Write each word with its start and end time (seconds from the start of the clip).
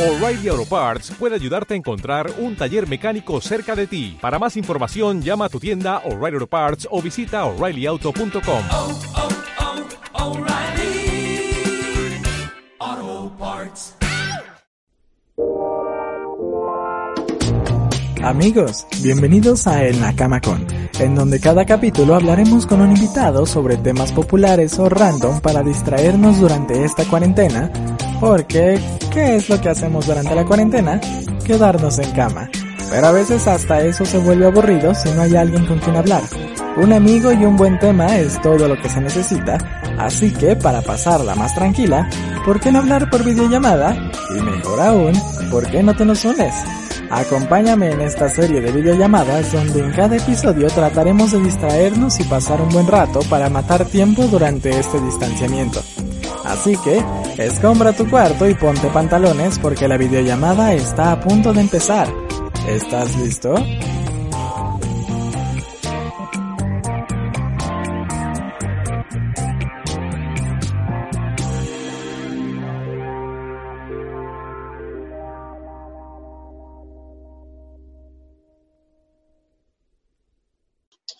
O'Reilly 0.00 0.48
Auto 0.48 0.64
Parts 0.64 1.12
puede 1.18 1.34
ayudarte 1.34 1.74
a 1.74 1.76
encontrar 1.76 2.32
un 2.38 2.56
taller 2.56 2.88
mecánico 2.88 3.38
cerca 3.42 3.76
de 3.76 3.86
ti. 3.86 4.16
Para 4.18 4.38
más 4.38 4.56
información, 4.56 5.20
llama 5.20 5.44
a 5.44 5.48
tu 5.50 5.60
tienda 5.60 5.98
O'Reilly 6.06 6.36
Auto 6.36 6.46
Parts 6.46 6.88
o 6.90 7.02
visita 7.02 7.44
oreillyauto.com. 7.44 8.62
oh, 8.72 8.98
oh, 12.82 13.30
Parts. 13.38 13.94
Amigos, 18.22 18.86
bienvenidos 19.02 19.66
a 19.66 19.84
El 19.84 20.00
Nakama 20.00 20.40
Con, 20.40 20.66
en 20.98 21.14
donde 21.14 21.40
cada 21.40 21.66
capítulo 21.66 22.14
hablaremos 22.14 22.64
con 22.64 22.80
un 22.80 22.96
invitado 22.96 23.44
sobre 23.44 23.76
temas 23.76 24.12
populares 24.12 24.78
o 24.78 24.88
random 24.88 25.40
para 25.40 25.62
distraernos 25.62 26.40
durante 26.40 26.84
esta 26.84 27.04
cuarentena, 27.04 27.70
porque 28.20 28.78
¿qué 29.12 29.36
es 29.36 29.48
lo 29.48 29.60
que 29.60 29.70
hacemos 29.70 30.06
durante 30.06 30.34
la 30.34 30.44
cuarentena? 30.44 31.00
Quedarnos 31.44 31.98
en 31.98 32.10
cama. 32.12 32.48
Pero 32.90 33.06
a 33.06 33.12
veces 33.12 33.46
hasta 33.46 33.80
eso 33.82 34.04
se 34.04 34.18
vuelve 34.18 34.46
aburrido 34.46 34.94
si 34.94 35.10
no 35.10 35.22
hay 35.22 35.36
alguien 35.36 35.64
con 35.66 35.78
quien 35.78 35.96
hablar. 35.96 36.22
Un 36.76 36.92
amigo 36.92 37.32
y 37.32 37.44
un 37.44 37.56
buen 37.56 37.78
tema 37.78 38.18
es 38.18 38.40
todo 38.42 38.68
lo 38.68 38.80
que 38.80 38.88
se 38.88 39.00
necesita, 39.00 39.58
así 39.98 40.32
que 40.32 40.54
para 40.54 40.82
pasarla 40.82 41.34
más 41.34 41.54
tranquila, 41.54 42.08
¿por 42.44 42.60
qué 42.60 42.70
no 42.70 42.78
hablar 42.78 43.10
por 43.10 43.24
videollamada? 43.24 43.96
Y 44.36 44.40
mejor 44.40 44.80
aún, 44.80 45.12
¿por 45.50 45.68
qué 45.68 45.82
no 45.82 45.94
te 45.94 46.04
nos 46.04 46.24
unes? 46.24 46.54
Acompáñame 47.10 47.90
en 47.90 48.02
esta 48.02 48.28
serie 48.28 48.60
de 48.60 48.70
videollamadas 48.70 49.52
donde 49.52 49.80
en 49.80 49.92
cada 49.92 50.16
episodio 50.16 50.68
trataremos 50.68 51.32
de 51.32 51.40
distraernos 51.40 52.20
y 52.20 52.24
pasar 52.24 52.60
un 52.60 52.68
buen 52.68 52.86
rato 52.86 53.20
para 53.28 53.50
matar 53.50 53.84
tiempo 53.84 54.22
durante 54.24 54.70
este 54.70 55.00
distanciamiento. 55.00 55.82
Así 56.50 56.76
que, 56.78 57.02
escombra 57.38 57.92
tu 57.92 58.08
cuarto 58.10 58.48
y 58.48 58.54
ponte 58.54 58.88
pantalones 58.88 59.58
porque 59.60 59.86
la 59.86 59.96
videollamada 59.96 60.72
está 60.72 61.12
a 61.12 61.20
punto 61.20 61.52
de 61.52 61.60
empezar. 61.60 62.08
¿Estás 62.68 63.16
listo? 63.16 63.54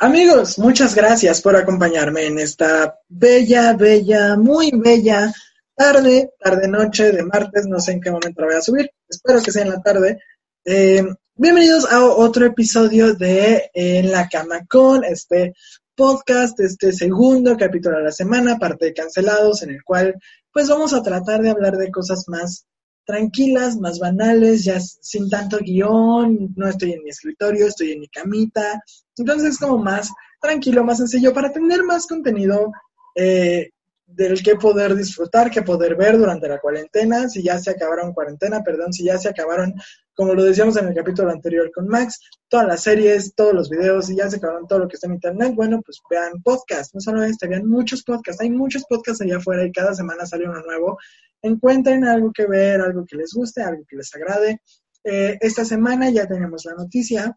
Amigos, 0.02 0.58
muchas 0.58 0.94
gracias 0.94 1.42
por 1.42 1.56
acompañarme 1.56 2.24
en 2.24 2.38
esta 2.38 2.98
bella, 3.06 3.74
bella, 3.74 4.34
muy 4.34 4.70
bella 4.74 5.30
tarde, 5.74 6.30
tarde 6.42 6.68
noche 6.68 7.12
de 7.12 7.22
martes, 7.22 7.66
no 7.66 7.78
sé 7.80 7.92
en 7.92 8.00
qué 8.00 8.10
momento 8.10 8.40
la 8.40 8.46
voy 8.46 8.56
a 8.56 8.62
subir, 8.62 8.90
espero 9.06 9.42
que 9.42 9.52
sea 9.52 9.60
en 9.60 9.68
la 9.68 9.82
tarde. 9.82 10.18
Eh, 10.64 11.04
bienvenidos 11.34 11.84
a 11.92 12.02
otro 12.02 12.46
episodio 12.46 13.12
de 13.12 13.70
En 13.74 14.10
la 14.10 14.26
cama 14.26 14.64
con 14.66 15.04
este 15.04 15.52
podcast, 15.94 16.58
este 16.60 16.94
segundo 16.94 17.58
capítulo 17.58 17.98
de 17.98 18.04
la 18.04 18.12
semana, 18.12 18.58
parte 18.58 18.86
de 18.86 18.94
cancelados, 18.94 19.62
en 19.64 19.72
el 19.72 19.84
cual 19.84 20.14
pues 20.50 20.66
vamos 20.66 20.94
a 20.94 21.02
tratar 21.02 21.42
de 21.42 21.50
hablar 21.50 21.76
de 21.76 21.90
cosas 21.90 22.24
más 22.26 22.64
tranquilas, 23.10 23.76
más 23.76 23.98
banales, 23.98 24.64
ya 24.64 24.78
sin 24.80 25.28
tanto 25.28 25.58
guion, 25.58 26.54
no 26.56 26.68
estoy 26.68 26.92
en 26.92 27.02
mi 27.02 27.10
escritorio, 27.10 27.66
estoy 27.66 27.92
en 27.92 28.00
mi 28.00 28.08
camita, 28.08 28.80
entonces 29.16 29.50
es 29.50 29.58
como 29.58 29.78
más 29.78 30.10
tranquilo, 30.40 30.84
más 30.84 30.98
sencillo 30.98 31.34
para 31.34 31.52
tener 31.52 31.82
más 31.82 32.06
contenido 32.06 32.70
eh, 33.16 33.70
del 34.06 34.42
que 34.42 34.54
poder 34.54 34.94
disfrutar, 34.94 35.50
que 35.50 35.62
poder 35.62 35.96
ver 35.96 36.18
durante 36.18 36.48
la 36.48 36.60
cuarentena, 36.60 37.28
si 37.28 37.42
ya 37.42 37.58
se 37.58 37.70
acabaron 37.70 38.12
cuarentena, 38.12 38.62
perdón, 38.62 38.92
si 38.92 39.04
ya 39.04 39.18
se 39.18 39.28
acabaron, 39.28 39.74
como 40.20 40.34
lo 40.34 40.44
decíamos 40.44 40.76
en 40.76 40.86
el 40.86 40.94
capítulo 40.94 41.30
anterior 41.30 41.72
con 41.72 41.88
Max, 41.88 42.20
todas 42.46 42.66
las 42.66 42.82
series, 42.82 43.34
todos 43.34 43.54
los 43.54 43.70
videos, 43.70 44.04
si 44.04 44.16
ya 44.16 44.28
se 44.28 44.36
acabaron 44.36 44.66
todo 44.68 44.80
lo 44.80 44.86
que 44.86 44.96
está 44.96 45.06
en 45.06 45.14
internet, 45.14 45.54
bueno, 45.54 45.80
pues 45.80 45.98
vean 46.10 46.42
podcast, 46.42 46.92
no 46.94 47.00
solo 47.00 47.24
este, 47.24 47.48
vean 47.48 47.66
muchos 47.66 48.02
podcasts, 48.02 48.42
hay 48.42 48.50
muchos 48.50 48.84
podcasts 48.84 49.22
allá 49.22 49.38
afuera 49.38 49.64
y 49.64 49.72
cada 49.72 49.94
semana 49.94 50.26
sale 50.26 50.46
uno 50.46 50.60
nuevo, 50.60 50.98
encuentren 51.40 52.04
algo 52.04 52.32
que 52.34 52.46
ver, 52.46 52.82
algo 52.82 53.06
que 53.06 53.16
les 53.16 53.32
guste, 53.32 53.62
algo 53.62 53.82
que 53.88 53.96
les 53.96 54.14
agrade. 54.14 54.60
Eh, 55.04 55.38
esta 55.40 55.64
semana 55.64 56.10
ya 56.10 56.28
tenemos 56.28 56.66
la 56.66 56.74
noticia 56.74 57.34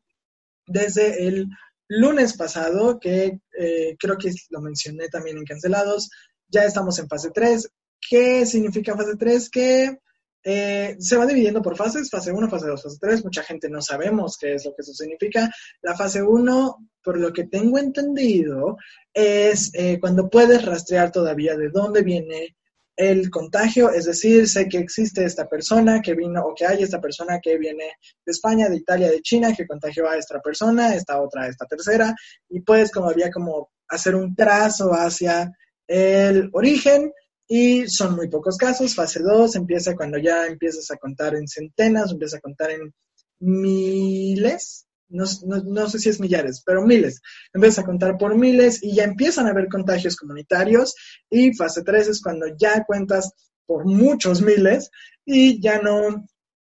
desde 0.67 1.25
el 1.25 1.47
lunes 1.88 2.35
pasado, 2.35 3.00
que 3.00 3.39
eh, 3.57 3.95
creo 3.97 4.17
que 4.17 4.29
lo 4.50 4.59
mencioné 4.59 5.07
también 5.07 5.38
en 5.38 5.45
Cancelados, 5.45 6.09
ya 6.50 6.65
estamos 6.65 7.00
en 7.00 7.07
fase 7.07 7.31
3. 7.33 7.65
¿Qué 8.09 8.45
significa 8.45 8.97
fase 8.97 9.15
3? 9.17 9.50
Que 9.50 10.00
eh, 10.43 10.95
se 10.99 11.15
va 11.15 11.25
dividiendo 11.25 11.61
por 11.61 11.77
fases, 11.77 12.09
fase 12.09 12.31
1, 12.31 12.49
fase 12.49 12.67
2, 12.67 12.83
fase 12.83 12.97
3. 12.99 13.23
Mucha 13.23 13.43
gente 13.43 13.69
no 13.69 13.81
sabemos 13.81 14.37
qué 14.37 14.55
es 14.55 14.65
lo 14.65 14.75
que 14.75 14.81
eso 14.81 14.93
significa. 14.93 15.49
La 15.81 15.95
fase 15.95 16.21
1, 16.21 16.89
por 17.01 17.17
lo 17.17 17.31
que 17.31 17.45
tengo 17.45 17.77
entendido, 17.77 18.77
es 19.13 19.71
eh, 19.73 19.99
cuando 19.99 20.29
puedes 20.29 20.65
rastrear 20.65 21.11
todavía 21.11 21.55
de 21.55 21.69
dónde 21.69 22.01
viene 22.01 22.55
el 22.95 23.31
contagio, 23.31 23.89
es 23.89 24.05
decir, 24.05 24.47
sé 24.47 24.69
que 24.69 24.77
existe 24.77 25.25
esta 25.25 25.47
persona 25.47 25.99
que 26.01 26.13
vino 26.13 26.43
o 26.45 26.53
que 26.53 26.65
hay 26.65 26.83
esta 26.83 27.01
persona 27.01 27.39
que 27.41 27.57
viene 27.57 27.85
de 28.23 28.31
España, 28.31 28.69
de 28.69 28.75
Italia, 28.75 29.09
de 29.09 29.21
China, 29.21 29.53
que 29.55 29.65
contagió 29.65 30.07
a 30.07 30.17
esta 30.17 30.39
persona, 30.39 30.93
esta 30.93 31.19
otra, 31.19 31.47
esta 31.47 31.65
tercera, 31.65 32.13
y 32.49 32.61
puedes 32.61 32.91
como 32.91 33.09
había 33.09 33.31
como 33.31 33.71
hacer 33.87 34.15
un 34.15 34.35
trazo 34.35 34.91
hacia 34.91 35.51
el 35.87 36.49
origen 36.53 37.11
y 37.47 37.87
son 37.87 38.15
muy 38.15 38.29
pocos 38.29 38.57
casos. 38.57 38.95
Fase 38.95 39.21
2 39.21 39.55
empieza 39.55 39.95
cuando 39.95 40.17
ya 40.17 40.47
empiezas 40.47 40.89
a 40.91 40.97
contar 40.97 41.35
en 41.35 41.47
centenas, 41.47 42.11
empiezas 42.11 42.39
a 42.39 42.41
contar 42.41 42.71
en 42.71 42.93
miles, 43.39 44.87
no, 45.09 45.25
no, 45.45 45.61
no, 45.63 45.89
sé 45.89 45.99
si 45.99 46.09
es 46.09 46.19
millares, 46.19 46.63
pero 46.65 46.85
miles. 46.85 47.21
Empiezas 47.53 47.79
a 47.79 47.85
contar 47.85 48.17
por 48.17 48.35
miles 48.35 48.81
y 48.81 48.95
ya 48.95 49.03
empiezan 49.03 49.47
a 49.47 49.51
haber 49.51 49.67
contagios 49.67 50.15
comunitarios 50.15 50.95
y 51.29 51.53
fase 51.53 51.83
3 51.83 52.07
es 52.07 52.21
cuando 52.21 52.47
ya 52.57 52.83
cuentas 52.83 53.31
por 53.65 53.85
muchos 53.85 54.41
miles 54.41 54.89
y 55.25 55.61
ya 55.61 55.81
no, 55.81 56.25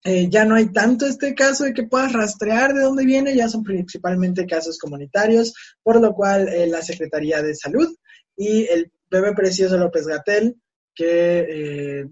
eh, 0.04 0.28
ya 0.30 0.46
no 0.46 0.56
hay 0.56 0.72
tanto 0.72 1.06
este 1.06 1.34
caso 1.34 1.64
de 1.64 1.74
que 1.74 1.88
puedas 1.88 2.14
rastrear 2.14 2.74
de 2.74 2.82
dónde 2.82 3.06
viene, 3.06 3.36
ya 3.36 3.48
son 3.48 3.64
principalmente 3.64 4.46
casos 4.46 4.78
comunitarios, 4.78 5.54
por 5.82 6.02
lo 6.02 6.14
cual 6.14 6.48
eh, 6.50 6.68
la 6.68 6.82
Secretaría 6.82 7.42
de 7.42 7.56
Salud 7.56 7.96
y 8.36 8.66
el 8.66 8.92
bebé 9.22 9.34
precioso 9.34 9.78
López 9.78 10.08
Gatel, 10.08 10.62
que 10.94 11.40
eh, 12.00 12.10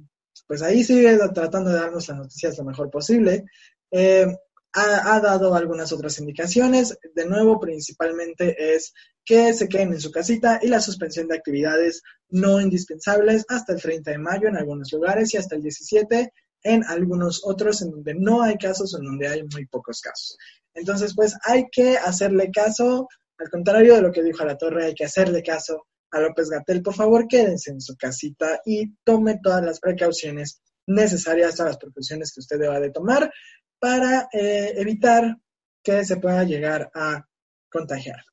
pues 0.47 0.61
ahí 0.61 0.83
sigue 0.83 1.17
tratando 1.33 1.69
de 1.69 1.77
darnos 1.77 2.07
las 2.07 2.17
noticias 2.17 2.57
lo 2.57 2.65
mejor 2.65 2.89
posible. 2.89 3.45
Eh, 3.91 4.27
ha, 4.73 5.19
dado 5.19 5.53
algunas 5.55 5.91
otras 5.91 6.17
indicaciones. 6.19 6.97
De 7.13 7.25
nuevo, 7.25 7.59
principalmente 7.59 8.75
es 8.75 8.93
que 9.23 9.53
se 9.53 9.69
queden 9.69 9.93
en 9.93 10.01
su 10.01 10.11
casita 10.11 10.59
y 10.61 10.67
la 10.67 10.79
suspensión 10.79 11.27
de 11.27 11.37
actividades 11.37 12.01
no 12.29 12.59
indispensables 12.59 13.45
hasta 13.49 13.73
el 13.73 13.81
30 13.81 14.11
de 14.11 14.17
mayo 14.17 14.47
en 14.47 14.57
algunos 14.57 14.91
lugares 14.91 15.33
y 15.33 15.37
hasta 15.37 15.55
el 15.55 15.61
17 15.61 16.33
en 16.63 16.83
algunos 16.85 17.41
otros 17.45 17.81
en 17.81 17.91
donde 17.91 18.15
no 18.15 18.41
hay 18.41 18.57
casos 18.57 18.93
o 18.93 18.97
en 18.97 19.05
donde 19.05 19.27
hay 19.27 19.43
muy 19.43 19.65
pocos 19.67 20.01
casos. 20.01 20.37
Entonces, 20.73 21.13
pues 21.15 21.35
hay 21.43 21.65
que 21.71 21.97
hacerle 21.97 22.49
caso, 22.51 23.07
al 23.37 23.49
contrario 23.49 23.95
de 23.95 24.01
lo 24.01 24.11
que 24.11 24.23
dijo 24.23 24.43
la 24.43 24.57
torre, 24.57 24.85
hay 24.85 24.95
que 24.95 25.05
hacerle 25.05 25.43
caso 25.43 25.85
a 26.13 26.19
López 26.19 26.49
Gatel. 26.49 26.81
Por 26.81 26.93
favor, 26.93 27.27
quédense 27.27 27.71
en 27.71 27.81
su 27.81 27.97
casita 27.97 28.61
y 28.65 28.93
tome 29.03 29.39
todas 29.41 29.63
las 29.63 29.79
precauciones 29.79 30.61
necesarias, 30.87 31.55
todas 31.55 31.73
las 31.73 31.77
precauciones 31.77 32.31
que 32.31 32.39
usted 32.39 32.59
deba 32.59 32.79
de 32.79 32.91
tomar 32.91 33.31
para 33.79 34.29
eh, 34.31 34.73
evitar 34.77 35.37
que 35.83 36.05
se 36.05 36.17
pueda 36.17 36.43
llegar 36.43 36.89
a 36.93 37.27
contagiar. 37.69 38.23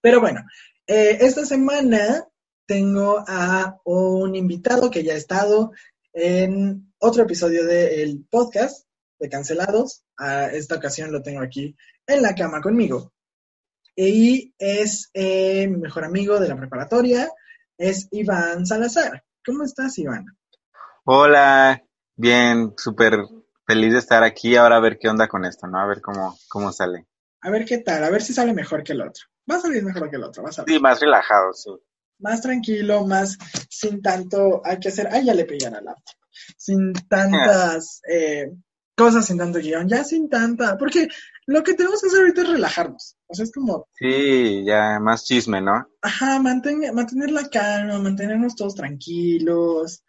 Pero 0.00 0.20
bueno, 0.20 0.42
eh, 0.86 1.18
esta 1.20 1.46
semana 1.46 2.26
tengo 2.66 3.24
a 3.26 3.78
un 3.84 4.34
invitado 4.34 4.90
que 4.90 5.02
ya 5.02 5.14
ha 5.14 5.16
estado 5.16 5.72
en 6.12 6.92
otro 6.98 7.22
episodio 7.22 7.64
del 7.64 8.26
podcast 8.28 8.86
de 9.18 9.28
Cancelados. 9.28 10.04
A 10.18 10.46
esta 10.46 10.76
ocasión 10.76 11.12
lo 11.12 11.22
tengo 11.22 11.40
aquí 11.40 11.74
en 12.06 12.22
la 12.22 12.34
cama 12.34 12.60
conmigo. 12.60 13.12
Y 14.00 14.54
es 14.58 15.10
eh, 15.12 15.66
mi 15.66 15.76
mejor 15.76 16.04
amigo 16.04 16.38
de 16.38 16.46
la 16.46 16.54
preparatoria, 16.54 17.28
es 17.76 18.06
Iván 18.12 18.64
Salazar. 18.64 19.24
¿Cómo 19.44 19.64
estás, 19.64 19.98
Iván? 19.98 20.24
Hola, 21.02 21.82
bien, 22.14 22.74
súper 22.76 23.18
feliz 23.66 23.94
de 23.94 23.98
estar 23.98 24.22
aquí. 24.22 24.54
Ahora 24.54 24.76
a 24.76 24.80
ver 24.80 25.00
qué 25.00 25.08
onda 25.08 25.26
con 25.26 25.44
esto, 25.44 25.66
¿no? 25.66 25.80
A 25.80 25.86
ver 25.88 26.00
cómo, 26.00 26.38
cómo 26.48 26.70
sale. 26.70 27.08
A 27.40 27.50
ver 27.50 27.64
qué 27.64 27.78
tal, 27.78 28.04
a 28.04 28.10
ver 28.10 28.22
si 28.22 28.32
sale 28.32 28.52
mejor 28.52 28.84
que 28.84 28.92
el 28.92 29.00
otro. 29.00 29.24
Va 29.50 29.56
a 29.56 29.60
salir 29.60 29.82
mejor 29.82 30.08
que 30.08 30.14
el 30.14 30.22
otro, 30.22 30.44
vas 30.44 30.60
a 30.60 30.62
ver. 30.62 30.76
Sí, 30.76 30.80
más 30.80 31.00
relajado, 31.00 31.52
sí. 31.52 31.70
Más 32.20 32.40
tranquilo, 32.40 33.04
más 33.04 33.36
sin 33.68 34.00
tanto 34.00 34.62
hay 34.64 34.78
que 34.78 34.90
hacer. 34.90 35.08
Ay, 35.10 35.24
ya 35.24 35.34
le 35.34 35.44
pegué 35.44 35.66
a 35.66 35.70
la 35.70 35.80
laptop. 35.80 36.14
Sin 36.56 36.92
tantas 36.92 38.00
eh, 38.08 38.52
cosas, 38.98 39.24
sin 39.26 39.38
tanto 39.38 39.58
guion, 39.60 39.88
ya 39.88 40.04
sin 40.04 40.28
tanta. 40.28 40.76
Porque 40.76 41.08
lo 41.46 41.62
que 41.62 41.72
tenemos 41.74 42.02
que 42.02 42.08
hacer 42.08 42.20
ahorita 42.20 42.42
es 42.42 42.48
relajarnos. 42.50 43.16
O 43.26 43.34
sea, 43.34 43.44
es 43.44 43.52
como. 43.52 43.86
Sí, 43.94 44.64
ya 44.66 44.98
más 45.00 45.24
chisme, 45.24 45.62
¿no? 45.62 45.88
Ajá, 46.02 46.38
mantener, 46.40 46.92
mantener 46.92 47.30
la 47.30 47.48
calma, 47.48 47.98
mantenernos 47.98 48.54
todos 48.56 48.74
tranquilos. 48.74 50.02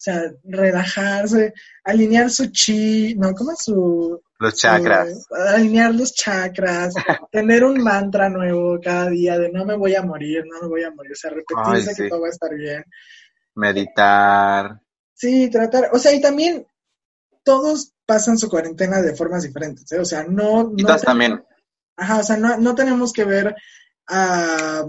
sea, 0.00 0.22
relajarse, 0.44 1.52
alinear 1.84 2.30
su 2.30 2.46
chi, 2.52 3.16
no, 3.16 3.34
¿cómo 3.34 3.50
es 3.52 3.58
su... 3.64 4.20
Los 4.38 4.52
su- 4.54 4.58
chakras. 4.60 5.26
alinear 5.54 5.92
los 5.92 6.14
chakras, 6.14 6.94
tener 7.32 7.64
un 7.64 7.82
mantra 7.82 8.28
nuevo 8.28 8.78
cada 8.80 9.10
día 9.10 9.36
de 9.36 9.50
no 9.50 9.64
me 9.64 9.76
voy 9.76 9.96
a 9.96 10.02
morir, 10.02 10.44
no 10.46 10.62
me 10.62 10.68
voy 10.68 10.84
a 10.84 10.92
morir, 10.92 11.10
o 11.12 11.16
sea, 11.16 11.30
repetirse 11.30 11.90
Ay, 11.90 11.96
que 11.96 12.08
todo 12.08 12.20
va 12.20 12.28
a 12.28 12.30
estar 12.30 12.54
bien. 12.54 12.84
Meditar. 13.56 14.80
Sí, 15.14 15.50
tratar, 15.50 15.90
o 15.92 15.98
sea, 15.98 16.14
y 16.14 16.20
también 16.20 16.64
todos 17.48 17.94
pasan 18.04 18.36
su 18.36 18.48
cuarentena 18.50 19.00
de 19.00 19.16
formas 19.16 19.42
diferentes, 19.42 19.90
¿eh? 19.92 19.98
O 19.98 20.04
sea, 20.04 20.22
no... 20.24 20.72
Y 20.76 20.82
no 20.82 20.96
también. 20.98 21.42
Ajá, 21.96 22.18
o 22.18 22.22
sea, 22.22 22.36
no, 22.36 22.58
no 22.58 22.74
tenemos 22.74 23.10
que 23.12 23.24
ver 23.24 23.54
a... 24.06 24.84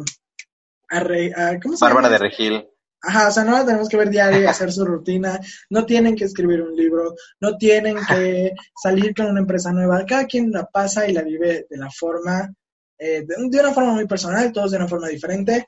a, 0.89 0.99
Re- 0.99 1.33
a- 1.33 1.57
¿Cómo 1.61 1.77
se 1.77 1.85
Bárbara 1.85 2.07
llama? 2.07 2.17
de 2.17 2.29
Regil. 2.29 2.67
Ajá, 3.01 3.29
o 3.29 3.31
sea, 3.31 3.45
no 3.45 3.53
la 3.53 3.65
tenemos 3.65 3.87
que 3.87 3.95
ver 3.95 4.09
diario 4.09 4.41
y 4.41 4.45
hacer 4.45 4.73
su 4.73 4.83
rutina, 4.83 5.39
no 5.69 5.85
tienen 5.85 6.17
que 6.17 6.25
escribir 6.25 6.61
un 6.61 6.75
libro, 6.75 7.15
no 7.39 7.55
tienen 7.57 7.95
que 8.05 8.51
salir 8.83 9.13
con 9.15 9.27
una 9.27 9.39
empresa 9.39 9.71
nueva, 9.71 10.05
cada 10.05 10.25
quien 10.25 10.51
la 10.51 10.65
pasa 10.65 11.07
y 11.07 11.13
la 11.13 11.21
vive 11.21 11.65
de 11.69 11.77
la 11.77 11.89
forma, 11.89 12.53
eh, 12.97 13.23
de, 13.25 13.35
de 13.49 13.59
una 13.61 13.71
forma 13.73 13.93
muy 13.93 14.05
personal, 14.05 14.51
todos 14.51 14.71
de 14.71 14.77
una 14.77 14.87
forma 14.89 15.07
diferente, 15.07 15.65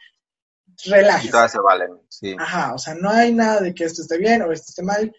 Y 0.83 0.89
relájese. 0.89 1.31
todas 1.31 1.51
se 1.53 1.59
valen. 1.61 1.91
Sí. 2.09 2.35
Ajá, 2.37 2.73
o 2.73 2.77
sea, 2.77 2.95
no 2.95 3.09
hay 3.09 3.33
nada 3.33 3.61
de 3.61 3.73
que 3.73 3.85
esto 3.85 4.01
esté 4.01 4.17
bien 4.17 4.41
o 4.41 4.51
esto 4.51 4.65
esté 4.69 4.83
mal, 4.83 5.15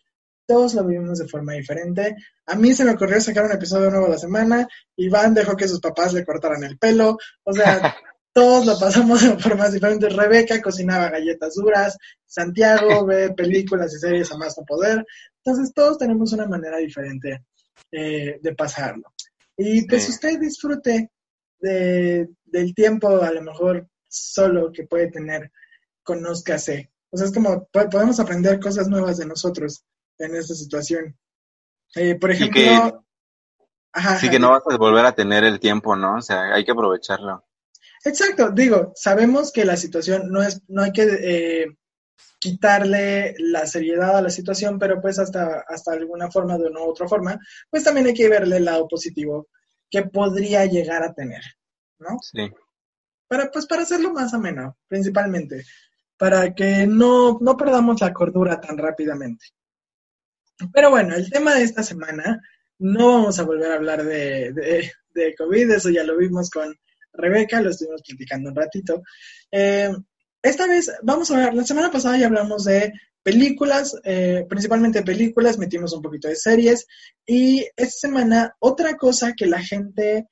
todos 0.52 0.74
lo 0.74 0.84
vivimos 0.84 1.18
de 1.18 1.28
forma 1.28 1.52
diferente. 1.54 2.14
A 2.46 2.54
mí 2.56 2.74
se 2.74 2.84
me 2.84 2.92
ocurrió 2.92 3.20
sacar 3.20 3.44
un 3.46 3.52
episodio 3.52 3.90
nuevo 3.90 4.06
a 4.06 4.10
la 4.10 4.18
semana, 4.18 4.68
Iván 4.96 5.32
dejó 5.34 5.56
que 5.56 5.68
sus 5.68 5.80
papás 5.80 6.12
le 6.12 6.24
cortaran 6.24 6.62
el 6.64 6.76
pelo, 6.78 7.16
o 7.44 7.52
sea, 7.52 7.94
todos 8.34 8.64
lo 8.66 8.78
pasamos 8.78 9.22
de 9.22 9.38
formas 9.38 9.72
diferentes. 9.72 10.14
Rebeca 10.16 10.60
cocinaba 10.62 11.10
galletas 11.10 11.54
duras, 11.54 11.96
Santiago 12.26 13.04
ve 13.06 13.30
películas 13.34 13.94
y 13.94 13.98
series 13.98 14.30
a 14.32 14.36
más 14.38 14.56
no 14.58 14.64
poder. 14.64 15.04
Entonces 15.44 15.72
todos 15.74 15.98
tenemos 15.98 16.32
una 16.32 16.46
manera 16.46 16.78
diferente 16.78 17.44
eh, 17.90 18.38
de 18.42 18.54
pasarlo. 18.54 19.04
Y 19.56 19.86
pues 19.86 20.04
Sí. 20.04 20.12
usted 20.12 20.38
disfrute 20.38 21.10
de, 21.60 22.28
del 22.44 22.74
tiempo 22.74 23.08
a 23.22 23.30
lo 23.32 23.42
mejor 23.42 23.86
solo 24.08 24.70
que 24.72 24.84
puede 24.86 25.10
tener, 25.10 25.50
conózcase. 26.02 26.90
O 27.10 27.16
sea, 27.16 27.26
es 27.26 27.32
como 27.32 27.66
po- 27.70 27.88
podemos 27.90 28.18
aprender 28.20 28.58
cosas 28.58 28.88
nuevas 28.88 29.18
de 29.18 29.26
nosotros 29.26 29.84
en 30.22 30.34
esta 30.36 30.54
situación. 30.54 31.16
Eh, 31.94 32.14
por 32.16 32.30
Y 32.30 32.34
ejemplo, 32.34 32.60
que- 32.60 32.68
ajá, 33.92 34.18
Sí 34.18 34.26
ajá, 34.26 34.30
que 34.30 34.38
no 34.38 34.50
vas 34.50 34.62
a 34.68 34.76
volver 34.76 35.04
a 35.04 35.14
tener 35.14 35.44
el 35.44 35.60
tiempo, 35.60 35.94
¿no? 35.96 36.16
O 36.16 36.22
sea, 36.22 36.54
hay 36.54 36.64
que 36.64 36.72
aprovecharlo. 36.72 37.44
Exacto, 38.04 38.50
digo, 38.50 38.92
sabemos 38.96 39.52
que 39.52 39.64
la 39.64 39.76
situación 39.76 40.30
no 40.30 40.42
es, 40.42 40.62
no 40.68 40.82
hay 40.82 40.92
que 40.92 41.02
eh, 41.20 41.66
quitarle 42.38 43.34
la 43.38 43.66
seriedad 43.66 44.16
a 44.16 44.22
la 44.22 44.30
situación, 44.30 44.78
pero 44.78 45.00
pues 45.00 45.18
hasta, 45.18 45.64
hasta 45.68 45.92
alguna 45.92 46.30
forma 46.30 46.58
de 46.58 46.66
una 46.66 46.80
u 46.80 46.90
otra 46.90 47.06
forma, 47.06 47.38
pues 47.70 47.84
también 47.84 48.06
hay 48.06 48.14
que 48.14 48.28
verle 48.28 48.56
el 48.56 48.64
lado 48.64 48.88
positivo 48.88 49.48
que 49.90 50.02
podría 50.04 50.64
llegar 50.66 51.02
a 51.04 51.12
tener, 51.12 51.42
¿no? 51.98 52.16
Sí. 52.20 52.50
Para, 53.28 53.50
pues 53.50 53.66
para 53.66 53.82
hacerlo 53.82 54.12
más 54.12 54.34
ameno, 54.34 54.76
principalmente, 54.88 55.64
para 56.18 56.52
que 56.54 56.86
no, 56.86 57.38
no 57.40 57.56
perdamos 57.56 58.00
la 58.00 58.12
cordura 58.12 58.60
tan 58.60 58.76
rápidamente. 58.78 59.46
Pero 60.72 60.90
bueno, 60.90 61.14
el 61.14 61.30
tema 61.30 61.54
de 61.54 61.64
esta 61.64 61.82
semana, 61.82 62.40
no 62.78 63.08
vamos 63.08 63.38
a 63.38 63.44
volver 63.44 63.70
a 63.70 63.76
hablar 63.76 64.04
de, 64.04 64.92
COVID, 65.38 65.70
eso 65.70 65.90
ya 65.90 66.04
lo 66.04 66.16
vimos 66.16 66.50
con 66.50 66.74
Rebeca, 67.12 67.60
lo 67.60 67.70
estuvimos 67.70 68.02
platicando 68.02 68.50
un 68.50 68.56
ratito. 68.56 69.02
Eh, 69.50 69.90
esta 70.42 70.66
vez 70.66 70.90
vamos 71.02 71.30
a 71.30 71.36
ver, 71.36 71.54
la 71.54 71.64
semana 71.64 71.90
pasada 71.90 72.18
ya 72.18 72.26
hablamos 72.26 72.64
de 72.64 72.92
películas, 73.22 73.96
eh, 74.04 74.44
principalmente 74.48 75.02
películas, 75.02 75.58
metimos 75.58 75.92
un 75.92 76.02
poquito 76.02 76.28
de 76.28 76.36
series 76.36 76.86
y 77.26 77.66
esta 77.76 78.08
semana 78.08 78.56
otra 78.58 78.96
cosa 78.96 79.34
que 79.36 79.46
la 79.46 79.60
gente 79.60 80.26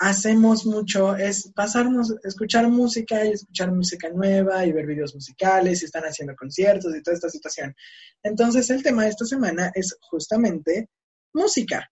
hacemos 0.00 0.64
mucho 0.64 1.14
es 1.14 1.52
pasarnos, 1.54 2.14
escuchar 2.24 2.66
música 2.68 3.22
y 3.24 3.32
escuchar 3.32 3.70
música 3.70 4.08
nueva 4.08 4.64
y 4.64 4.72
ver 4.72 4.86
videos 4.86 5.14
musicales 5.14 5.82
y 5.82 5.84
están 5.84 6.04
haciendo 6.04 6.34
conciertos 6.34 6.96
y 6.96 7.02
toda 7.02 7.14
esta 7.14 7.28
situación. 7.28 7.74
Entonces 8.22 8.70
el 8.70 8.82
tema 8.82 9.04
de 9.04 9.10
esta 9.10 9.26
semana 9.26 9.70
es 9.74 9.94
justamente 10.00 10.88
música. 11.34 11.88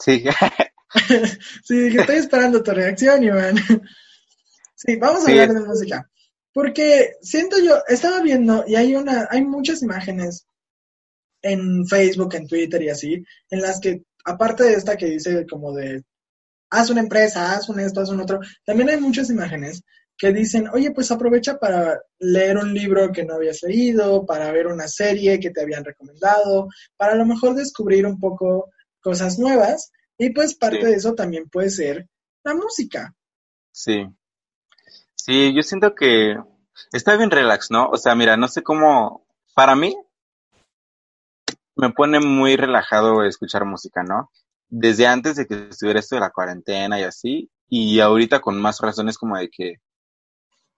Sí. 0.00 0.24
Sí, 1.64 1.78
dije, 1.80 2.00
estoy 2.00 2.16
esperando 2.16 2.62
tu 2.62 2.70
reacción, 2.70 3.22
Iván. 3.22 3.56
Sí, 4.74 4.96
vamos 4.96 5.22
a 5.22 5.26
Sí. 5.26 5.32
hablar 5.32 5.52
de 5.52 5.60
música. 5.66 6.10
Porque 6.54 7.12
siento 7.20 7.58
yo, 7.62 7.82
estaba 7.88 8.22
viendo 8.22 8.64
y 8.66 8.74
hay 8.74 8.94
una, 8.96 9.28
hay 9.30 9.44
muchas 9.44 9.82
imágenes 9.82 10.46
en 11.42 11.86
Facebook, 11.86 12.34
en 12.36 12.46
Twitter 12.48 12.80
y 12.82 12.88
así, 12.88 13.22
en 13.50 13.60
las 13.60 13.80
que, 13.80 14.02
aparte 14.24 14.64
de 14.64 14.74
esta 14.74 14.96
que 14.96 15.06
dice 15.06 15.46
como 15.46 15.72
de 15.72 16.02
haz 16.70 16.90
una 16.90 17.00
empresa, 17.00 17.52
haz 17.54 17.68
un 17.68 17.80
esto, 17.80 18.00
haz 18.00 18.10
un 18.10 18.20
otro, 18.20 18.40
también 18.64 18.90
hay 18.90 19.00
muchas 19.00 19.30
imágenes 19.30 19.82
que 20.18 20.32
dicen, 20.32 20.68
oye, 20.72 20.90
pues 20.90 21.10
aprovecha 21.12 21.58
para 21.58 22.00
leer 22.18 22.56
un 22.58 22.74
libro 22.74 23.12
que 23.12 23.24
no 23.24 23.34
habías 23.34 23.62
leído, 23.62 24.26
para 24.26 24.50
ver 24.50 24.66
una 24.66 24.88
serie 24.88 25.38
que 25.38 25.50
te 25.50 25.62
habían 25.62 25.84
recomendado, 25.84 26.68
para 26.96 27.12
a 27.12 27.16
lo 27.16 27.24
mejor 27.24 27.54
descubrir 27.54 28.04
un 28.04 28.18
poco 28.18 28.70
cosas 29.00 29.38
nuevas. 29.38 29.92
Y 30.18 30.30
pues 30.30 30.56
parte 30.56 30.80
Sí. 30.80 30.86
de 30.86 30.92
eso 30.94 31.14
también 31.14 31.48
puede 31.48 31.70
ser 31.70 32.08
la 32.42 32.54
música. 32.54 33.14
Sí. 33.70 34.06
Sí, 35.14 35.54
yo 35.54 35.62
siento 35.62 35.94
que 35.94 36.36
está 36.92 37.16
bien 37.16 37.30
relax, 37.30 37.70
¿no? 37.70 37.88
O 37.88 37.96
sea, 37.96 38.16
mira, 38.16 38.36
no 38.36 38.48
sé 38.48 38.62
cómo, 38.62 39.24
para 39.54 39.76
mí, 39.76 39.96
me 41.78 41.90
pone 41.90 42.18
muy 42.18 42.56
relajado 42.56 43.22
escuchar 43.22 43.64
música, 43.64 44.02
¿no? 44.02 44.30
Desde 44.68 45.06
antes 45.06 45.36
de 45.36 45.46
que 45.46 45.68
estuviera 45.70 46.00
esto 46.00 46.16
de 46.16 46.20
la 46.20 46.30
cuarentena 46.30 46.98
y 46.98 47.04
así, 47.04 47.50
y 47.68 48.00
ahorita 48.00 48.40
con 48.40 48.60
más 48.60 48.80
razones 48.80 49.16
como 49.16 49.38
de 49.38 49.48
que, 49.48 49.76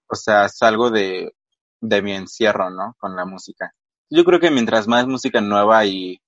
o 0.09 0.15
sea, 0.15 0.49
salgo 0.51 0.91
de, 0.91 1.35
de 1.81 2.03
mi 2.03 2.13
encierro, 2.13 2.69
¿no? 2.69 2.97
Con 2.99 3.17
la 3.17 3.25
música. 3.25 3.75
Yo 4.11 4.25
creo 4.25 4.41
que 4.41 4.51
mientras 4.51 4.87
más 4.87 5.07
música 5.07 5.41
nueva 5.41 5.87
y, 5.87 6.21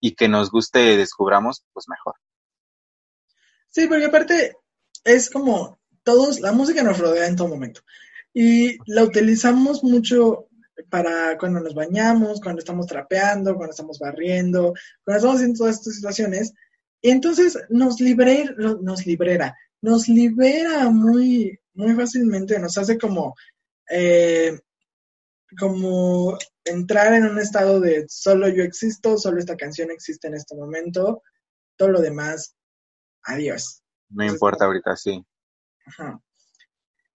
y 0.00 0.14
que 0.14 0.28
nos 0.28 0.50
guste 0.52 0.96
descubramos, 0.96 1.64
pues 1.72 1.86
mejor. 1.88 2.14
Sí, 3.70 3.88
porque 3.88 4.06
aparte 4.06 4.56
es 5.02 5.30
como 5.30 5.80
todos, 6.04 6.38
la 6.38 6.52
música 6.52 6.84
nos 6.84 6.98
rodea 6.98 7.26
en 7.26 7.34
todo 7.34 7.48
momento. 7.48 7.80
Y 8.32 8.78
la 8.86 9.02
utilizamos 9.02 9.82
mucho 9.82 10.45
para 10.90 11.36
cuando 11.38 11.60
nos 11.60 11.74
bañamos, 11.74 12.40
cuando 12.40 12.60
estamos 12.60 12.86
trapeando, 12.86 13.54
cuando 13.54 13.70
estamos 13.70 13.98
barriendo, 13.98 14.74
cuando 15.04 15.16
estamos 15.18 15.36
haciendo 15.36 15.58
todas 15.58 15.76
estas 15.76 15.94
situaciones. 15.94 16.52
Y 17.00 17.10
entonces 17.10 17.58
nos 17.68 18.00
libera, 18.00 18.52
nos 18.80 19.06
libera, 19.06 19.56
nos 19.80 20.08
libera 20.08 20.88
muy, 20.90 21.58
muy 21.74 21.94
fácilmente, 21.94 22.58
nos 22.58 22.76
hace 22.78 22.98
como, 22.98 23.34
eh, 23.90 24.58
como 25.58 26.36
entrar 26.64 27.14
en 27.14 27.26
un 27.26 27.38
estado 27.38 27.80
de 27.80 28.06
solo 28.08 28.48
yo 28.48 28.62
existo, 28.62 29.18
solo 29.18 29.38
esta 29.38 29.56
canción 29.56 29.90
existe 29.90 30.28
en 30.28 30.34
este 30.34 30.54
momento, 30.56 31.22
todo 31.76 31.88
lo 31.88 32.00
demás, 32.00 32.54
adiós. 33.22 33.82
No 34.08 34.24
importa 34.24 34.64
ahorita, 34.64 34.96
sí. 34.96 35.24
Ajá. 35.86 36.20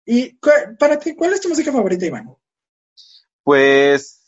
Y 0.04 0.38
para 0.78 0.98
ti, 0.98 1.14
¿cuál 1.14 1.32
es 1.32 1.40
tu 1.40 1.48
música 1.48 1.72
favorita, 1.72 2.06
Iván? 2.06 2.34
Pues 3.42 4.20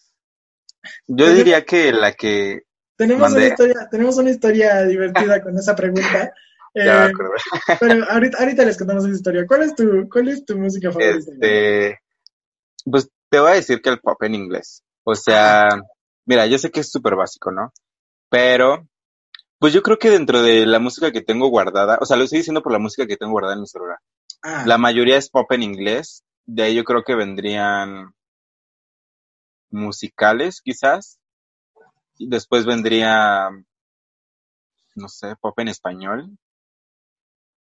yo 1.07 1.33
diría 1.33 1.65
que 1.65 1.93
la 1.93 2.13
que 2.13 2.63
Tenemos 2.97 3.33
una 3.33 3.47
historia, 3.47 3.89
tenemos 3.91 4.17
una 4.19 4.31
historia 4.31 4.85
divertida 4.85 5.43
con 5.43 5.57
esa 5.57 5.75
pregunta. 5.75 6.33
ya 6.75 7.05
me 7.05 7.11
eh, 7.11 7.77
pero 7.81 8.05
ahorita, 8.11 8.39
ahorita 8.39 8.65
les 8.65 8.79
contamos 8.79 9.05
esa 9.05 9.15
historia. 9.15 9.47
¿Cuál 9.47 9.63
es 9.63 9.75
tu, 9.75 10.09
cuál 10.09 10.29
es 10.29 10.45
tu 10.45 10.57
música 10.59 10.91
favorita? 10.91 11.33
Este, 11.33 12.01
pues 12.85 13.09
te 13.29 13.41
voy 13.41 13.51
a 13.53 13.55
decir 13.55 13.81
que 13.81 13.91
el 13.91 14.01
pop 14.01 14.23
en 14.23 14.35
inglés. 14.35 14.83
O 15.05 15.15
sea, 15.15 15.69
mira, 16.27 16.47
yo 16.47 16.59
sé 16.59 16.71
que 16.71 16.81
es 16.81 16.91
súper 16.91 17.17
básico, 17.17 17.51
¿no? 17.51 17.73
Pero, 18.29 18.89
pues 19.59 19.73
yo 19.73 19.83
creo 19.83 19.99
que 19.99 20.11
dentro 20.11 20.43
de 20.43 20.67
la 20.67 20.79
música 20.79 21.13
que 21.13 21.23
tengo 21.23 21.49
guardada, 21.49 21.99
o 22.01 22.07
sea, 22.07 22.17
lo 22.17 22.25
estoy 22.25 22.39
diciendo 22.39 22.63
por 22.63 22.73
la 22.73 22.79
música 22.79 23.07
que 23.07 23.17
tengo 23.17 23.33
guardada 23.33 23.55
en 23.55 23.61
mi 23.61 23.67
celular. 23.67 23.99
Ah, 24.43 24.65
La 24.67 24.79
mayoría 24.79 25.17
es 25.17 25.31
pop 25.31 25.51
en 25.53 25.63
inglés. 25.63 26.25
De 26.45 26.63
ahí 26.63 26.75
yo 26.75 26.85
creo 26.85 27.05
que 27.05 27.15
vendrían 27.15 28.13
musicales, 29.73 30.61
quizás. 30.63 31.19
Y 32.19 32.29
después 32.29 32.67
vendría, 32.67 33.51
no 34.95 35.09
sé, 35.09 35.35
pop 35.41 35.59
en 35.59 35.69
español. 35.69 36.39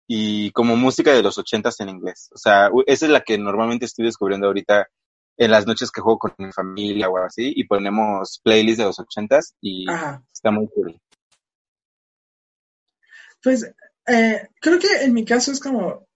Y 0.06 0.50
como 0.52 0.76
música 0.76 1.12
de 1.12 1.22
los 1.22 1.38
ochentas 1.38 1.80
en 1.80 1.88
inglés. 1.88 2.28
O 2.34 2.38
sea, 2.38 2.70
esa 2.86 3.06
es 3.06 3.12
la 3.12 3.22
que 3.22 3.38
normalmente 3.38 3.86
estoy 3.86 4.04
descubriendo 4.04 4.46
ahorita 4.46 4.88
en 5.36 5.50
las 5.50 5.66
noches 5.66 5.90
que 5.90 6.00
juego 6.00 6.18
con 6.18 6.34
mi 6.38 6.52
familia 6.52 7.08
o 7.08 7.18
así. 7.18 7.52
Y 7.56 7.64
ponemos 7.64 8.40
playlists 8.42 8.78
de 8.78 8.84
los 8.84 8.98
ochentas 8.98 9.54
y 9.60 9.88
ajá. 9.90 10.22
está 10.32 10.50
muy 10.50 10.68
cool. 10.74 11.00
Pues 13.42 13.72
eh, 14.06 14.48
creo 14.60 14.78
que 14.78 15.02
en 15.02 15.14
mi 15.14 15.24
caso 15.24 15.52
es 15.52 15.60
como, 15.60 16.06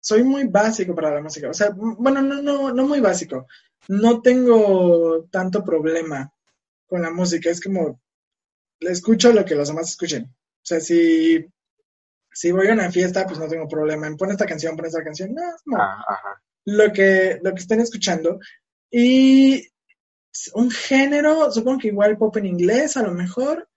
soy 0.00 0.22
muy 0.22 0.44
básico 0.44 0.94
para 0.94 1.14
la 1.14 1.20
música. 1.20 1.50
O 1.50 1.54
sea, 1.54 1.70
bueno, 1.74 2.22
no, 2.22 2.42
no, 2.42 2.72
no 2.72 2.86
muy 2.86 3.00
básico. 3.00 3.46
No 3.88 4.20
tengo 4.22 5.24
tanto 5.30 5.64
problema 5.64 6.32
con 6.86 7.02
la 7.02 7.10
música. 7.10 7.50
Es 7.50 7.60
como, 7.60 8.00
le 8.80 8.90
escucho 8.90 9.32
lo 9.32 9.44
que 9.44 9.54
los 9.54 9.68
demás 9.68 9.90
escuchen. 9.90 10.24
O 10.24 10.64
sea, 10.64 10.80
si, 10.80 11.44
si 12.32 12.52
voy 12.52 12.68
a 12.68 12.72
una 12.72 12.90
fiesta, 12.90 13.26
pues 13.26 13.38
no 13.38 13.48
tengo 13.48 13.68
problema. 13.68 14.06
En 14.06 14.16
pon 14.16 14.30
esta 14.30 14.46
canción, 14.46 14.76
pon 14.76 14.86
esta 14.86 15.02
canción. 15.02 15.34
No, 15.34 15.42
es 15.42 15.62
como 15.62 15.78
Ah, 15.78 16.04
ajá. 16.06 16.42
lo 16.66 16.92
que, 16.92 17.38
lo 17.42 17.52
que 17.54 17.60
estén 17.60 17.80
escuchando. 17.80 18.38
Y 18.90 19.66
un 20.54 20.70
género, 20.70 21.50
supongo 21.50 21.80
que 21.80 21.88
igual 21.88 22.18
pop 22.18 22.36
en 22.36 22.46
inglés, 22.46 22.96
a 22.96 23.02
lo 23.02 23.12
mejor. 23.12 23.68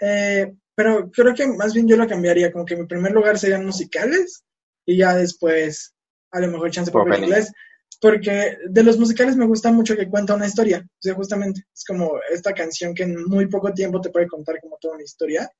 Eh, 0.00 0.52
pero 0.74 1.10
creo 1.10 1.34
que 1.34 1.46
más 1.46 1.72
bien 1.72 1.88
yo 1.88 1.96
lo 1.96 2.06
cambiaría, 2.06 2.52
como 2.52 2.66
que 2.66 2.76
mi 2.76 2.86
primer 2.86 3.12
lugar 3.12 3.38
serían 3.38 3.64
musicales 3.64 4.44
y 4.84 4.98
ya 4.98 5.14
después 5.14 5.94
a 6.30 6.40
lo 6.40 6.48
mejor 6.48 6.70
chance 6.70 6.92
pop, 6.92 7.04
Pop 7.04 7.08
en 7.08 7.14
en 7.14 7.24
inglés. 7.24 7.52
Porque 8.00 8.58
de 8.68 8.82
los 8.82 8.98
musicales 8.98 9.36
me 9.36 9.46
gusta 9.46 9.72
mucho 9.72 9.96
que 9.96 10.08
cuenta 10.08 10.34
una 10.34 10.46
historia. 10.46 10.84
O 10.86 10.98
sea, 11.00 11.14
justamente 11.14 11.62
es 11.74 11.84
como 11.84 12.18
esta 12.30 12.52
canción 12.52 12.94
que 12.94 13.04
en 13.04 13.24
muy 13.24 13.46
poco 13.46 13.72
tiempo 13.72 14.00
te 14.00 14.10
puede 14.10 14.28
contar 14.28 14.60
como 14.60 14.76
toda 14.80 14.94
una 14.94 15.04
historia. 15.04 15.50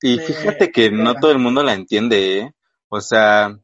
Y 0.00 0.16
Me 0.16 0.22
fíjate 0.22 0.70
que 0.70 0.90
no 0.90 1.14
todo 1.14 1.32
el 1.32 1.38
mundo 1.38 1.62
la 1.62 1.74
entiende, 1.74 2.38
¿eh? 2.38 2.52
O 2.88 3.00
sea, 3.00 3.58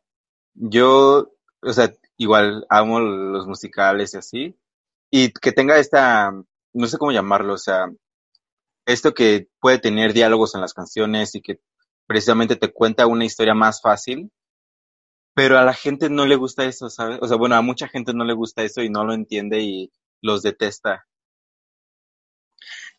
yo, 0.54 1.32
o 1.62 1.72
sea, 1.72 1.92
igual 2.16 2.66
amo 2.68 3.00
los 3.00 3.46
musicales 3.46 4.14
y 4.14 4.16
así. 4.16 4.58
Y 5.10 5.32
que 5.32 5.52
tenga 5.52 5.78
esta, 5.78 6.32
no 6.72 6.86
sé 6.86 6.98
cómo 6.98 7.12
llamarlo, 7.12 7.54
o 7.54 7.58
sea, 7.58 7.90
esto 8.86 9.14
que 9.14 9.48
puede 9.60 9.78
tener 9.78 10.12
diálogos 10.12 10.54
en 10.54 10.60
las 10.60 10.74
canciones 10.74 11.34
y 11.34 11.42
que 11.42 11.60
precisamente 12.06 12.56
te 12.56 12.72
cuenta 12.72 13.06
una 13.06 13.24
historia 13.24 13.54
más 13.54 13.80
fácil. 13.80 14.30
Pero 15.38 15.56
a 15.56 15.64
la 15.64 15.72
gente 15.72 16.10
no 16.10 16.26
le 16.26 16.34
gusta 16.34 16.64
eso, 16.64 16.90
¿sabes? 16.90 17.20
O 17.22 17.28
sea, 17.28 17.36
bueno, 17.36 17.54
a 17.54 17.62
mucha 17.62 17.86
gente 17.86 18.12
no 18.12 18.24
le 18.24 18.34
gusta 18.34 18.64
eso 18.64 18.82
y 18.82 18.90
no 18.90 19.04
lo 19.04 19.14
entiende 19.14 19.60
y 19.60 19.92
los 20.20 20.42
detesta. 20.42 21.06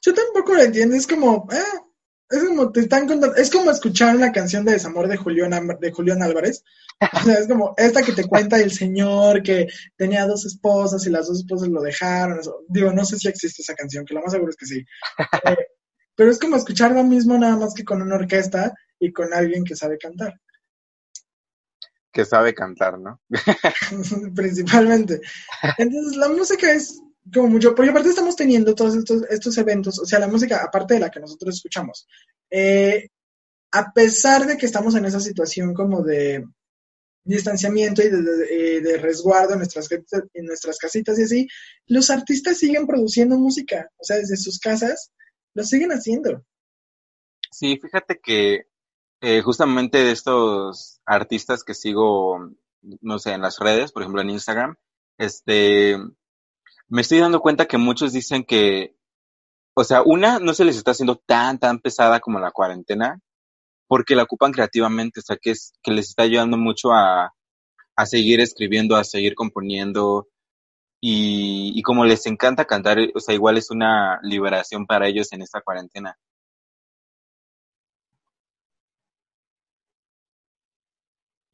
Yo 0.02 0.14
tampoco 0.14 0.54
lo 0.54 0.62
entiendo, 0.62 0.96
es 0.96 1.06
como, 1.06 1.46
ah, 1.52 1.82
es 2.30 2.46
como 2.46 2.72
te 2.72 2.80
están 2.80 3.10
contando, 3.10 3.36
es 3.36 3.52
como 3.52 3.70
escuchar 3.70 4.16
una 4.16 4.32
canción 4.32 4.64
de 4.64 4.72
desamor 4.72 5.10
de 5.10 5.18
Julián, 5.18 5.68
de 5.82 5.92
Julián 5.92 6.24
Álvarez. 6.24 6.64
O 7.02 7.20
sea, 7.26 7.40
es 7.40 7.48
como 7.50 7.74
esta 7.76 8.04
que 8.04 8.14
te 8.14 8.24
cuenta 8.24 8.58
el 8.58 8.72
señor 8.72 9.44
que 9.44 9.68
tenía 9.98 10.26
dos 10.26 10.46
esposas 10.46 11.06
y 11.06 11.10
las 11.10 11.28
dos 11.28 11.40
esposas 11.40 11.68
lo 11.68 11.82
dejaron. 11.82 12.40
eso. 12.40 12.64
Digo, 12.70 12.94
no 12.94 13.04
sé 13.04 13.18
si 13.18 13.28
existe 13.28 13.64
esa 13.64 13.76
canción, 13.76 14.06
que 14.06 14.14
lo 14.14 14.22
más 14.22 14.32
seguro 14.32 14.52
es 14.52 14.56
que 14.56 14.66
sí. 14.66 14.86
Eh, 15.46 15.68
pero 16.16 16.32
es 16.32 16.40
como 16.40 16.56
escuchar 16.56 16.94
lo 16.94 17.04
mismo 17.04 17.38
nada 17.38 17.58
más 17.58 17.74
que 17.74 17.84
con 17.84 18.02
una 18.02 18.16
orquesta 18.16 18.74
y 18.98 19.12
con 19.12 19.34
alguien 19.34 19.66
que 19.66 19.76
sabe 19.76 19.98
cantar, 19.98 20.40
Que 22.12 22.26
sabe 22.26 22.54
cantar, 22.54 23.00
¿no? 23.00 23.22
principalmente. 24.36 25.22
Entonces, 25.78 26.18
la 26.18 26.30
música 26.30 26.72
es 26.72 27.00
como 27.34 27.50
mucho, 27.50 27.76
porque 27.76 27.92
aparte 27.92 28.10
estamos 28.10 28.36
teniendo 28.36 28.74
todos 28.74 28.96
estos, 28.96 29.24
estos 29.30 29.58
eventos, 29.58 30.00
o 30.00 30.06
sea, 30.06 30.20
la 30.20 30.28
música, 30.28 30.64
aparte 30.64 30.96
de 30.96 31.02
la 31.02 31.12
que 31.12 31.20
nosotros 31.20 31.56
escuchamos, 31.56 32.08
eh, 32.50 33.10
a 33.72 33.92
pesar 33.94 34.48
de 34.48 34.58
que 34.58 34.66
estamos 34.66 34.96
en 34.96 35.06
esa 35.06 35.20
situación 35.20 35.74
como 35.76 36.02
de 36.02 36.44
distanciamiento 37.24 38.02
y 38.02 38.10
de, 38.10 38.22
de- 38.24 38.78
eh, 38.78 38.82
de 38.82 38.98
resguardo 38.98 39.54
en 39.54 39.60
nuestras, 39.60 39.88
casitas- 39.88 40.24
en 40.34 40.46
nuestras 40.46 40.78
casitas 40.80 41.20
y 41.20 41.24
así, 41.24 41.48
los 41.86 42.10
artistas 42.10 42.58
siguen 42.58 42.88
produciendo 42.88 43.38
música, 43.38 43.88
o 43.98 44.04
sea, 44.04 44.18
desde 44.18 44.38
sus 44.38 44.58
casas, 44.58 45.12
lo 45.54 45.64
siguen 45.64 45.92
haciendo. 45.92 46.44
Sí, 47.52 47.78
fíjate 47.80 48.20
que 48.24 48.64
eh, 49.22 49.42
justamente 49.42 49.98
de 50.04 50.12
estos 50.12 51.02
artistas 51.06 51.64
que 51.64 51.74
sigo, 51.74 52.52
no 53.02 53.20
sé, 53.20 53.34
en 53.34 53.42
las 53.42 53.60
redes, 53.60 53.92
por 53.92 54.02
ejemplo 54.02 54.22
en 54.22 54.30
Instagram, 54.30 54.76
este, 55.18 55.98
me 56.88 57.02
estoy 57.02 57.20
dando 57.20 57.42
cuenta 57.42 57.66
que 57.66 57.78
muchos 57.78 58.14
dicen 58.14 58.44
que, 58.44 58.96
o 59.76 59.84
sea, 59.84 60.02
una 60.04 60.40
no 60.40 60.54
se 60.54 60.66
les 60.66 60.78
está 60.78 60.92
haciendo 60.92 61.18
tan, 61.18 61.60
tan 61.60 61.80
pesada 61.80 62.20
como 62.20 62.40
la 62.40 62.52
cuarentena, 62.52 63.20
porque 63.88 64.16
la 64.16 64.24
ocupan 64.24 64.52
creativamente, 64.52 65.20
o 65.20 65.24
sea, 65.24 65.38
que 65.38 65.52
es, 65.52 65.74
que 65.84 65.92
les 65.92 66.10
está 66.10 66.24
ayudando 66.24 66.58
mucho 66.58 66.92
a, 66.94 67.34
a 67.96 68.06
seguir 68.06 68.40
escribiendo, 68.42 68.96
a 68.96 69.04
seguir 69.04 69.36
componiendo, 69.36 70.28
y, 71.02 71.74
y 71.76 71.82
como 71.82 72.06
les 72.06 72.26
encanta 72.26 72.66
cantar, 72.66 72.98
o 73.16 73.20
sea, 73.20 73.36
igual 73.36 73.58
es 73.58 73.72
una 73.72 74.20
liberación 74.24 74.86
para 74.86 75.08
ellos 75.08 75.32
en 75.34 75.42
esta 75.42 75.62
cuarentena. 75.62 76.18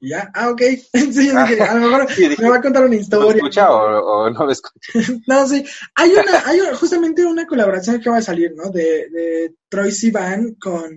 Ya, 0.10 0.32
ah, 0.34 0.50
ok, 0.50 0.62
sí, 0.94 1.28
yo 1.28 1.42
dije, 1.46 1.62
a 1.62 1.74
lo 1.76 1.90
mejor 1.90 2.10
Sí, 2.14 2.28
dije, 2.30 2.42
me 2.44 2.50
va 2.50 2.58
a 2.58 2.62
contar 2.62 2.84
una 2.86 2.96
¿No 2.96 3.02
historia. 3.02 3.36
escucha 3.36 3.72
o, 3.72 4.24
o 4.26 4.30
no 4.30 4.46
me 4.46 4.52
escucha? 4.54 4.80
No, 5.28 5.48
sí. 5.48 5.66
Hay 5.96 6.12
una, 6.12 6.46
hay 6.46 6.60
justamente 6.76 7.26
una 7.26 7.46
colaboración 7.48 8.00
que 8.02 8.10
va 8.10 8.18
a 8.18 8.22
salir, 8.22 8.54
¿no? 8.56 8.70
De, 8.70 9.10
de 9.10 9.56
Troy 9.70 9.92
Sivan 9.92 10.56
con 10.56 10.92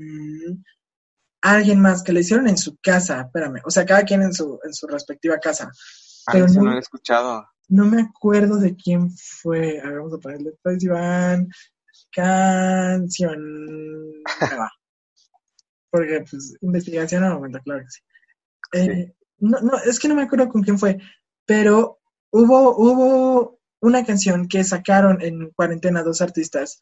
alguien 1.42 1.80
más 1.80 2.02
que 2.02 2.12
le 2.12 2.20
hicieron 2.20 2.48
en 2.48 2.58
su 2.58 2.76
casa, 2.82 3.20
espérame. 3.22 3.60
O 3.64 3.70
sea, 3.70 3.86
cada 3.86 4.02
quien 4.02 4.22
en 4.22 4.32
su, 4.34 4.58
en 4.64 4.74
su 4.74 4.86
respectiva 4.86 5.38
casa. 5.38 5.70
Ay, 6.26 6.32
Pero 6.32 6.46
eso 6.46 6.54
no- 6.58 6.64
no 6.64 6.70
lo 6.72 6.76
he 6.76 6.80
escuchado. 6.80 7.46
No 7.68 7.84
me 7.84 8.00
acuerdo 8.02 8.56
de 8.56 8.74
quién 8.76 9.10
fue. 9.10 9.78
A 9.80 9.84
ver, 9.88 9.98
vamos 9.98 10.14
a 10.14 10.18
ponerle 10.18 10.52
Troy 10.62 10.80
Sivan, 10.80 11.48
canción. 12.10 13.44
Porque, 15.90 16.24
pues, 16.30 16.54
investigación 16.60 17.24
al 17.24 17.34
momento, 17.34 17.60
claro 17.64 17.80
que 17.80 17.90
sí. 17.90 18.00
Eh, 18.72 19.14
no, 19.38 19.60
no, 19.60 19.78
es 19.78 19.98
que 19.98 20.08
no 20.08 20.14
me 20.14 20.22
acuerdo 20.22 20.48
con 20.48 20.62
quién 20.62 20.78
fue, 20.78 20.98
pero 21.46 21.98
hubo, 22.30 22.76
hubo 22.76 23.60
una 23.80 24.04
canción 24.04 24.48
que 24.48 24.64
sacaron 24.64 25.22
en 25.22 25.50
cuarentena 25.50 26.02
dos 26.02 26.20
artistas, 26.20 26.80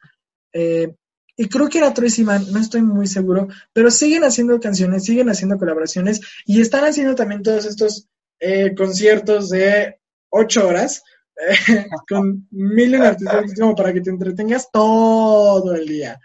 eh, 0.52 0.95
y 1.37 1.49
creo 1.49 1.69
que 1.69 1.78
era 1.78 1.93
Troy 1.93 2.09
Sivan, 2.09 2.50
no 2.50 2.59
estoy 2.59 2.81
muy 2.83 3.07
seguro, 3.07 3.49
pero 3.73 3.90
siguen 3.90 4.25
haciendo 4.25 4.59
canciones, 4.59 5.05
siguen 5.05 5.28
haciendo 5.28 5.59
colaboraciones, 5.59 6.21
y 6.47 6.61
están 6.61 6.85
haciendo 6.85 7.14
también 7.14 7.43
todos 7.43 7.66
estos 7.66 8.09
eh, 8.40 8.75
conciertos 8.75 9.50
de 9.50 10.00
ocho 10.31 10.66
horas, 10.66 11.02
eh, 11.37 11.87
con 12.09 12.49
mil 12.50 12.95
artistas, 13.02 13.52
como 13.59 13.75
para 13.75 13.93
que 13.93 14.00
te 14.00 14.11
entretengas 14.11 14.71
todo 14.71 15.75
el 15.75 15.87
día, 15.87 16.19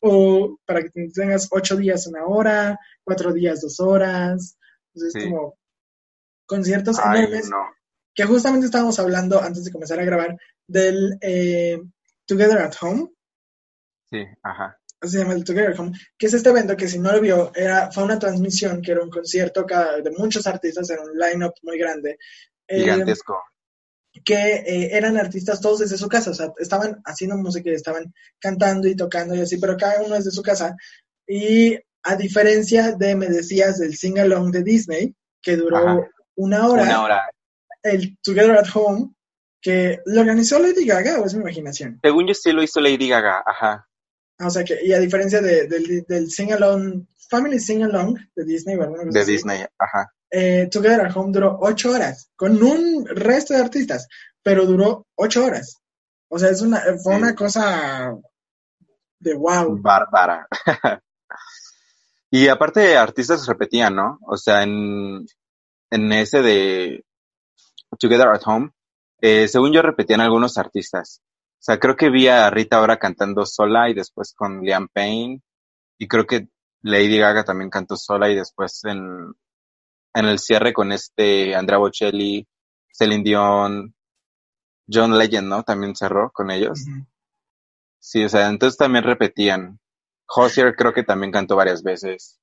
o 0.00 0.58
para 0.66 0.82
que 0.82 0.90
te 0.90 1.00
entretengas 1.00 1.48
ocho 1.50 1.76
días 1.76 2.06
una 2.06 2.26
hora, 2.26 2.78
cuatro 3.04 3.32
días 3.32 3.62
dos 3.62 3.80
horas, 3.80 4.58
entonces 4.94 5.22
Sí. 5.22 5.28
como 5.30 5.58
conciertos 6.46 6.98
Ay, 7.02 7.20
enormes 7.20 7.48
no. 7.50 7.56
que 8.14 8.24
justamente 8.24 8.66
estábamos 8.66 8.98
hablando 8.98 9.40
antes 9.40 9.64
de 9.64 9.72
comenzar 9.72 9.98
a 10.00 10.04
grabar 10.04 10.36
del 10.66 11.18
eh, 11.20 11.80
Together 12.26 12.58
at 12.58 12.74
Home, 12.82 13.10
Sí, 14.10 14.24
ajá. 14.42 14.78
se 15.00 15.18
llama 15.18 15.32
el 15.34 15.44
Together 15.44 15.72
at 15.72 15.78
Home, 15.80 15.92
que 16.18 16.26
es 16.26 16.34
este 16.34 16.50
evento 16.50 16.76
que 16.76 16.88
si 16.88 16.98
no 16.98 17.12
lo 17.12 17.20
vio, 17.20 17.52
era, 17.54 17.90
fue 17.90 18.04
una 18.04 18.18
transmisión 18.18 18.82
que 18.82 18.92
era 18.92 19.02
un 19.02 19.10
concierto 19.10 19.64
cada, 19.66 20.00
de 20.00 20.10
muchos 20.10 20.46
artistas, 20.46 20.88
era 20.90 21.02
un 21.02 21.16
line-up 21.18 21.54
muy 21.62 21.78
grande, 21.78 22.18
eh, 22.68 22.80
Gigantesco. 22.80 23.42
que 24.24 24.34
eh, 24.34 24.96
eran 24.96 25.16
artistas 25.16 25.60
todos 25.60 25.78
desde 25.80 25.96
su 25.96 26.08
casa, 26.08 26.30
o 26.30 26.34
sea, 26.34 26.52
estaban 26.58 27.00
haciendo 27.06 27.36
música 27.38 27.70
y 27.70 27.74
estaban 27.74 28.12
cantando 28.38 28.86
y 28.86 28.94
tocando 28.94 29.34
y 29.34 29.40
así, 29.40 29.56
pero 29.56 29.76
cada 29.78 30.02
uno 30.02 30.14
desde 30.16 30.30
su 30.30 30.42
casa. 30.42 30.76
Y 31.26 31.78
a 32.04 32.16
diferencia 32.16 32.92
de, 32.92 33.14
me 33.14 33.26
decías, 33.28 33.78
del 33.78 33.96
sing-along 33.96 34.50
de 34.50 34.62
Disney, 34.62 35.14
que 35.40 35.56
duró 35.56 35.76
Ajá. 35.78 36.00
una 36.36 36.68
hora, 36.68 36.82
Una 36.82 37.02
hora. 37.02 37.30
el 37.82 38.16
Together 38.22 38.52
at 38.58 38.66
Home, 38.74 39.10
que 39.60 40.00
lo 40.06 40.20
organizó 40.22 40.58
Lady 40.58 40.84
Gaga 40.84 41.20
o 41.20 41.24
es 41.26 41.34
mi 41.34 41.40
imaginación. 41.42 42.00
Según 42.02 42.26
yo 42.26 42.34
sí 42.34 42.50
lo 42.52 42.62
hizo 42.62 42.80
Lady 42.80 43.08
Gaga, 43.08 43.42
ajá. 43.46 43.86
Ah, 44.38 44.46
O 44.46 44.50
sea 44.50 44.64
que, 44.64 44.84
y 44.84 44.92
a 44.92 44.98
diferencia 44.98 45.40
de- 45.40 45.68
del, 45.68 46.04
del 46.08 46.30
Sing 46.30 46.52
Along, 46.52 47.04
Family 47.30 47.60
Sing 47.60 47.82
Along 47.84 48.18
de 48.34 48.44
Disney, 48.44 48.76
cosa 48.76 49.12
De 49.12 49.20
así, 49.20 49.32
Disney, 49.32 49.64
ajá. 49.78 50.12
eh, 50.30 50.68
Together 50.70 51.06
at 51.06 51.16
Home 51.16 51.32
duró 51.32 51.58
ocho 51.60 51.92
horas, 51.92 52.30
con 52.36 52.60
un 52.62 53.06
resto 53.06 53.54
de 53.54 53.60
artistas, 53.60 54.08
pero 54.42 54.66
duró 54.66 55.06
ocho 55.16 55.44
horas. 55.44 55.78
O 56.28 56.38
sea, 56.38 56.48
es 56.50 56.60
una, 56.62 56.80
fue 57.02 57.14
Sí. 57.14 57.20
una 57.22 57.34
cosa 57.36 58.14
de 59.20 59.34
wow. 59.34 59.78
Bárbara. 59.80 60.46
y 62.32 62.48
aparte, 62.48 62.96
artistas 62.96 63.46
repetían, 63.46 63.94
¿no? 63.94 64.18
O 64.26 64.38
sea, 64.38 64.62
en, 64.62 65.26
en 65.90 66.12
ese 66.12 66.40
de 66.40 67.04
Together 67.98 68.28
at 68.28 68.40
Home, 68.46 68.70
eh, 69.20 69.46
según 69.48 69.70
yo 69.70 69.82
repetían 69.82 70.22
algunos 70.22 70.56
artistas. 70.56 71.20
O 71.52 71.62
sea, 71.62 71.78
creo 71.78 71.94
que 71.94 72.08
vi 72.08 72.28
a 72.28 72.48
Rita 72.48 72.78
ahora 72.78 72.98
cantando 72.98 73.44
sola 73.44 73.90
y 73.90 73.94
después 73.94 74.32
con 74.34 74.62
Liam 74.62 74.88
Payne. 74.90 75.42
Y 75.98 76.08
creo 76.08 76.26
que 76.26 76.48
Lady 76.80 77.18
Gaga 77.18 77.44
también 77.44 77.68
cantó 77.68 77.96
sola 77.96 78.30
y 78.30 78.34
después 78.34 78.82
en, 78.84 79.34
en 80.14 80.24
el 80.24 80.38
cierre 80.38 80.72
con 80.72 80.90
este 80.90 81.54
Andrea 81.54 81.78
Bocelli, 81.78 82.48
Celine 82.90 83.24
Dion, 83.24 83.94
John 84.90 85.18
Legend, 85.18 85.48
¿no? 85.48 85.62
También 85.64 85.94
cerró 85.94 86.30
con 86.32 86.50
ellos. 86.50 86.80
Sí, 87.98 88.24
o 88.24 88.28
sea, 88.30 88.48
entonces 88.48 88.78
también 88.78 89.04
repetían. 89.04 89.78
Hozier 90.34 90.74
creo 90.74 90.92
que 90.92 91.02
también 91.02 91.32
cantó 91.32 91.56
varias 91.56 91.82
veces. 91.82 92.38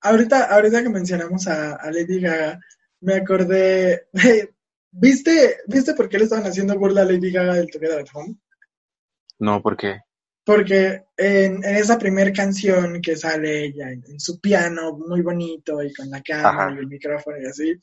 Ahorita, 0.00 0.46
ahorita 0.46 0.82
que 0.82 0.88
mencionamos 0.88 1.46
a, 1.46 1.76
a 1.76 1.90
Lady 1.90 2.20
Gaga, 2.20 2.58
me 3.00 3.14
acordé 3.14 4.08
de, 4.12 4.54
¿Viste, 4.90 5.58
¿Viste 5.66 5.94
por 5.94 6.08
qué 6.08 6.18
le 6.18 6.24
estaban 6.24 6.46
haciendo 6.46 6.78
burla 6.78 7.02
a 7.02 7.04
Lady 7.04 7.30
Gaga 7.30 7.54
del 7.54 7.70
Together 7.70 8.00
at 8.00 8.08
Home? 8.12 8.36
No, 9.38 9.62
¿por 9.62 9.76
qué? 9.76 10.00
Porque 10.44 11.04
en, 11.16 11.64
en 11.64 11.76
esa 11.76 11.98
primer 11.98 12.32
canción 12.32 13.00
que 13.00 13.16
sale 13.16 13.64
ella 13.64 13.90
en, 13.90 14.04
en 14.06 14.20
su 14.20 14.40
piano 14.40 14.98
muy 14.98 15.22
bonito 15.22 15.82
y 15.82 15.92
con 15.94 16.10
la 16.10 16.20
cámara 16.20 16.64
Ajá. 16.64 16.74
y 16.74 16.78
el 16.78 16.88
micrófono 16.88 17.38
y 17.40 17.46
así, 17.46 17.74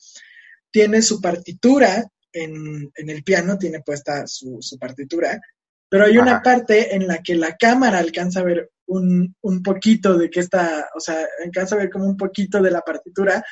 tiene 0.70 1.02
su 1.02 1.20
partitura 1.20 2.04
en, 2.32 2.90
en 2.94 3.10
el 3.10 3.24
piano, 3.24 3.58
tiene 3.58 3.80
puesta 3.80 4.26
su, 4.26 4.58
su 4.60 4.78
partitura, 4.78 5.40
pero 5.88 6.04
hay 6.04 6.16
una 6.16 6.40
parte 6.42 6.94
en 6.94 7.08
la 7.08 7.18
que 7.18 7.34
la 7.34 7.56
cámara 7.56 7.98
alcanza 7.98 8.40
a 8.40 8.44
ver 8.44 8.70
un, 8.90 9.36
un 9.42 9.62
poquito 9.62 10.18
de 10.18 10.28
que 10.28 10.40
está, 10.40 10.88
o 10.94 11.00
sea, 11.00 11.26
alcanza 11.44 11.76
a 11.76 11.78
ver 11.78 11.90
como 11.90 12.06
un 12.06 12.16
poquito 12.16 12.60
de 12.60 12.70
la 12.70 12.80
partitura 12.80 13.44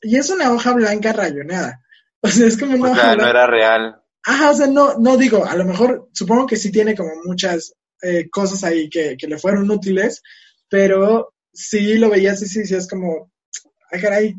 y 0.00 0.16
es 0.16 0.28
una 0.30 0.52
hoja 0.52 0.72
blanca 0.74 1.12
rayoneada. 1.12 1.78
O 2.24 2.28
sea, 2.28 2.46
es 2.46 2.56
como 2.56 2.76
una 2.76 2.90
O 2.90 2.92
hoja 2.92 3.02
sea, 3.02 3.16
no 3.16 3.26
era 3.26 3.48
real. 3.48 4.00
Ajá, 4.24 4.52
o 4.52 4.54
sea, 4.54 4.68
no, 4.68 4.96
no 4.96 5.16
digo, 5.16 5.44
a 5.44 5.56
lo 5.56 5.64
mejor 5.64 6.08
supongo 6.12 6.46
que 6.46 6.54
sí 6.54 6.70
tiene 6.70 6.94
como 6.94 7.10
muchas 7.24 7.74
eh, 8.00 8.30
cosas 8.30 8.62
ahí 8.62 8.88
que, 8.88 9.16
que 9.16 9.26
le 9.26 9.38
fueron 9.38 9.68
útiles, 9.68 10.22
pero 10.68 11.34
sí 11.52 11.98
lo 11.98 12.10
veías 12.10 12.40
y 12.42 12.46
sí, 12.46 12.64
sí, 12.64 12.76
es 12.76 12.88
como, 12.88 13.32
ay, 13.90 14.00
caray. 14.00 14.36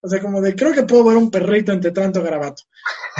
O 0.00 0.08
sea, 0.08 0.22
como 0.22 0.40
de, 0.40 0.54
creo 0.54 0.72
que 0.72 0.84
puedo 0.84 1.02
ver 1.02 1.16
un 1.16 1.28
perrito 1.28 1.72
entre 1.72 1.90
tanto 1.90 2.22
garabato. 2.22 2.62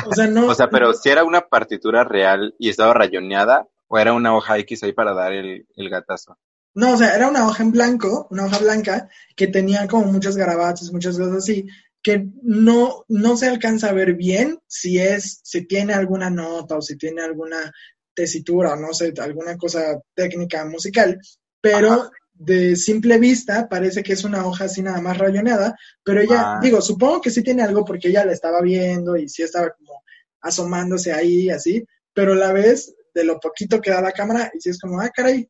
O 0.06 0.14
sea, 0.14 0.28
no. 0.28 0.46
O 0.46 0.54
sea, 0.54 0.70
pero 0.70 0.92
si 0.92 1.08
era 1.08 1.24
una 1.24 1.48
partitura 1.48 2.04
real 2.04 2.54
y 2.56 2.68
estaba 2.68 2.94
rayoneada, 2.94 3.66
o 3.88 3.98
era 3.98 4.12
una 4.12 4.36
hoja 4.36 4.58
X 4.58 4.84
ahí 4.84 4.92
para 4.92 5.12
dar 5.12 5.32
el, 5.32 5.66
el 5.74 5.90
gatazo. 5.90 6.38
No, 6.74 6.94
o 6.94 6.96
sea, 6.96 7.14
era 7.14 7.28
una 7.28 7.46
hoja 7.46 7.62
en 7.62 7.70
blanco, 7.70 8.26
una 8.30 8.46
hoja 8.46 8.58
blanca, 8.58 9.08
que 9.36 9.46
tenía 9.46 9.86
como 9.86 10.06
muchos 10.06 10.36
garabatos, 10.36 10.92
muchas 10.92 11.16
cosas 11.16 11.36
así, 11.36 11.66
que 12.02 12.26
no, 12.42 13.04
no 13.08 13.36
se 13.36 13.46
alcanza 13.48 13.88
a 13.88 13.92
ver 13.92 14.14
bien 14.14 14.58
si 14.66 14.98
es, 14.98 15.40
si 15.44 15.66
tiene 15.66 15.94
alguna 15.94 16.30
nota 16.30 16.76
o 16.76 16.82
si 16.82 16.96
tiene 16.98 17.22
alguna 17.22 17.72
tesitura 18.12 18.74
o 18.74 18.76
no 18.76 18.92
sé, 18.92 19.12
alguna 19.18 19.56
cosa 19.56 20.00
técnica 20.14 20.64
musical, 20.66 21.18
pero 21.60 21.92
Ajá. 21.92 22.10
de 22.34 22.76
simple 22.76 23.18
vista 23.18 23.68
parece 23.68 24.02
que 24.02 24.12
es 24.12 24.24
una 24.24 24.44
hoja 24.46 24.64
así 24.64 24.82
nada 24.82 25.00
más 25.00 25.16
rayoneada, 25.16 25.76
pero 26.04 26.20
ella, 26.20 26.56
Ah. 26.56 26.60
digo, 26.62 26.82
supongo 26.82 27.20
que 27.20 27.30
sí 27.30 27.42
tiene 27.42 27.62
algo 27.62 27.84
porque 27.84 28.08
ella 28.08 28.24
la 28.24 28.32
estaba 28.32 28.60
viendo 28.60 29.16
y 29.16 29.28
sí 29.28 29.42
estaba 29.42 29.70
como 29.70 30.02
asomándose 30.42 31.12
ahí 31.12 31.48
así, 31.50 31.84
pero 32.12 32.34
la 32.34 32.52
ves 32.52 32.94
de 33.14 33.24
lo 33.24 33.40
poquito 33.40 33.80
que 33.80 33.90
da 33.90 34.00
la 34.02 34.12
cámara 34.12 34.50
y 34.54 34.60
sí 34.60 34.70
es 34.70 34.78
como, 34.78 35.00
ah, 35.00 35.08
caray, 35.10 35.48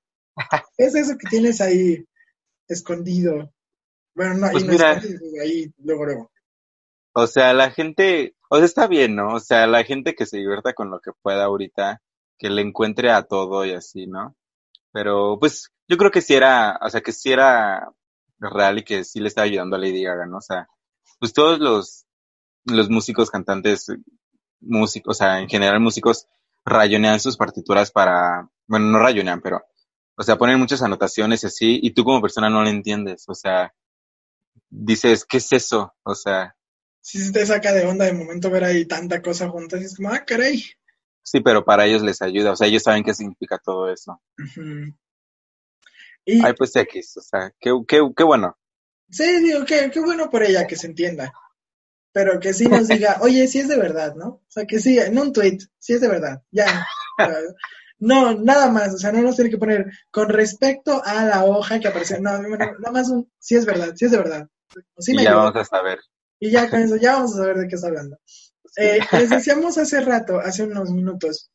es 0.78 0.94
eso 0.94 1.16
que 1.18 1.28
tienes 1.28 1.60
ahí 1.60 2.04
escondido. 2.68 3.52
Bueno, 4.14 4.34
no, 4.34 4.46
ahí 4.46 4.52
Pues 4.52 4.64
no 4.64 4.72
mira. 4.72 4.92
escondido, 4.92 5.42
ahí 5.42 5.72
luego, 5.78 6.04
luego. 6.04 6.30
O 7.12 7.26
sea, 7.26 7.52
la 7.52 7.70
gente, 7.70 8.34
o 8.50 8.56
sea, 8.56 8.64
está 8.64 8.86
bien, 8.86 9.14
¿no? 9.14 9.34
O 9.34 9.40
sea, 9.40 9.66
la 9.66 9.84
gente 9.84 10.14
que 10.14 10.26
se 10.26 10.38
divierta 10.38 10.72
con 10.72 10.90
lo 10.90 11.00
que 11.00 11.12
pueda 11.22 11.44
ahorita, 11.44 12.02
que 12.38 12.50
le 12.50 12.62
encuentre 12.62 13.10
a 13.10 13.22
todo 13.22 13.64
y 13.64 13.72
así, 13.72 14.06
¿no? 14.06 14.34
Pero, 14.92 15.38
pues, 15.38 15.70
yo 15.88 15.96
creo 15.96 16.10
que 16.10 16.22
sí 16.22 16.34
era, 16.34 16.78
o 16.82 16.90
sea, 16.90 17.00
que 17.00 17.12
sí 17.12 17.32
era 17.32 17.92
real 18.38 18.78
y 18.78 18.84
que 18.84 19.04
sí 19.04 19.20
le 19.20 19.28
estaba 19.28 19.44
ayudando 19.46 19.76
a 19.76 19.78
Lady 19.78 20.02
Gaga, 20.02 20.26
¿no? 20.26 20.38
O 20.38 20.40
sea, 20.40 20.68
pues 21.20 21.32
todos 21.32 21.60
los, 21.60 22.06
los 22.64 22.90
músicos, 22.90 23.30
cantantes, 23.30 23.86
músicos, 24.60 25.16
o 25.16 25.18
sea, 25.18 25.40
en 25.40 25.48
general 25.48 25.80
músicos, 25.80 26.26
rayonean 26.64 27.20
sus 27.20 27.36
partituras 27.36 27.90
para, 27.92 28.48
bueno, 28.66 28.86
no 28.86 28.98
rayonean, 28.98 29.40
pero, 29.40 29.62
o 30.16 30.22
sea, 30.22 30.36
ponen 30.36 30.58
muchas 30.58 30.82
anotaciones 30.82 31.42
y 31.42 31.46
así, 31.46 31.80
y 31.82 31.92
tú 31.92 32.04
como 32.04 32.20
persona 32.20 32.48
no 32.50 32.62
lo 32.62 32.68
entiendes, 32.68 33.24
o 33.28 33.34
sea, 33.34 33.74
dices, 34.70 35.24
¿qué 35.24 35.38
es 35.38 35.52
eso? 35.52 35.94
O 36.02 36.14
sea, 36.14 36.56
Sí 37.04 37.22
se 37.22 37.32
te 37.32 37.44
saca 37.44 37.70
de 37.74 37.84
onda 37.84 38.06
de 38.06 38.14
momento 38.14 38.50
ver 38.50 38.64
ahí 38.64 38.86
tanta 38.86 39.20
cosa 39.20 39.50
juntas 39.50 39.82
y 39.82 39.84
es 39.84 39.94
como, 39.94 40.08
ah, 40.08 40.24
caray. 40.24 40.64
Sí, 41.22 41.40
pero 41.40 41.62
para 41.62 41.84
ellos 41.84 42.00
les 42.00 42.22
ayuda, 42.22 42.52
o 42.52 42.56
sea, 42.56 42.66
ellos 42.66 42.82
saben 42.82 43.04
qué 43.04 43.12
significa 43.12 43.58
todo 43.58 43.90
eso. 43.90 44.22
Y 46.24 46.42
Ay, 46.42 46.54
pues 46.56 46.74
X, 46.74 47.18
o 47.18 47.20
sea, 47.20 47.52
qué, 47.60 47.70
qué, 47.86 48.00
qué 48.16 48.24
bueno. 48.24 48.56
sí, 49.10 49.42
digo, 49.42 49.66
qué, 49.66 49.90
qué 49.92 50.00
bueno 50.00 50.30
por 50.30 50.42
ella 50.42 50.66
que 50.66 50.76
se 50.76 50.86
entienda. 50.86 51.30
Pero 52.10 52.40
que 52.40 52.54
sí 52.54 52.66
nos 52.68 52.88
diga, 52.88 53.18
oye, 53.20 53.46
sí 53.48 53.58
es 53.58 53.68
de 53.68 53.76
verdad, 53.76 54.14
¿no? 54.14 54.26
O 54.26 54.46
sea, 54.48 54.64
que 54.64 54.80
sí, 54.80 54.98
en 54.98 55.18
un 55.18 55.30
tweet, 55.34 55.58
sí 55.78 55.92
es 55.92 56.00
de 56.00 56.08
verdad, 56.08 56.42
ya. 56.50 56.86
No, 57.98 58.34
nada 58.34 58.70
más, 58.70 58.94
o 58.94 58.98
sea, 58.98 59.12
no 59.12 59.22
nos 59.22 59.36
tiene 59.36 59.50
que 59.50 59.58
poner 59.58 59.90
con 60.10 60.28
respecto 60.28 61.02
a 61.04 61.24
la 61.24 61.44
hoja 61.44 61.78
que 61.80 61.88
apareció, 61.88 62.20
no, 62.20 62.42
no, 62.42 62.48
nada 62.56 62.90
más 62.92 63.08
un, 63.08 63.30
sí 63.38 63.54
es 63.54 63.64
verdad, 63.64 63.92
sí 63.94 64.06
es 64.06 64.10
de 64.10 64.18
verdad. 64.18 64.48
Sí 64.98 65.12
y 65.12 65.16
me 65.16 65.22
ya 65.22 65.30
ayudó. 65.30 65.44
vamos 65.44 65.56
a 65.56 65.64
saber. 65.64 65.98
Y 66.40 66.50
ya 66.50 66.68
con 66.68 66.80
eso, 66.80 66.96
ya 66.96 67.14
vamos 67.14 67.34
a 67.34 67.38
saber 67.38 67.56
de 67.58 67.68
qué 67.68 67.76
está 67.76 67.86
hablando. 67.88 68.18
Eh, 68.76 68.98
les 69.12 69.30
decíamos 69.30 69.78
hace 69.78 70.00
rato, 70.00 70.40
hace 70.40 70.64
unos 70.64 70.90
minutos, 70.90 71.50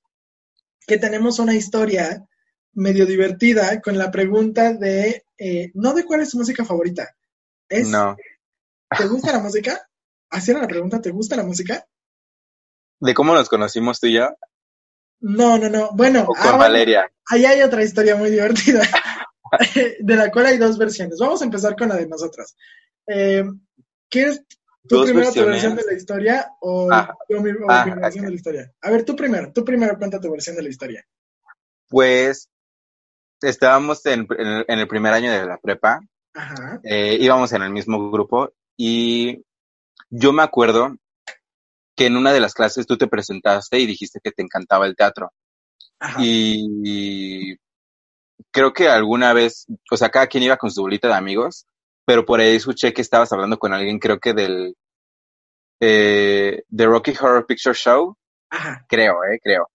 que 0.87 0.97
tenemos 0.97 1.39
una 1.39 1.53
historia 1.53 2.25
medio 2.73 3.05
divertida 3.05 3.81
con 3.81 3.97
la 3.97 4.09
pregunta 4.09 4.73
de, 4.73 5.25
eh, 5.37 5.71
no 5.73 5.93
de 5.93 6.05
cuál 6.05 6.21
es 6.21 6.31
tu 6.31 6.37
música 6.37 6.63
favorita, 6.63 7.15
es, 7.67 7.87
No. 7.89 8.15
¿te 8.97 9.05
gusta 9.07 9.33
la 9.33 9.39
música? 9.39 9.87
Así 10.29 10.51
era 10.51 10.61
la 10.61 10.67
pregunta, 10.67 11.01
¿te 11.01 11.11
gusta 11.11 11.35
la 11.35 11.43
música? 11.43 11.85
¿De 13.01 13.13
cómo 13.13 13.33
nos 13.33 13.49
conocimos 13.49 13.99
tú 13.99 14.07
y 14.07 14.13
yo? 14.13 14.29
No, 15.21 15.57
no, 15.57 15.69
no. 15.69 15.89
Bueno, 15.93 16.21
O 16.23 16.27
con 16.27 16.37
ah, 16.37 16.41
bueno, 16.43 16.57
Valeria. 16.59 17.11
ahí 17.29 17.45
hay 17.45 17.61
otra 17.61 17.83
historia 17.83 18.15
muy 18.15 18.29
divertida, 18.29 18.81
de 19.99 20.15
la 20.15 20.31
cual 20.31 20.45
hay 20.47 20.57
dos 20.57 20.77
versiones. 20.77 21.17
Vamos 21.19 21.41
a 21.41 21.45
empezar 21.45 21.75
con 21.75 21.89
la 21.89 21.95
de 21.95 22.07
nosotras. 22.07 22.55
Eh, 23.07 23.43
¿Quieres 24.09 24.43
tú 24.87 25.03
primero 25.03 25.31
tu 25.31 25.39
versiones. 25.45 25.51
versión 25.51 25.75
de 25.75 25.83
la 25.83 25.93
historia 25.93 26.51
o 26.61 26.89
Ah, 26.91 27.15
yo 27.27 27.41
mi, 27.41 27.51
o 27.51 27.65
ah, 27.69 27.85
mi 27.85 27.91
versión 28.01 28.25
de 28.25 28.31
la 28.31 28.35
historia? 28.35 28.71
A 28.81 28.89
ver, 28.91 29.03
tú 29.03 29.15
primero, 29.15 29.51
tú 29.53 29.63
primero 29.65 29.97
cuenta 29.97 30.19
tu 30.21 30.31
versión 30.31 30.55
de 30.55 30.63
la 30.63 30.69
historia. 30.69 31.05
Pues 31.89 32.49
estábamos 33.41 34.05
en, 34.05 34.27
en 34.37 34.47
el- 34.47 34.65
en 34.67 34.79
el 34.79 34.87
primer 34.87 35.13
año 35.13 35.31
de 35.31 35.45
la 35.45 35.57
prepa, 35.57 35.99
Ajá, 36.33 36.79
eh, 36.83 37.17
íbamos 37.19 37.51
en 37.53 37.63
el 37.63 37.71
mismo 37.71 38.11
grupo 38.11 38.51
y 38.77 39.43
yo 40.09 40.31
me 40.33 40.43
acuerdo 40.43 40.95
que 41.99 42.05
en 42.05 42.15
una 42.15 42.31
de 42.31 42.39
las 42.39 42.53
clases 42.53 42.87
tú 42.87 42.97
te 42.97 43.07
presentaste 43.07 43.77
y 43.77 43.85
dijiste 43.85 44.21
que 44.23 44.31
te 44.31 44.41
encantaba 44.41 44.85
el 44.85 44.95
teatro. 44.95 45.33
ajá. 45.99 46.17
Y 46.23 47.57
creo 48.51 48.71
que 48.71 48.87
alguna 48.87 49.33
vez, 49.33 49.65
o 49.91 49.97
sea, 49.97 50.07
cada 50.07 50.27
quien 50.27 50.43
iba 50.43 50.55
con 50.55 50.71
su 50.71 50.81
bolita 50.81 51.09
de 51.09 51.15
amigos, 51.15 51.65
pero 52.05 52.25
por 52.25 52.39
ahí 52.39 52.55
escuché 52.55 52.93
que 52.93 53.01
estabas 53.01 53.33
hablando 53.33 53.59
con 53.59 53.73
alguien, 53.73 53.99
creo 53.99 54.17
que 54.17 54.33
del 54.33 54.77
eh, 55.81 56.63
The 56.73 56.85
Rocky 56.85 57.11
Horror 57.19 57.45
Picture 57.45 57.75
Show, 57.75 58.15
Ajá, 58.49 58.85
creo, 58.87 59.15
eh, 59.25 59.37
creo. 59.43 59.67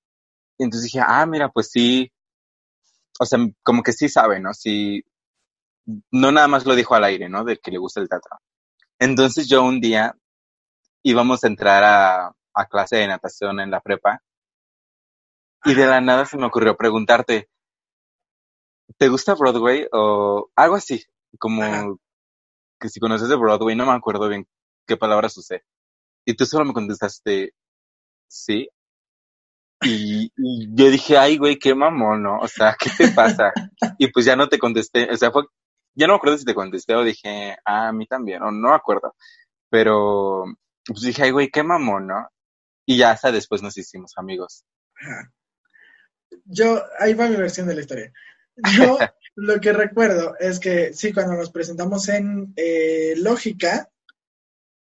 Y 0.56 0.64
entonces 0.64 0.90
dije, 0.90 1.04
ah, 1.06 1.26
mira, 1.26 1.50
pues 1.50 1.68
sí, 1.70 2.10
o 3.20 3.26
sea, 3.26 3.38
como 3.62 3.82
que 3.82 3.92
sí 3.92 4.08
sabe, 4.08 4.40
¿no? 4.40 4.54
Sí, 4.54 5.04
no 6.10 6.32
nada 6.32 6.48
más 6.48 6.64
lo 6.64 6.74
dijo 6.74 6.94
al 6.94 7.04
aire, 7.04 7.28
¿no? 7.28 7.44
De 7.44 7.58
que 7.58 7.70
le 7.70 7.76
gusta 7.76 8.00
el 8.00 8.08
teatro. 8.08 8.38
Entonces 8.98 9.46
yo 9.46 9.62
un 9.62 9.78
día 9.78 10.16
íbamos 11.04 11.44
a 11.44 11.46
entrar 11.46 11.84
a, 11.84 12.34
a 12.54 12.66
clase 12.66 12.96
de 12.96 13.06
natación 13.06 13.60
en 13.60 13.70
la 13.70 13.80
prepa 13.80 14.22
y 15.64 15.74
de 15.74 15.86
la 15.86 16.00
nada 16.00 16.26
se 16.26 16.36
me 16.36 16.46
ocurrió 16.46 16.76
preguntarte, 16.76 17.48
¿te 18.98 19.08
gusta 19.08 19.34
Broadway? 19.34 19.86
O 19.92 20.50
algo 20.56 20.76
así, 20.76 21.04
como 21.38 21.62
Ajá. 21.62 21.86
que 22.80 22.88
si 22.90 23.00
conoces 23.00 23.28
de 23.28 23.36
Broadway, 23.36 23.76
no 23.76 23.86
me 23.86 23.92
acuerdo 23.92 24.28
bien 24.28 24.46
qué 24.86 24.96
palabras 24.96 25.36
usé. 25.38 25.62
Y 26.26 26.34
tú 26.34 26.46
solo 26.46 26.66
me 26.66 26.74
contestaste, 26.74 27.54
sí. 28.28 28.68
Y, 29.82 30.32
y 30.36 30.74
yo 30.74 30.90
dije, 30.90 31.18
ay, 31.18 31.36
güey, 31.38 31.58
qué 31.58 31.74
mamón, 31.74 32.22
¿no? 32.22 32.38
O 32.40 32.48
sea, 32.48 32.76
¿qué 32.78 32.90
te 32.90 33.08
pasa? 33.12 33.52
y 33.98 34.08
pues 34.08 34.26
ya 34.26 34.36
no 34.36 34.48
te 34.48 34.58
contesté, 34.58 35.10
o 35.10 35.16
sea, 35.16 35.30
fue, 35.30 35.44
ya 35.94 36.06
no 36.06 36.14
me 36.14 36.16
acuerdo 36.16 36.38
si 36.38 36.44
te 36.44 36.54
contesté 36.54 36.94
o 36.94 37.04
dije, 37.04 37.56
ah, 37.64 37.88
a 37.88 37.92
mí 37.92 38.06
también, 38.06 38.42
o 38.42 38.50
no 38.50 38.70
me 38.70 38.74
acuerdo. 38.74 39.14
Pero, 39.70 40.44
pues 40.86 41.02
dije, 41.02 41.24
ay, 41.24 41.30
güey, 41.30 41.50
qué 41.50 41.62
mamón, 41.62 42.06
¿no? 42.06 42.28
Y 42.86 42.98
ya 42.98 43.12
hasta 43.12 43.32
después 43.32 43.62
nos 43.62 43.76
hicimos 43.76 44.12
amigos. 44.16 44.64
ajá. 44.94 45.32
Yo, 46.44 46.82
ahí 46.98 47.14
va 47.14 47.28
mi 47.28 47.36
versión 47.36 47.66
de 47.66 47.74
la 47.74 47.80
historia. 47.80 48.12
Yo 48.76 48.98
lo 49.36 49.60
que 49.60 49.72
recuerdo 49.72 50.34
es 50.38 50.60
que 50.60 50.92
sí, 50.92 51.12
cuando 51.12 51.34
nos 51.34 51.50
presentamos 51.50 52.08
en 52.08 52.52
eh, 52.56 53.14
Lógica, 53.16 53.88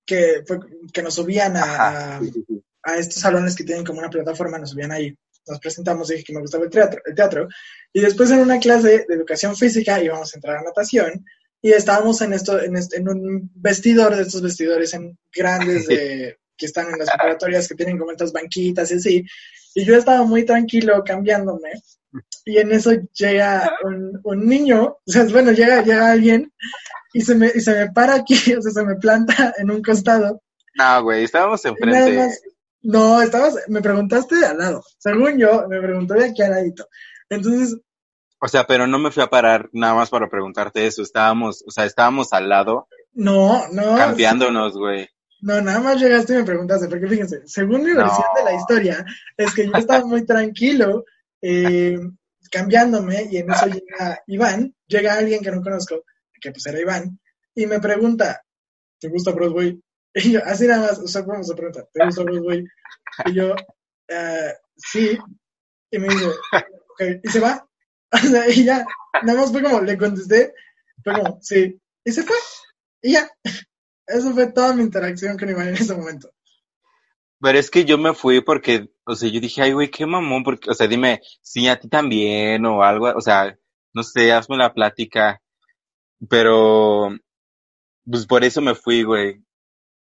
que, 0.06 0.44
fue, 0.46 0.60
que 0.92 1.04
nos 1.04 1.16
subían 1.16 1.56
a, 1.58 2.20
a 2.84 2.98
estos 2.98 3.22
salones 3.22 3.56
que 3.56 3.64
tienen 3.64 3.86
como 3.86 4.00
una 4.00 4.10
plataforma, 4.10 4.58
nos 4.58 4.72
subían 4.72 4.92
ahí. 4.92 5.16
Nos 5.48 5.60
presentamos, 5.60 6.08
dije 6.08 6.24
que 6.24 6.34
me 6.34 6.42
gustaba 6.42 6.66
el 6.66 6.70
teatro, 6.70 7.02
el 7.06 7.16
teatro. 7.16 7.48
Y 7.94 8.02
después 8.02 8.30
en 8.32 8.40
una 8.40 8.60
clase 8.60 9.06
de 9.08 9.16
educación 9.16 9.56
física 9.56 10.02
íbamos 10.02 10.34
a 10.34 10.38
entrar 10.38 10.58
a 10.58 10.64
natación 10.64 11.26
y 11.62 11.72
estábamos 11.72 12.22
en 12.22 12.34
esto, 12.34 12.60
en, 12.62 12.76
este- 12.76 12.98
en 12.98 13.10
un 13.10 13.52
vestidor 13.56 14.16
de 14.16 14.24
estos 14.24 14.42
vestidores 14.42 14.94
en, 14.94 15.18
grandes 15.34 15.88
de, 15.88 16.38
que 16.58 16.66
están 16.66 16.90
en 16.92 17.00
las 17.00 17.10
preparatorias 17.10 17.68
que 17.68 17.76
tienen 17.76 17.98
como 17.98 18.12
estas 18.12 18.32
banquitas 18.32 18.92
y 18.92 18.96
así. 18.96 19.26
Y 19.76 19.86
yo 19.86 19.96
estaba 19.96 20.24
muy 20.24 20.44
tranquilo 20.46 21.04
cambiándome. 21.06 21.72
Y 22.44 22.58
en 22.58 22.72
eso 22.74 22.92
llega 23.14 23.72
un, 23.84 24.20
un 24.24 24.46
niño, 24.46 24.84
o 24.84 25.02
sea, 25.06 25.24
bueno, 25.26 25.52
llega, 25.54 25.82
llega 25.82 26.12
alguien 26.12 26.52
y 27.14 27.22
se, 27.22 27.36
me, 27.36 27.52
y 27.56 27.62
se 27.62 27.74
me 27.74 27.92
para 27.92 28.16
aquí, 28.16 28.34
o 28.58 28.62
sea, 28.62 28.72
se 28.72 28.84
me 28.84 28.96
planta 28.96 29.54
en 29.58 29.72
un 29.72 29.82
costado 29.82 30.42
No, 30.76 31.04
güey, 31.04 31.24
estábamos 31.24 31.64
enfrente. 31.64 32.18
más, 32.18 32.42
No, 32.82 33.22
estabas, 33.22 33.56
me 33.68 33.82
preguntaste 33.82 34.36
de 34.36 34.46
al 34.46 34.58
lado. 34.58 34.84
Según 34.98 35.38
yo, 35.38 35.68
me 35.70 35.80
preguntó 35.80 36.16
de 36.16 36.26
aquí 36.26 36.42
al 36.42 36.52
ladito. 36.52 36.88
Entonces, 37.30 37.78
O 38.44 38.48
sea, 38.48 38.66
pero 38.66 38.88
no 38.88 38.98
me 38.98 39.12
fui 39.12 39.22
a 39.22 39.28
parar 39.30 39.70
nada 39.72 39.94
más 39.94 40.10
para 40.10 40.28
preguntarte 40.30 40.86
eso. 40.88 41.04
Estábamos, 41.04 41.64
o 41.68 41.72
sea, 41.72 41.86
estábamos 41.86 42.34
al 42.34 42.50
lado, 42.50 42.88
no, 43.14 43.68
no. 43.72 43.96
cambiándonos, 43.96 44.74
güey. 44.78 45.08
No, 45.42 45.62
nada 45.62 45.80
más 45.80 46.00
llegaste 46.00 46.34
y 46.34 46.38
me 46.38 46.44
preguntaste, 46.44 46.88
porque 46.88 47.08
fíjense, 47.08 47.42
según 47.46 47.84
mi 47.84 47.94
versión 47.94 48.26
No. 48.36 48.40
de 48.40 48.44
la 48.52 48.54
historia, 48.56 49.06
es 49.38 49.54
que 49.54 49.66
yo 49.66 49.72
estaba 49.76 50.06
muy 50.06 50.26
tranquilo, 50.26 51.04
eh, 51.42 51.98
cambiándome, 52.52 53.28
y 53.32 53.38
en 53.38 53.52
eso 53.52 53.66
llega 53.68 54.22
Iván, 54.28 54.76
llega 54.88 55.14
alguien 55.16 55.42
que 55.42 55.52
no 55.52 55.62
conozco, 55.62 56.04
que 56.40 56.52
pues 56.52 56.66
era 56.68 56.80
Iván, 56.80 57.20
y 57.56 57.66
me 57.66 57.80
pregunta, 57.80 58.44
¿te 59.00 59.08
gusta 59.10 59.32
Broadway? 59.32 59.80
Y 60.14 60.32
yo, 60.34 60.42
así 60.46 60.68
nada 60.68 60.88
más, 60.88 61.00
o 61.00 61.08
sea, 61.08 61.24
¿cómo 61.26 61.44
se 61.44 61.56
pregunta? 61.56 61.88
¿Te 61.92 62.06
gusta 62.06 62.24
Broadway? 62.24 62.66
Y 63.26 63.34
yo, 63.34 63.56
"Ah, 64.12 64.52
sí, 64.76 65.18
y 65.90 66.00
me 66.00 66.08
dice, 66.08 66.26
ok, 66.28 67.02
y 67.24 67.30
se 67.30 67.40
va, 67.40 67.68
y 68.56 68.64
ya, 68.66 68.86
nada 69.24 69.40
más 69.42 69.52
fue 69.52 69.64
como, 69.64 69.82
le 69.82 69.98
contesté, 69.98 70.54
fue 71.04 71.14
como, 71.14 71.40
sí, 71.42 71.80
y 72.04 72.12
se 72.12 72.24
fue, 72.24 72.36
y 73.02 73.14
ya. 73.14 73.30
Eso 74.08 74.34
fue 74.34 74.52
toda 74.52 74.74
mi 74.74 74.84
interacción 74.84 75.38
con 75.38 75.50
Iván 75.50 75.70
en 75.70 75.76
ese 75.76 75.96
momento. 75.96 76.32
Pero 77.42 77.58
es 77.58 77.72
que 77.72 77.86
yo 77.86 77.98
me 77.98 78.14
fui 78.14 78.42
porque, 78.42 78.90
o 79.06 79.16
sea, 79.16 79.30
yo 79.30 79.40
dije, 79.40 79.62
ay, 79.64 79.74
güey, 79.74 79.90
qué 79.90 80.06
mamón, 80.06 80.44
porque, 80.44 80.70
o 80.70 80.74
sea, 80.74 80.88
dime, 80.88 81.22
sí, 81.42 81.68
a 81.68 81.80
ti 81.80 81.90
también, 81.90 82.66
o 82.66 82.84
algo, 82.84 83.08
o 83.16 83.22
sea, 83.22 83.58
no 83.94 84.04
sé, 84.04 84.32
hazme 84.32 84.58
la 84.58 84.74
plática. 84.74 85.42
Pero, 86.30 87.10
pues 88.06 88.26
por 88.28 88.44
eso 88.44 88.62
me 88.62 88.76
fui, 88.76 89.04
güey. 89.04 89.44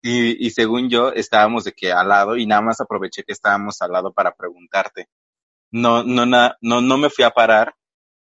Y, 0.04 0.46
y 0.48 0.52
según 0.52 0.90
yo, 0.90 1.12
estábamos 1.14 1.66
de 1.66 1.74
que 1.74 1.92
al 1.94 2.10
lado, 2.10 2.38
y 2.38 2.48
nada 2.48 2.62
más 2.62 2.82
aproveché 2.82 3.24
que 3.24 3.34
estábamos 3.34 3.82
al 3.82 3.92
lado 3.94 4.14
para 4.14 4.34
preguntarte. 4.36 5.08
No, 5.72 6.04
no, 6.04 6.26
na- 6.26 6.58
no, 6.62 6.82
no 6.82 6.98
me 6.98 7.10
fui 7.10 7.26
a 7.26 7.32
parar 7.32 7.76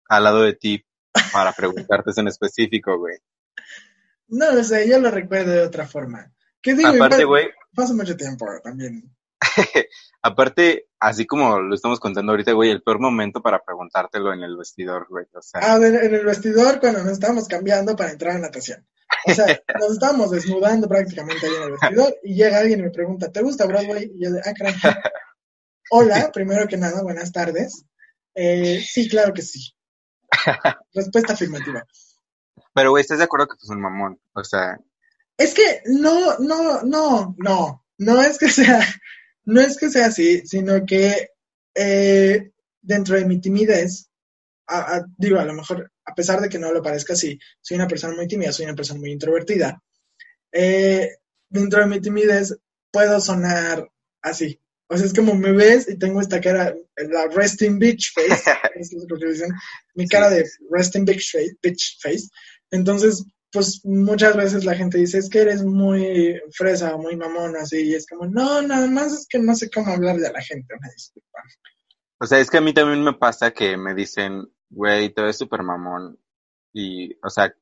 al 0.09 0.23
lado 0.23 0.41
de 0.41 0.53
ti 0.53 0.83
para 1.31 1.51
preguntarte 1.53 2.11
eso 2.11 2.21
en 2.21 2.27
específico, 2.27 2.97
güey. 2.97 3.17
No 4.27 4.51
lo 4.51 4.63
sé, 4.63 4.87
yo 4.89 4.99
lo 4.99 5.09
recuerdo 5.11 5.51
de 5.51 5.61
otra 5.61 5.87
forma. 5.87 6.33
¿Qué 6.61 6.75
digo? 6.75 6.89
Aparte, 6.89 7.23
güey, 7.23 7.49
Pasa 7.77 7.93
mucho 7.93 8.17
tiempo 8.17 8.45
también. 8.63 9.15
aparte, 10.23 10.87
así 10.99 11.27
como 11.27 11.59
lo 11.59 11.75
estamos 11.75 11.99
contando 11.99 12.31
ahorita, 12.31 12.53
güey, 12.53 12.71
el 12.71 12.81
peor 12.81 12.99
momento 12.99 13.39
para 13.39 13.63
preguntártelo 13.63 14.33
en 14.33 14.41
el 14.41 14.57
vestidor, 14.57 15.05
güey. 15.09 15.25
O 15.33 15.41
sea, 15.43 15.61
Ah, 15.63 15.77
en, 15.77 15.95
el 15.95 16.25
vestidor 16.25 16.79
cuando 16.79 17.03
nos 17.03 17.13
estábamos 17.13 17.47
cambiando 17.47 17.95
para 17.95 18.09
entrar 18.09 18.35
a 18.35 18.39
natación. 18.39 18.83
O 19.27 19.31
sea, 19.31 19.45
nos 19.79 19.91
estábamos 19.91 20.31
desnudando 20.31 20.87
prácticamente 20.87 21.45
ahí 21.45 21.53
en 21.55 21.63
el 21.63 21.71
vestidor 21.73 22.15
y 22.23 22.33
llega 22.33 22.57
alguien 22.57 22.79
y 22.79 22.83
me 22.83 22.89
pregunta, 22.89 23.31
¿te 23.31 23.43
gusta 23.43 23.67
Broadway? 23.67 24.11
Y 24.11 24.23
yo 24.23 24.31
de, 24.31 24.41
ah, 24.43 24.53
caray. 24.57 24.73
Hola, 25.91 26.31
primero 26.33 26.67
que 26.67 26.77
nada, 26.77 27.03
buenas 27.03 27.31
tardes. 27.31 27.85
Eh, 28.33 28.83
sí, 28.83 29.07
claro 29.07 29.33
que 29.33 29.43
sí. 29.43 29.71
Respuesta 30.93 31.33
afirmativa. 31.33 31.85
pero, 32.73 32.91
güey, 32.91 33.01
¿estás 33.01 33.17
de 33.19 33.23
acuerdo 33.25 33.47
que 33.47 33.55
pues 33.59 33.69
un 33.69 33.81
mamón? 33.81 34.19
O 34.33 34.43
sea, 34.43 34.77
Es 35.37 35.53
que 35.53 35.81
no, 35.85 36.37
no, 36.39 36.81
no, 36.83 37.35
no, 37.37 37.85
no 37.97 38.21
es 38.21 38.37
que 38.37 38.49
sea, 38.49 38.79
no 39.45 39.61
es 39.61 39.77
que 39.77 39.89
sea 39.89 40.07
así, 40.07 40.45
sino 40.47 40.85
que 40.85 41.29
eh, 41.75 42.51
dentro 42.81 43.15
de 43.15 43.25
mi 43.25 43.39
timidez, 43.39 44.09
a- 44.67 44.95
a- 44.97 45.05
digo, 45.17 45.39
a 45.39 45.45
lo 45.45 45.53
mejor, 45.53 45.91
a 46.05 46.13
pesar 46.15 46.41
de 46.41 46.49
que 46.49 46.59
no 46.59 46.71
lo 46.71 46.81
parezca 46.81 47.13
así, 47.13 47.39
soy 47.61 47.75
una 47.77 47.87
persona 47.87 48.15
muy 48.15 48.27
tímida, 48.27 48.51
soy 48.51 48.65
una 48.65 48.75
persona 48.75 48.99
muy 48.99 49.11
introvertida, 49.11 49.81
eh, 50.51 51.17
dentro 51.49 51.81
de 51.81 51.87
mi 51.87 52.01
timidez 52.01 52.57
puedo 52.91 53.19
sonar 53.19 53.87
así. 54.21 54.59
O 54.89 54.97
sea, 54.97 55.05
es 55.05 55.13
como 55.13 55.35
me 55.35 55.51
ves 55.51 55.89
y 55.89 55.97
tengo 55.97 56.21
esta 56.21 56.39
cara, 56.39 56.73
la 56.95 57.27
resting 57.27 57.77
bitch 57.77 58.13
face, 58.13 58.51
es 58.75 58.93
lo 58.93 59.17
que 59.17 59.27
dicen, 59.27 59.51
mi 59.95 60.07
cara 60.07 60.29
de 60.29 60.47
resting 60.71 61.05
bitch 61.05 61.31
face, 61.31 61.57
bitch 61.61 61.99
face. 62.01 62.29
Entonces, 62.71 63.25
pues 63.51 63.81
muchas 63.83 64.35
veces 64.35 64.65
la 64.65 64.75
gente 64.75 64.97
dice, 64.97 65.17
es 65.17 65.29
que 65.29 65.39
eres 65.39 65.63
muy 65.63 66.39
fresa 66.51 66.95
o 66.95 66.99
muy 66.99 67.15
mamón, 67.15 67.55
así, 67.55 67.81
y 67.81 67.95
es 67.95 68.05
como, 68.07 68.27
no, 68.27 68.61
nada 68.61 68.87
más 68.87 69.13
es 69.13 69.27
que 69.27 69.39
no 69.39 69.55
sé 69.55 69.69
cómo 69.69 69.91
hablarle 69.91 70.27
a 70.27 70.31
la 70.31 70.41
gente, 70.41 70.73
una 70.73 70.89
disculpa. 70.89 71.39
o 72.19 72.25
sea, 72.25 72.39
es 72.39 72.49
que 72.49 72.57
a 72.57 72.61
mí 72.61 72.73
también 72.73 73.03
me 73.03 73.13
pasa 73.13 73.51
que 73.51 73.77
me 73.77 73.93
dicen, 73.93 74.47
güey, 74.69 75.13
te 75.13 75.21
ves 75.21 75.37
súper 75.37 75.63
mamón. 75.63 76.19
Y, 76.73 77.15
o 77.23 77.29
sea, 77.29 77.53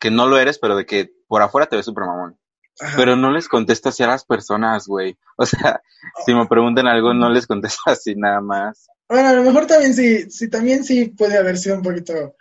que 0.00 0.10
no 0.10 0.26
lo 0.26 0.38
eres, 0.38 0.58
pero 0.58 0.76
de 0.76 0.86
que 0.86 1.12
por 1.26 1.42
afuera 1.42 1.66
te 1.66 1.76
ves 1.76 1.84
súper 1.84 2.04
mamón. 2.04 2.38
Ajá. 2.80 2.96
Pero 2.96 3.16
no 3.16 3.30
les 3.30 3.48
contesto 3.48 3.88
así 3.88 4.02
a 4.02 4.08
las 4.08 4.24
personas, 4.24 4.86
güey. 4.86 5.16
O 5.36 5.46
sea, 5.46 5.82
si 6.24 6.34
me 6.34 6.46
preguntan 6.46 6.86
algo, 6.86 7.14
no 7.14 7.28
les 7.28 7.46
contesto 7.46 7.82
así 7.86 8.14
nada 8.14 8.40
más. 8.40 8.86
Bueno, 9.08 9.28
a 9.28 9.32
lo 9.32 9.42
mejor 9.42 9.66
también 9.66 9.94
sí, 9.94 10.30
sí, 10.30 10.48
también 10.48 10.84
sí 10.84 11.06
puede 11.06 11.36
haber 11.36 11.58
sido 11.58 11.76
un 11.76 11.82
poquito 11.82 12.36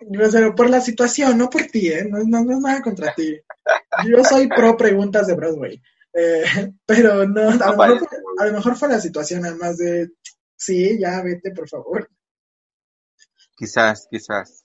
grosero 0.00 0.54
por 0.54 0.70
la 0.70 0.80
situación, 0.80 1.36
no 1.38 1.50
por 1.50 1.62
ti, 1.64 1.88
¿eh? 1.88 2.06
No, 2.08 2.18
no, 2.24 2.44
no 2.44 2.52
es 2.52 2.60
nada 2.60 2.82
contra 2.82 3.14
ti. 3.14 3.38
Yo 4.06 4.22
soy 4.24 4.48
pro 4.48 4.76
preguntas 4.76 5.26
de 5.26 5.34
Broadway. 5.34 5.82
Eh, 6.12 6.44
pero 6.86 7.26
no, 7.26 7.50
a 7.50 7.54
No 7.54 7.70
lo, 7.70 7.76
parece, 7.76 8.00
mejor, 8.00 8.20
a 8.38 8.46
lo 8.46 8.52
mejor 8.52 8.76
fue 8.76 8.88
la 8.88 9.00
situación, 9.00 9.44
además 9.44 9.78
de, 9.78 10.10
sí, 10.56 10.98
ya 10.98 11.22
vete, 11.22 11.52
por 11.52 11.68
favor. 11.68 12.08
Quizás, 13.56 14.06
quizás. 14.10 14.64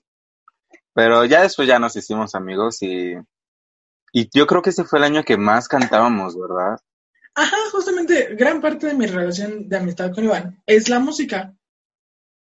Pero 0.94 1.26
ya 1.26 1.42
después 1.42 1.68
ya 1.68 1.80
nos 1.80 1.96
hicimos 1.96 2.36
amigos 2.36 2.82
y, 2.82 3.16
y 4.14 4.30
yo 4.34 4.48
creo 4.48 4.62
que 4.62 4.70
ese 4.70 4.86
fue 4.86 5.00
el 5.00 5.06
año 5.06 5.24
que 5.24 5.36
más 5.38 5.68
cantábamos, 5.68 6.38
¿verdad? 6.40 6.78
Ajá, 7.36 7.58
justamente, 7.72 8.36
gran 8.36 8.62
parte 8.62 8.88
de 8.88 8.94
mi 8.94 9.08
relación 9.08 9.68
de 9.68 9.78
amistad 9.78 10.14
con 10.14 10.24
Iván 10.24 10.62
es 10.68 10.88
la 10.88 11.00
música. 11.00 11.54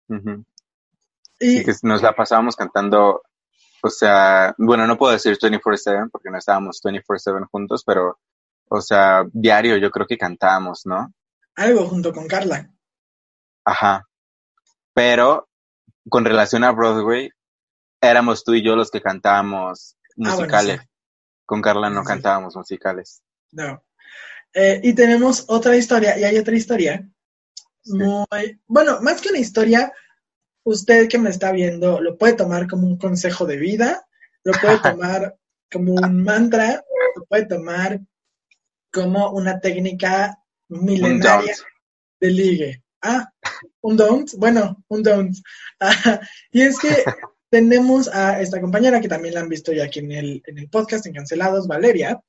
Ujú. 0.10 0.44
Y 1.40 1.60
Y 1.60 1.64
que 1.64 1.74
nos 1.84 2.02
la 2.02 2.14
pasábamos 2.16 2.56
cantando, 2.56 3.22
o 3.84 3.90
sea, 3.90 4.54
bueno, 4.58 4.88
no 4.88 4.98
puedo 4.98 5.14
decir 5.14 5.38
24/7 5.38 6.10
porque 6.12 6.30
no 6.32 6.38
estábamos 6.40 6.82
24/7 6.84 7.46
juntos, 7.52 7.84
pero, 7.86 8.20
o 8.68 8.82
sea, 8.82 9.24
diario 9.32 9.78
yo 9.78 9.92
creo 9.92 10.08
que 10.08 10.18
cantábamos, 10.18 10.86
¿no? 10.86 11.14
algo 11.56 11.86
junto 11.88 12.14
con 12.14 12.26
Carla. 12.28 12.72
Ajá. 13.66 14.08
Pero 14.94 15.50
con 16.10 16.24
relación 16.26 16.64
a 16.64 16.72
Broadway, 16.72 17.30
éramos 18.02 18.44
tú 18.46 18.54
y 18.54 18.64
yo 18.64 18.76
los 18.78 18.90
que 18.92 19.02
cantábamos 19.02 19.98
Ah, 19.98 20.14
bueno, 20.16 20.36
musicales. 20.38 20.80
sí. 20.82 20.88
Con 21.50 21.64
Carla 21.64 21.90
no 21.90 22.02
Sí. 22.04 22.08
cantábamos 22.10 22.56
musicales. 22.56 23.24
No. 23.54 23.84
Eh, 24.54 24.80
y 24.84 24.94
tenemos 24.94 25.46
otra 25.48 25.76
historia, 25.76 26.16
y 26.20 26.24
hay 26.24 26.38
otra 26.38 26.56
historia. 26.56 27.10
Muy, 27.86 28.62
bueno, 28.68 29.02
más 29.02 29.20
que 29.20 29.30
una 29.30 29.40
historia, 29.40 29.92
usted 30.64 31.08
que 31.10 31.18
me 31.18 31.32
está 31.32 31.52
viendo 31.52 32.00
lo 32.02 32.20
puede 32.20 32.34
tomar 32.34 32.68
como 32.68 32.86
un 32.86 33.00
consejo 33.00 33.48
de 33.48 33.58
vida, 33.58 34.08
lo 34.44 34.54
puede 34.62 34.78
tomar 35.02 35.36
como 35.72 35.94
un 35.94 36.24
mantra, 36.24 36.84
lo 37.16 37.26
puede 37.26 37.48
tomar 37.48 38.00
como 38.94 39.32
una 39.32 39.60
técnica 39.60 40.38
Un 40.70 40.86
milenaria 40.86 41.56
don't. 41.56 41.68
de 42.20 42.30
ligue. 42.30 42.84
Ah, 43.02 43.28
un 43.82 43.98
don't, 43.98 44.30
bueno, 44.38 44.84
un 44.88 45.02
don't. 45.02 45.36
Ah, 45.80 46.20
y 46.52 46.62
es 46.62 46.78
que 46.78 47.04
tenemos 47.50 48.08
a 48.08 48.40
esta 48.42 48.62
compañera 48.62 49.02
que 49.02 49.08
también 49.08 49.34
la 49.34 49.42
han 49.42 49.50
visto 49.50 49.72
ya 49.74 49.86
aquí 49.86 50.00
en 50.00 50.12
el, 50.12 50.44
en 50.46 50.58
el 50.58 50.70
podcast, 50.70 51.06
en 51.06 51.14
Cancelados, 51.14 51.68
Valeria, 51.68 52.22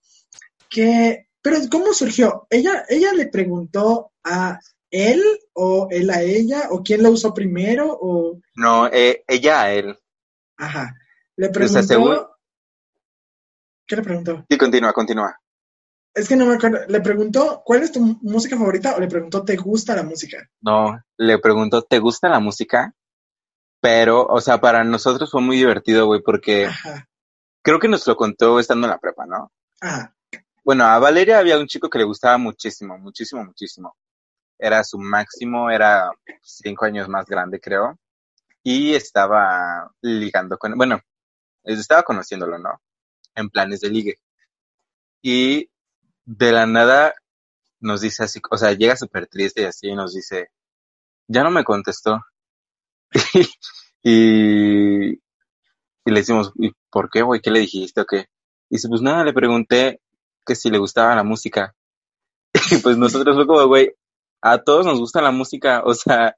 que, 0.69 1.29
pero 1.43 1.59
¿cómo 1.71 1.93
surgió? 1.93 2.47
¿Ella, 2.51 2.85
ella 2.89 3.13
le 3.13 3.27
preguntó 3.29 4.13
a 4.25 4.59
él 4.91 5.23
o 5.53 5.89
él 5.91 6.11
a 6.11 6.23
ella 6.23 6.69
o 6.71 6.83
quién 6.83 7.03
lo 7.03 7.11
usó 7.11 7.33
primero 7.35 7.97
o, 8.01 8.39
No, 8.57 8.87
eh, 8.89 9.25
ella 9.29 9.63
a 9.63 9.73
él. 9.73 9.99
ajá, 10.57 10.95
le 11.37 11.49
preguntó, 11.51 11.83
según- 11.83 12.19
¿qué 13.87 13.97
le 13.97 14.03
preguntó? 14.03 14.45
Sí, 14.49 14.59
continúa, 14.59 14.93
continúa. 14.93 15.37
Es 16.13 16.29
que 16.29 16.35
no 16.35 16.45
me 16.47 16.55
acuerdo, 16.55 16.81
le 16.89 17.01
preguntó, 17.01 17.63
¿cuál 17.65 17.83
es 17.85 17.93
tu 17.93 18.01
música 18.23 18.57
favorita? 18.59 18.97
O 18.97 19.01
le 19.01 19.07
preguntó, 19.07 19.45
¿te 19.45 19.57
gusta 19.57 19.95
la 19.95 20.03
música? 20.03 20.49
No, 20.61 21.01
le 21.17 21.39
preguntó, 21.39 21.83
¿te 21.83 22.01
gusta 22.01 22.29
la 22.29 22.41
música? 22.41 22.93
Pero, 23.81 24.27
o 24.27 24.41
sea, 24.41 24.61
para 24.61 24.85
nosotros 24.85 25.31
fue 25.31 25.41
muy 25.43 25.57
divertido, 25.57 26.07
güey, 26.07 26.23
porque 26.23 26.67
Ajá, 26.67 27.09
creo 27.63 27.79
que 27.79 27.89
nos 27.89 28.07
lo 28.07 28.17
contó 28.17 28.59
estando 28.61 28.87
en 28.87 28.91
la 28.93 28.99
prepa, 28.99 29.27
¿no? 29.27 29.53
ajá, 29.81 30.15
Bueno, 30.65 30.85
a 30.85 30.99
Valeria 30.99 31.39
había 31.39 31.59
un 31.59 31.67
chico 31.67 31.89
que 31.91 31.99
le 31.99 32.05
gustaba 32.05 32.39
muchísimo, 32.39 32.99
muchísimo, 32.99 33.45
muchísimo. 33.45 33.97
Era 34.59 34.85
su 34.85 34.99
máximo, 34.99 35.71
era 35.71 36.11
cinco 36.43 36.85
años 36.85 37.09
más 37.09 37.27
grande, 37.27 37.61
creo. 37.61 37.99
Y 38.63 38.95
estaba 38.95 39.91
ligando 40.03 40.59
con, 40.59 40.77
bueno, 40.77 41.01
estaba 41.65 42.03
conociéndolo, 42.03 42.59
¿no? 42.59 42.81
En 43.35 43.49
planes 43.51 43.81
de 43.81 43.91
ligue. 43.91 44.19
Y 45.23 45.71
de 46.25 46.53
la 46.53 46.67
nada 46.67 47.15
nos 47.81 48.03
dice 48.03 48.25
así, 48.25 48.41
o 48.51 48.57
sea, 48.59 48.73
llega 48.73 48.97
súper 48.97 49.27
triste 49.27 49.63
y 49.63 49.65
así 49.65 49.89
y 49.89 49.95
nos 49.97 50.15
dice, 50.15 50.51
ya 51.29 51.43
no 51.43 51.51
me 51.51 51.65
contestó. 51.65 52.21
y, 54.03 55.11
y 55.13 55.21
le 56.07 56.21
decimos, 56.21 56.53
¿y 56.57 56.73
por 56.91 57.11
qué, 57.11 57.23
güey? 57.23 57.41
¿Qué 57.41 57.51
le 57.51 57.61
dijiste 57.61 58.01
o 58.01 58.07
qué? 58.07 58.27
Y 58.69 58.77
dice, 58.77 58.89
pues 58.89 59.03
nada, 59.03 59.25
le 59.25 59.33
pregunté 59.33 60.01
que 60.47 60.55
si 60.55 60.71
le 60.71 60.79
gustaba 60.79 61.15
la 61.15 61.25
música. 61.25 61.75
Y 62.73 62.79
pues 62.79 62.97
nosotros 62.97 63.37
fue 63.37 63.47
como, 63.47 63.67
güey, 63.67 63.93
a 64.43 64.59
todos 64.59 64.87
nos 64.87 64.99
gusta 64.99 65.23
la 65.23 65.31
música, 65.31 65.83
o 65.85 65.95
sea, 65.95 66.37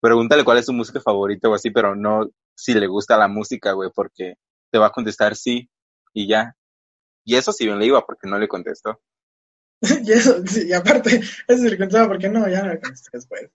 pregúntale 0.00 0.44
cuál 0.44 0.58
es 0.58 0.66
su 0.66 0.72
música 0.72 1.00
favorita 1.00 1.48
o 1.48 1.54
así, 1.54 1.70
pero 1.70 1.94
no 1.94 2.28
si 2.54 2.74
le 2.74 2.86
gusta 2.86 3.16
la 3.16 3.28
música, 3.28 3.72
güey, 3.72 3.90
porque 3.94 4.34
te 4.70 4.78
va 4.78 4.86
a 4.86 4.92
contestar 4.92 5.36
sí 5.36 5.68
y 6.12 6.28
ya. 6.28 6.56
Y 7.24 7.36
eso 7.36 7.52
sí 7.52 7.66
bien 7.66 7.78
le 7.78 7.86
iba 7.86 8.04
porque 8.04 8.28
no 8.28 8.38
le 8.38 8.48
contestó. 8.48 9.00
y 10.04 10.12
eso, 10.12 10.44
sí, 10.46 10.72
aparte, 10.72 11.20
eso 11.48 11.64
le 11.64 11.78
contaba 11.78 12.08
porque 12.08 12.28
no, 12.28 12.48
ya 12.48 12.62
no 12.62 12.72
le 12.72 12.80
contesté 12.80 13.10
después. 13.12 13.50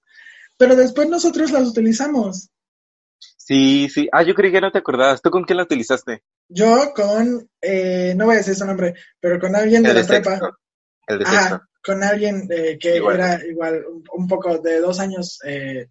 Pero 0.57 0.75
después 0.75 1.09
nosotros 1.09 1.51
las 1.51 1.67
utilizamos. 1.67 2.49
Sí, 3.47 3.87
sí. 3.87 4.09
Ah, 4.11 4.23
yo 4.23 4.35
creí 4.35 4.51
que 4.51 4.59
no 4.59 4.71
te 4.73 4.79
acordabas. 4.79 5.21
¿Tú 5.21 5.29
con 5.29 5.45
quién 5.45 5.55
la 5.55 5.63
utilizaste? 5.63 6.21
Yo 6.49 6.91
con, 6.93 7.49
eh, 7.61 8.13
no 8.13 8.25
voy 8.25 8.35
a 8.35 8.37
decir 8.39 8.55
su 8.55 8.65
nombre, 8.65 8.93
pero 9.21 9.39
con 9.39 9.55
alguien 9.55 9.83
de 9.83 9.91
El 9.91 9.95
la 9.95 10.01
de 10.01 10.07
prepa. 10.07 10.31
sexto. 10.31 10.57
El 11.07 11.19
de 11.19 11.25
Ajá, 11.25 11.41
sexto. 11.41 11.65
con 11.81 12.03
alguien 12.03 12.45
eh, 12.51 12.77
que 12.77 12.97
Igual. 12.97 13.15
era 13.15 13.45
igual, 13.45 13.85
un, 14.11 14.27
poco 14.27 14.57
de 14.57 14.81
dos 14.81 14.99
años, 14.99 15.39
eh, 15.45 15.87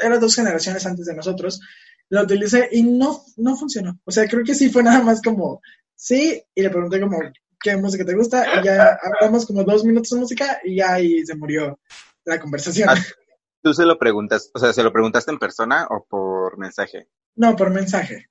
era 0.00 0.18
dos 0.18 0.36
generaciones 0.36 0.86
antes 0.86 1.06
de 1.06 1.16
nosotros, 1.16 1.60
lo 2.08 2.22
utilicé 2.22 2.68
y 2.70 2.84
no, 2.84 3.20
no 3.38 3.56
funcionó. 3.56 3.98
O 4.04 4.12
sea, 4.12 4.28
creo 4.28 4.44
que 4.44 4.54
sí 4.54 4.70
fue 4.70 4.84
nada 4.84 5.02
más 5.02 5.20
como, 5.20 5.60
sí, 5.96 6.40
y 6.54 6.62
le 6.62 6.70
pregunté 6.70 7.00
como, 7.00 7.18
¿qué 7.60 7.76
música 7.76 8.04
te 8.04 8.14
gusta? 8.14 8.60
Y 8.60 8.64
ya 8.64 8.96
hablamos 9.02 9.44
como 9.44 9.64
dos 9.64 9.84
minutos 9.84 10.10
de 10.10 10.20
música 10.20 10.60
y 10.62 10.76
ya 10.76 10.92
ahí 10.94 11.26
se 11.26 11.34
murió 11.34 11.80
la 12.24 12.38
conversación. 12.38 12.90
Ah. 12.90 12.94
¿Tú 13.66 13.74
se 13.74 13.84
lo 13.84 13.98
preguntas, 13.98 14.48
o 14.54 14.60
sea, 14.60 14.72
se 14.72 14.84
lo 14.84 14.92
preguntaste 14.92 15.32
en 15.32 15.40
persona 15.40 15.88
o 15.90 16.06
por 16.08 16.56
mensaje? 16.56 17.08
No, 17.34 17.56
por 17.56 17.72
mensaje. 17.72 18.30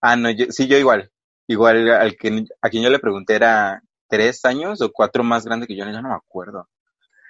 Ah, 0.00 0.16
no, 0.16 0.30
yo, 0.30 0.46
sí, 0.48 0.66
yo 0.66 0.78
igual. 0.78 1.12
Igual 1.46 1.90
al 1.90 2.16
que, 2.16 2.46
a 2.62 2.70
quien 2.70 2.82
yo 2.82 2.88
le 2.88 2.98
pregunté 2.98 3.34
era 3.34 3.82
tres 4.08 4.42
años 4.46 4.80
o 4.80 4.90
cuatro 4.90 5.22
más 5.22 5.44
grande 5.44 5.66
que 5.66 5.76
yo, 5.76 5.84
ya 5.84 6.00
no 6.00 6.08
me 6.08 6.14
acuerdo. 6.14 6.66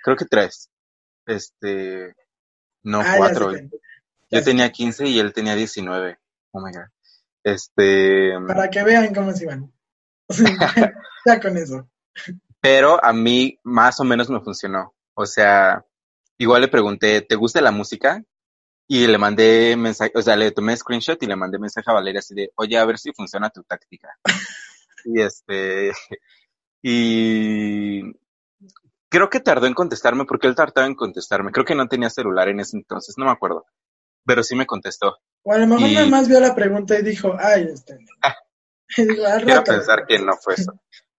Creo 0.04 0.16
que 0.16 0.26
tres. 0.26 0.70
Este, 1.26 2.14
no, 2.84 3.00
Ah, 3.00 3.14
cuatro. 3.16 3.50
Yo 3.50 3.68
ya 4.30 4.44
tenía 4.44 4.70
15 4.70 5.08
y 5.08 5.18
él 5.18 5.32
tenía 5.32 5.56
19. 5.56 6.18
Oh 6.52 6.64
my 6.64 6.70
god. 6.70 6.86
Este, 7.42 8.30
Para 8.46 8.70
que 8.70 8.84
vean 8.84 9.12
cómo 9.12 9.32
se 9.32 9.42
iban. 9.42 9.72
ya 11.26 11.40
con 11.40 11.56
eso. 11.56 11.90
pero 12.60 13.04
a 13.04 13.12
mí 13.12 13.58
más 13.64 13.98
o 13.98 14.04
menos 14.04 14.30
me 14.30 14.40
funcionó. 14.40 14.94
O 15.14 15.26
sea, 15.26 15.84
igual 16.38 16.62
le 16.62 16.68
pregunté, 16.68 17.20
¿te 17.22 17.36
gusta 17.36 17.60
la 17.60 17.70
música? 17.70 18.22
Y 18.88 19.06
le 19.06 19.16
mandé 19.18 19.76
mensaje, 19.76 20.12
o 20.14 20.22
sea, 20.22 20.36
le 20.36 20.50
tomé 20.50 20.76
screenshot 20.76 21.22
y 21.22 21.26
le 21.26 21.36
mandé 21.36 21.58
mensaje 21.58 21.90
a 21.90 21.94
Valeria 21.94 22.18
así 22.18 22.34
de, 22.34 22.52
oye, 22.56 22.76
a 22.76 22.84
ver 22.84 22.98
si 22.98 23.12
funciona 23.12 23.50
tu 23.50 23.62
táctica. 23.62 24.08
y 25.04 25.20
este, 25.20 25.92
y 26.82 28.02
creo 29.08 29.30
que 29.30 29.40
tardó 29.40 29.66
en 29.66 29.74
contestarme, 29.74 30.24
porque 30.24 30.46
él 30.48 30.54
tardaba 30.54 30.86
en 30.86 30.94
contestarme. 30.94 31.52
Creo 31.52 31.64
que 31.64 31.74
no 31.74 31.86
tenía 31.86 32.10
celular 32.10 32.48
en 32.48 32.60
ese 32.60 32.76
entonces, 32.76 33.16
no 33.18 33.26
me 33.26 33.30
acuerdo. 33.30 33.64
Pero 34.24 34.42
sí 34.42 34.54
me 34.56 34.66
contestó. 34.66 35.16
O 35.42 35.52
a 35.52 35.58
lo 35.58 35.66
mejor 35.66 35.88
Y- 35.88 35.94
nada 35.94 36.06
más 36.06 36.28
vio 36.28 36.40
la 36.40 36.54
pregunta 36.54 36.98
y 36.98 37.02
dijo, 37.02 37.34
ay, 37.38 37.68
este. 37.72 37.98
Y 38.96 39.06
digo, 39.06 39.24
Quiero 39.44 39.64
pensar 39.64 40.06
que 40.06 40.18
no 40.18 40.36
fue 40.36 40.54
eso. 40.54 40.74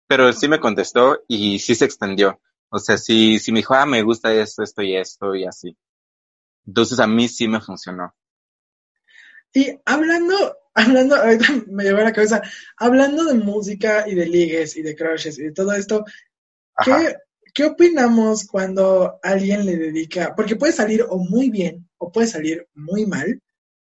Pero 0.07 0.31
sí 0.33 0.47
me 0.47 0.59
contestó 0.59 1.23
y 1.27 1.59
sí 1.59 1.75
se 1.75 1.85
extendió. 1.85 2.39
O 2.73 2.79
sea, 2.79 2.97
sí, 2.97 3.39
sí 3.39 3.53
me 3.53 3.59
dijo, 3.59 3.73
ah, 3.73 3.85
me 3.85 4.01
gusta 4.03 4.33
esto, 4.33 4.63
esto 4.63 4.81
y 4.81 4.97
esto 4.97 5.33
y 5.33 5.45
así. 5.45 5.77
Entonces 6.67 6.99
a 6.99 7.07
mí 7.07 7.29
sí 7.29 7.47
me 7.47 7.61
funcionó. 7.61 8.13
Y 9.53 9.79
hablando, 9.85 10.35
hablando, 10.73 11.15
ahorita 11.15 11.45
me 11.67 11.83
llegó 11.83 11.99
a 11.99 12.03
la 12.03 12.13
cabeza, 12.13 12.41
hablando 12.77 13.25
de 13.25 13.35
música 13.35 14.05
y 14.07 14.15
de 14.15 14.25
ligues 14.25 14.75
y 14.77 14.81
de 14.81 14.95
crushes 14.95 15.37
y 15.39 15.43
de 15.43 15.51
todo 15.51 15.73
esto, 15.73 16.03
Ajá. 16.75 16.97
¿qué, 16.97 17.15
qué 17.53 17.65
opinamos 17.65 18.47
cuando 18.47 19.19
alguien 19.23 19.65
le 19.65 19.77
dedica? 19.77 20.35
Porque 20.35 20.55
puede 20.57 20.73
salir 20.73 21.05
o 21.09 21.17
muy 21.19 21.49
bien 21.51 21.89
o 21.97 22.11
puede 22.11 22.27
salir 22.27 22.67
muy 22.75 23.05
mal. 23.05 23.41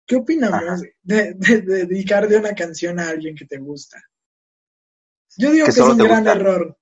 ¿Qué 0.07 0.17
opinamos 0.17 0.83
de, 1.03 1.35
de- 1.35 1.63
de 1.63 1.87
dedicar 1.87 2.29
de 2.29 2.39
una 2.39 2.55
canción 2.55 3.01
a 3.01 3.11
alguien 3.11 3.37
que 3.37 3.47
te 3.47 3.59
gusta? 3.59 4.03
Yo 5.37 5.53
digo 5.53 5.67
Que 5.67 5.73
que, 5.73 5.81
es 5.81 5.89
un 5.89 6.03
gran 6.03 6.27
gusta. 6.27 6.33
error. 6.33 6.77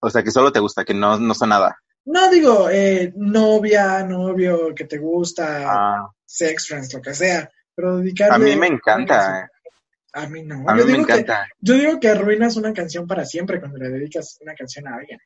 O 0.00 0.10
sea, 0.10 0.22
que 0.22 0.30
solo 0.30 0.52
te 0.52 0.60
gusta, 0.60 0.84
que 0.84 0.94
no, 0.94 1.18
no 1.18 1.34
son 1.34 1.48
nada. 1.50 1.78
No 2.04 2.30
digo 2.30 2.68
eh, 2.70 3.12
novia, 3.16 4.04
novio, 4.04 4.74
que 4.74 4.84
te 4.84 4.98
gusta, 4.98 5.64
Ah, 5.66 6.08
sex 6.24 6.68
friends, 6.68 6.92
lo 6.94 7.00
que 7.02 7.14
sea, 7.14 7.50
pero 7.74 7.96
dedicarle 7.98 8.34
a 8.34 8.38
mí 8.38 8.56
me 8.56 8.66
encanta. 8.68 9.16
canción- 9.18 9.50
A 10.12 10.28
mí 10.28 10.42
no. 10.44 10.64
A 10.68 10.76
yo 10.76 10.84
mí 10.84 10.92
me 10.92 10.92
digo 10.98 11.06
que 11.06 11.12
encanta. 11.14 11.48
Yo 11.60 11.74
digo 11.74 11.98
que 12.00 12.08
arruinas 12.08 12.56
una 12.56 12.72
canción 12.72 13.06
para 13.06 13.24
siempre 13.24 13.58
cuando 13.60 13.78
le 13.78 13.88
dedicas 13.90 14.38
una 14.40 14.54
canción 14.54 14.86
a 14.88 14.96
alguien. 14.96 15.18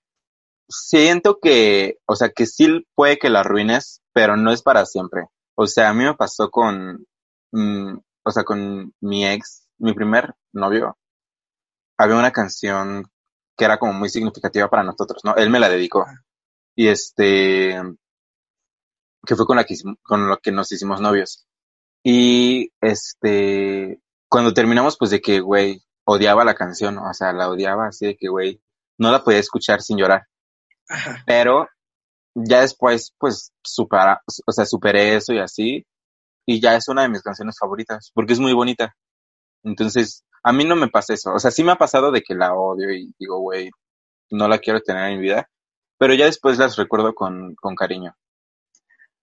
Siento 0.68 1.38
que, 1.40 1.98
o 2.06 2.14
sea, 2.16 2.30
que 2.30 2.46
sí 2.46 2.86
puede 2.94 3.18
que 3.18 3.28
la 3.28 3.40
arruines, 3.40 4.02
pero 4.12 4.36
no 4.36 4.52
es 4.52 4.62
para 4.62 4.86
siempre. 4.86 5.24
O 5.56 5.66
sea, 5.66 5.90
a 5.90 5.94
mí 5.94 6.04
me 6.04 6.14
pasó 6.14 6.48
con, 6.50 7.04
mm, 7.52 7.98
o 8.24 8.30
sea, 8.30 8.44
con 8.44 8.94
mi 9.00 9.26
ex, 9.26 9.66
mi 9.78 9.92
primer 9.94 10.32
novio. 10.52 10.96
Había 11.98 12.16
una 12.16 12.30
canción 12.30 13.04
que 13.60 13.66
era 13.66 13.78
como 13.78 13.92
muy 13.92 14.08
significativa 14.08 14.70
para 14.70 14.82
nosotros, 14.82 15.20
¿no? 15.22 15.36
Él 15.36 15.50
me 15.50 15.60
la 15.60 15.68
dedicó. 15.68 16.06
Y 16.74 16.88
este, 16.88 17.78
que 19.26 19.36
fue 19.36 19.44
con 19.44 19.58
la 19.58 19.64
que, 19.64 19.74
con 20.02 20.28
lo 20.28 20.38
que 20.38 20.50
nos 20.50 20.72
hicimos 20.72 20.98
novios. 20.98 21.46
Y 22.02 22.72
este, 22.80 24.00
cuando 24.30 24.54
terminamos, 24.54 24.96
pues 24.96 25.10
de 25.10 25.20
que, 25.20 25.40
güey, 25.40 25.82
odiaba 26.04 26.42
la 26.42 26.54
canción, 26.54 26.96
o 26.96 27.12
sea, 27.12 27.34
la 27.34 27.50
odiaba 27.50 27.88
así 27.88 28.06
de 28.06 28.16
que, 28.16 28.28
güey, 28.30 28.62
no 28.96 29.12
la 29.12 29.22
podía 29.22 29.40
escuchar 29.40 29.82
sin 29.82 29.98
llorar. 29.98 30.22
Ajá. 30.88 31.22
Pero 31.26 31.68
ya 32.34 32.62
después, 32.62 33.14
pues, 33.18 33.52
supera, 33.62 34.22
o 34.46 34.52
sea, 34.52 34.64
superé 34.64 35.16
eso 35.16 35.34
y 35.34 35.38
así. 35.38 35.86
Y 36.46 36.62
ya 36.62 36.76
es 36.76 36.88
una 36.88 37.02
de 37.02 37.10
mis 37.10 37.20
canciones 37.20 37.56
favoritas, 37.60 38.10
porque 38.14 38.32
es 38.32 38.40
muy 38.40 38.54
bonita. 38.54 38.96
Entonces, 39.64 40.24
a 40.42 40.52
mí 40.52 40.64
no 40.64 40.76
me 40.76 40.88
pasa 40.88 41.14
eso. 41.14 41.32
O 41.34 41.38
sea, 41.38 41.50
sí 41.50 41.62
me 41.64 41.72
ha 41.72 41.76
pasado 41.76 42.10
de 42.10 42.22
que 42.22 42.34
la 42.34 42.54
odio 42.54 42.90
y 42.92 43.12
digo, 43.18 43.38
güey, 43.40 43.70
no 44.30 44.48
la 44.48 44.58
quiero 44.58 44.80
tener 44.80 45.10
en 45.10 45.16
mi 45.18 45.22
vida. 45.22 45.48
Pero 45.98 46.14
ya 46.14 46.26
después 46.26 46.58
las 46.58 46.76
recuerdo 46.76 47.14
con, 47.14 47.54
con 47.56 47.74
cariño. 47.74 48.14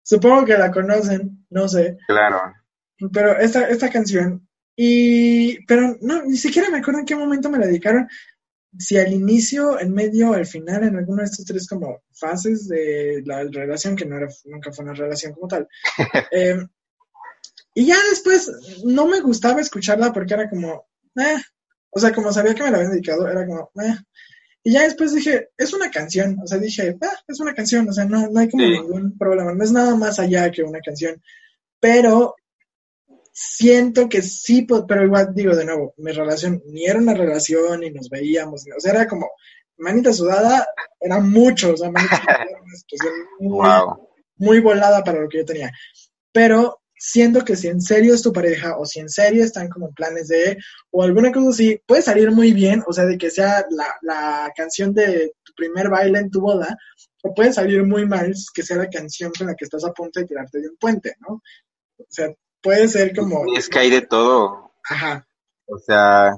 Supongo 0.01 0.43
que 0.45 0.57
la 0.57 0.71
conocen, 0.71 1.45
no 1.51 1.67
sé. 1.67 1.97
claro. 2.07 2.41
Pero 3.13 3.37
esta, 3.39 3.67
esta 3.69 3.89
canción, 3.89 4.47
y, 4.75 5.63
pero 5.65 5.95
no, 6.01 6.23
ni 6.25 6.35
siquiera 6.35 6.69
me 6.71 6.79
acuerdo 6.79 7.01
en 7.01 7.05
qué 7.05 7.15
momento 7.15 7.49
me 7.49 7.59
la 7.59 7.67
dedicaron. 7.67 8.07
Si 8.77 8.97
al 8.97 9.13
inicio, 9.13 9.79
en 9.79 9.93
medio, 9.93 10.33
al 10.33 10.45
final, 10.45 10.83
en 10.83 10.95
alguno 10.97 11.21
de 11.21 11.25
estos 11.25 11.45
tres 11.45 11.67
como 11.67 12.01
fases 12.11 12.67
de 12.67 13.21
la 13.25 13.43
relación, 13.43 13.95
que 13.95 14.05
no 14.05 14.17
era, 14.17 14.27
nunca 14.45 14.71
fue 14.71 14.83
una 14.85 14.93
relación 14.95 15.33
como 15.33 15.47
tal. 15.47 15.67
Eh, 16.31 16.57
y 17.73 17.85
ya 17.87 17.97
después 18.09 18.51
no 18.83 19.05
me 19.07 19.21
gustaba 19.21 19.61
escucharla 19.61 20.11
porque 20.13 20.33
era 20.33 20.49
como, 20.49 20.87
eh, 21.15 21.37
o 21.91 21.99
sea, 21.99 22.13
como 22.13 22.31
sabía 22.33 22.53
que 22.55 22.63
me 22.63 22.71
la 22.71 22.77
habían 22.77 22.91
dedicado, 22.91 23.27
era 23.27 23.45
como, 23.45 23.71
eh. 23.83 23.95
Y 24.63 24.73
ya 24.73 24.83
después 24.83 25.13
dije, 25.13 25.49
es 25.57 25.73
una 25.73 25.89
canción, 25.89 26.37
o 26.43 26.47
sea, 26.47 26.57
dije, 26.57 26.97
ah, 27.01 27.17
es 27.27 27.39
una 27.39 27.53
canción, 27.53 27.87
o 27.87 27.93
sea, 27.93 28.05
no, 28.05 28.27
no 28.29 28.39
hay 28.39 28.49
como 28.49 28.63
Sí. 28.65 28.71
ningún 28.71 29.17
problema, 29.17 29.53
no 29.53 29.63
es 29.63 29.71
nada 29.71 29.95
más 29.95 30.19
allá 30.19 30.51
que 30.51 30.63
una 30.63 30.79
canción. 30.81 31.21
Pero 31.79 32.35
siento 33.31 34.09
que 34.09 34.21
sí, 34.21 34.67
pero 34.87 35.05
igual 35.05 35.33
digo 35.33 35.55
de 35.55 35.65
nuevo, 35.65 35.93
mi 35.97 36.11
relación 36.11 36.61
ni 36.67 36.85
era 36.85 36.99
una 36.99 37.13
relación, 37.13 37.79
ni 37.79 37.91
nos 37.91 38.09
veíamos, 38.09 38.65
o 38.75 38.79
sea, 38.79 38.91
era 38.91 39.07
como 39.07 39.29
manita 39.77 40.11
sudada, 40.11 40.67
era 40.99 41.19
mucho, 41.21 41.73
o 41.73 41.77
sea, 41.77 41.89
manita 41.89 42.17
sudada 42.17 42.43
era 42.49 42.61
una 42.61 42.75
situación 42.75 43.13
muy, 43.39 43.49
Wow. 43.87 44.09
muy 44.37 44.59
volada 44.59 45.03
para 45.03 45.21
lo 45.21 45.29
que 45.29 45.37
yo 45.39 45.45
tenía. 45.45 45.71
Pero 46.33 46.81
siento 46.99 47.43
que 47.45 47.55
si 47.55 47.67
en 47.69 47.81
serio 47.81 48.13
es 48.13 48.21
tu 48.21 48.31
pareja 48.33 48.77
o 48.77 48.85
si 48.85 48.99
en 48.99 49.09
serio 49.09 49.43
están 49.43 49.69
como 49.69 49.87
en 49.87 49.93
planes 49.93 50.27
de, 50.27 50.57
o 50.91 51.01
alguna 51.03 51.31
cosa 51.31 51.49
así, 51.49 51.81
puede 51.87 52.01
salir 52.01 52.29
muy 52.31 52.53
bien, 52.53 52.83
o 52.87 52.93
sea, 52.93 53.05
de 53.05 53.17
que 53.17 53.31
sea 53.31 53.65
la, 53.71 53.95
la 54.01 54.51
canción 54.55 54.93
de 54.93 55.33
tu 55.43 55.53
primer 55.55 55.89
baile 55.89 56.19
en 56.19 56.29
tu 56.29 56.41
boda, 56.41 56.77
o 57.23 57.33
puede 57.33 57.53
salir 57.53 57.83
muy 57.85 58.05
mal 58.05 58.33
que 58.53 58.63
sea 58.63 58.77
la 58.77 58.89
canción 58.89 59.31
con 59.37 59.47
la 59.47 59.55
que 59.55 59.65
estás 59.65 59.83
a 59.85 59.93
punto 59.93 60.19
de 60.19 60.25
tirarte 60.27 60.59
de 60.59 60.69
un 60.69 60.77
puente, 60.77 61.15
¿no? 61.21 61.35
O 61.97 62.05
sea, 62.09 62.29
puede 62.61 62.87
ser 62.87 63.15
como... 63.15 63.43
Es 63.57 63.69
que 63.69 63.79
hay 63.79 63.89
de 63.89 64.01
todo. 64.01 64.73
Ajá, 64.89 65.27
O 65.67 65.77
sea, 65.77 66.31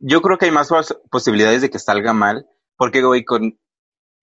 yo 0.00 0.20
creo 0.22 0.38
que 0.38 0.46
hay 0.46 0.50
más 0.52 0.68
pos- 0.68 0.98
posibilidades 1.10 1.62
de 1.62 1.70
que 1.70 1.78
salga 1.78 2.12
mal, 2.12 2.46
porque, 2.76 3.02
güey, 3.02 3.24
con, 3.24 3.58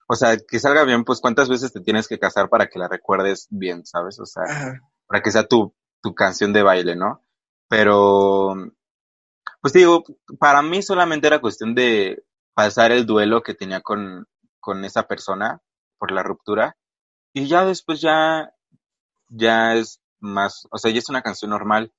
o 0.08 0.16
sea, 0.16 0.38
que 0.38 0.60
salga 0.60 0.84
bien, 0.84 1.04
pues 1.04 1.20
cuántas 1.20 1.50
veces 1.50 1.74
te 1.74 1.82
tienes 1.82 2.08
que 2.08 2.20
casar 2.20 2.50
para 2.50 2.68
que 2.68 2.80
la 2.80 2.88
recuerdes 2.88 3.48
bien, 3.50 3.86
¿sabes? 3.86 4.20
O 4.20 4.26
sea, 4.26 4.44
Ajá. 4.44 4.82
Para 5.08 5.22
que 5.22 5.32
sea 5.32 5.48
tu, 5.48 5.74
tu 6.02 6.14
canción 6.16 6.54
de 6.54 6.64
baile, 6.64 6.96
¿no? 6.96 7.22
Pero, 7.68 8.56
pues 9.62 9.74
te 9.74 9.80
digo, 9.80 10.04
para 10.40 10.62
mí 10.62 10.82
solamente 10.82 11.28
era 11.28 11.42
cuestión 11.42 11.74
de 11.76 12.24
pasar 12.54 12.92
el 12.92 13.06
duelo 13.06 13.44
que 13.44 13.54
tenía 13.54 13.82
con, 13.82 14.28
con 14.60 14.86
esa 14.86 15.08
persona 15.08 15.62
por 15.98 16.12
la 16.12 16.24
ruptura. 16.24 16.78
Y 17.34 17.48
ya 17.48 17.66
después 17.66 18.00
ya, 18.02 18.54
ya 19.30 19.76
es 19.76 20.02
más, 20.20 20.68
o 20.72 20.78
sea, 20.78 20.92
ya 20.92 21.00
es 21.00 21.10
una 21.10 21.22
canción 21.22 21.52
normal. 21.52 21.92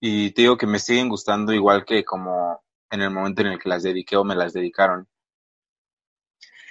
Y 0.00 0.32
te 0.32 0.42
digo 0.42 0.56
que 0.58 0.66
me 0.66 0.78
siguen 0.78 1.08
gustando 1.08 1.52
igual 1.52 1.84
que 1.84 2.04
como 2.04 2.62
en 2.90 3.00
el 3.00 3.10
momento 3.10 3.40
en 3.42 3.48
el 3.48 3.58
que 3.58 3.68
las 3.68 3.82
dediqué 3.82 4.16
o 4.16 4.24
me 4.24 4.36
las 4.36 4.52
dedicaron. 4.52 5.08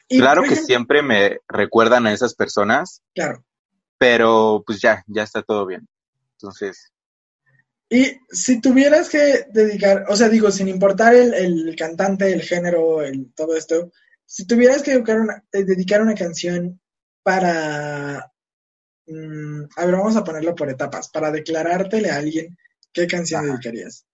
Y, 0.08 0.20
claro 0.20 0.44
que 0.44 0.50
ejemplo- 0.50 0.66
siempre 0.66 1.02
me 1.02 1.40
recuerdan 1.48 2.06
a 2.06 2.14
esas 2.14 2.36
personas, 2.36 3.02
Claro. 3.16 3.44
Pero 4.04 4.62
pues 4.68 4.82
ya, 4.82 5.02
ya 5.08 5.24
está 5.24 5.42
todo 5.44 5.66
bien. 5.66 5.88
Entonces, 6.34 6.92
Y 7.90 8.20
si 8.30 8.60
tuvieras 8.60 9.08
que 9.10 9.46
dedicar, 9.50 10.04
o 10.10 10.16
sea, 10.18 10.28
digo, 10.28 10.52
sin 10.52 10.68
importar 10.68 11.16
el, 11.16 11.34
el 11.34 11.74
cantante, 11.78 12.34
el 12.34 12.42
género, 12.42 13.02
el, 13.02 13.34
todo 13.34 13.56
esto, 13.56 13.94
si 14.26 14.46
tuvieras 14.46 14.84
que 14.84 14.92
dedicar 14.92 15.22
una, 15.22 15.42
eh, 15.54 15.64
dedicar 15.64 16.02
una 16.02 16.16
canción 16.16 16.82
para, 17.24 18.30
mm, 19.08 19.64
a 19.78 19.86
ver, 19.86 19.96
vamos 19.96 20.18
a 20.18 20.24
ponerlo 20.26 20.54
por 20.54 20.70
etapas, 20.70 21.10
para 21.10 21.32
declarártele 21.32 22.12
a 22.12 22.18
alguien, 22.18 22.58
¿qué 22.92 23.08
canción 23.08 23.46
Ajá. 23.46 23.54
dedicarías? 23.54 24.06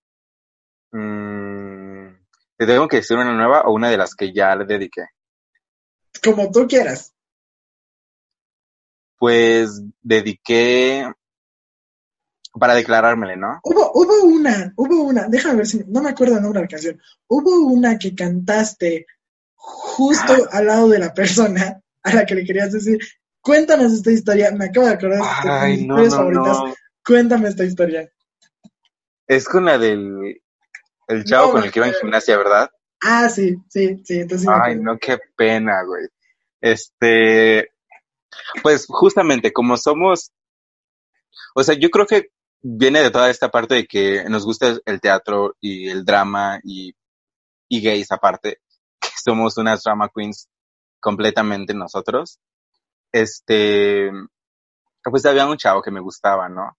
mm, 0.91 2.09
¿te 2.57 2.67
tengo 2.67 2.87
que 2.87 2.97
decir 2.97 3.17
una 3.17 3.33
nueva 3.33 3.61
o 3.61 3.73
una 3.73 3.89
de 3.89 3.97
las 3.97 4.13
que 4.13 4.31
ya 4.31 4.55
le 4.55 4.65
dediqué? 4.65 5.07
Como 6.23 6.51
tú 6.51 6.67
quieras. 6.67 7.15
Pues 9.19 9.83
dediqué 10.01 11.05
para 12.53 12.73
declarármele, 12.73 13.37
¿no? 13.37 13.59
Hubo, 13.63 13.91
hubo 13.93 14.23
una, 14.23 14.73
hubo 14.75 15.03
una, 15.03 15.27
déjame 15.27 15.57
ver 15.57 15.67
si, 15.67 15.83
no 15.87 16.01
me 16.01 16.09
acuerdo 16.09 16.37
el 16.37 16.41
nombre 16.41 16.59
de 16.59 16.65
la 16.65 16.69
canción, 16.69 17.01
hubo 17.27 17.67
una 17.67 17.97
que 17.99 18.15
cantaste 18.15 19.05
justo 19.53 20.33
al 20.51 20.65
lado 20.65 20.89
de 20.89 20.99
la 20.99 21.13
persona 21.13 21.81
a 22.01 22.13
la 22.13 22.25
que 22.25 22.35
le 22.35 22.45
querías 22.45 22.71
decir, 22.71 22.97
cuéntanos 23.41 23.93
esta 23.93 24.11
historia, 24.11 24.51
me 24.51 24.65
acabo 24.65 24.87
de 24.87 24.93
acordar 24.93 25.21
de 25.43 25.67
mis 25.69 25.85
no, 25.85 26.03
historias 26.03 26.11
no, 26.11 26.17
favoritas, 26.17 26.57
no. 26.57 26.75
cuéntame 27.05 27.49
esta 27.49 27.65
historia. 27.65 28.09
Es 29.27 29.47
con 29.47 29.65
la 29.65 29.77
del 29.77 30.41
el 31.07 31.23
chavo 31.23 31.51
con 31.51 31.63
el 31.63 31.71
que 31.71 31.79
iba 31.79 31.87
en 31.87 31.93
gimnasia, 31.93 32.37
¿verdad? 32.37 32.69
Ah, 33.01 33.29
sí, 33.29 33.57
sí, 33.67 34.01
sí, 34.03 34.19
entonces 34.19 34.47
Ay, 34.49 34.75
no, 34.75 34.97
qué 34.97 35.17
pena, 35.35 35.83
güey. 35.83 36.07
Este, 36.61 37.71
pues 38.63 38.85
justamente 38.87 39.51
como 39.53 39.77
somos, 39.77 40.31
o 41.55 41.63
sea, 41.63 41.75
yo 41.75 41.89
creo 41.89 42.05
que 42.05 42.29
viene 42.61 43.01
de 43.01 43.11
toda 43.11 43.29
esta 43.29 43.49
parte 43.49 43.75
de 43.75 43.85
que 43.85 44.25
nos 44.29 44.45
gusta 44.45 44.77
el 44.85 45.01
teatro 45.01 45.55
y 45.61 45.89
el 45.89 46.05
drama 46.05 46.59
y, 46.63 46.93
y 47.67 47.81
gays 47.81 48.11
aparte, 48.11 48.59
que 49.01 49.09
somos 49.23 49.57
unas 49.57 49.83
drama 49.83 50.09
queens 50.13 50.47
completamente 50.99 51.73
nosotros. 51.73 52.39
Este, 53.11 54.11
pues 55.03 55.25
había 55.25 55.47
un 55.47 55.57
chavo 55.57 55.81
que 55.81 55.91
me 55.91 56.01
gustaba, 56.01 56.49
¿no? 56.49 56.77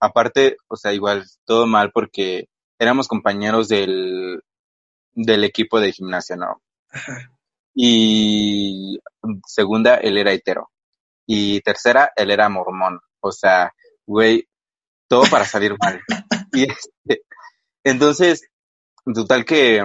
Aparte, 0.00 0.56
o 0.68 0.76
sea, 0.76 0.92
igual 0.92 1.24
todo 1.44 1.66
mal 1.66 1.92
porque 1.92 2.48
éramos 2.78 3.06
compañeros 3.06 3.68
del, 3.68 4.42
del 5.12 5.44
equipo 5.44 5.78
de 5.78 5.92
gimnasia, 5.92 6.34
¿no? 6.36 6.60
Ajá. 6.90 7.30
Y 7.74 9.00
segunda, 9.46 9.96
él 9.96 10.18
era 10.18 10.32
hetero. 10.32 10.71
Y 11.26 11.60
tercera, 11.60 12.12
él 12.16 12.30
era 12.30 12.48
mormón. 12.48 13.00
O 13.20 13.32
sea, 13.32 13.72
güey, 14.06 14.48
todo 15.08 15.24
para 15.30 15.44
salir 15.44 15.76
mal. 15.78 16.00
Y 16.54 16.64
este, 16.70 17.22
entonces, 17.82 18.42
total 19.14 19.46
que, 19.46 19.82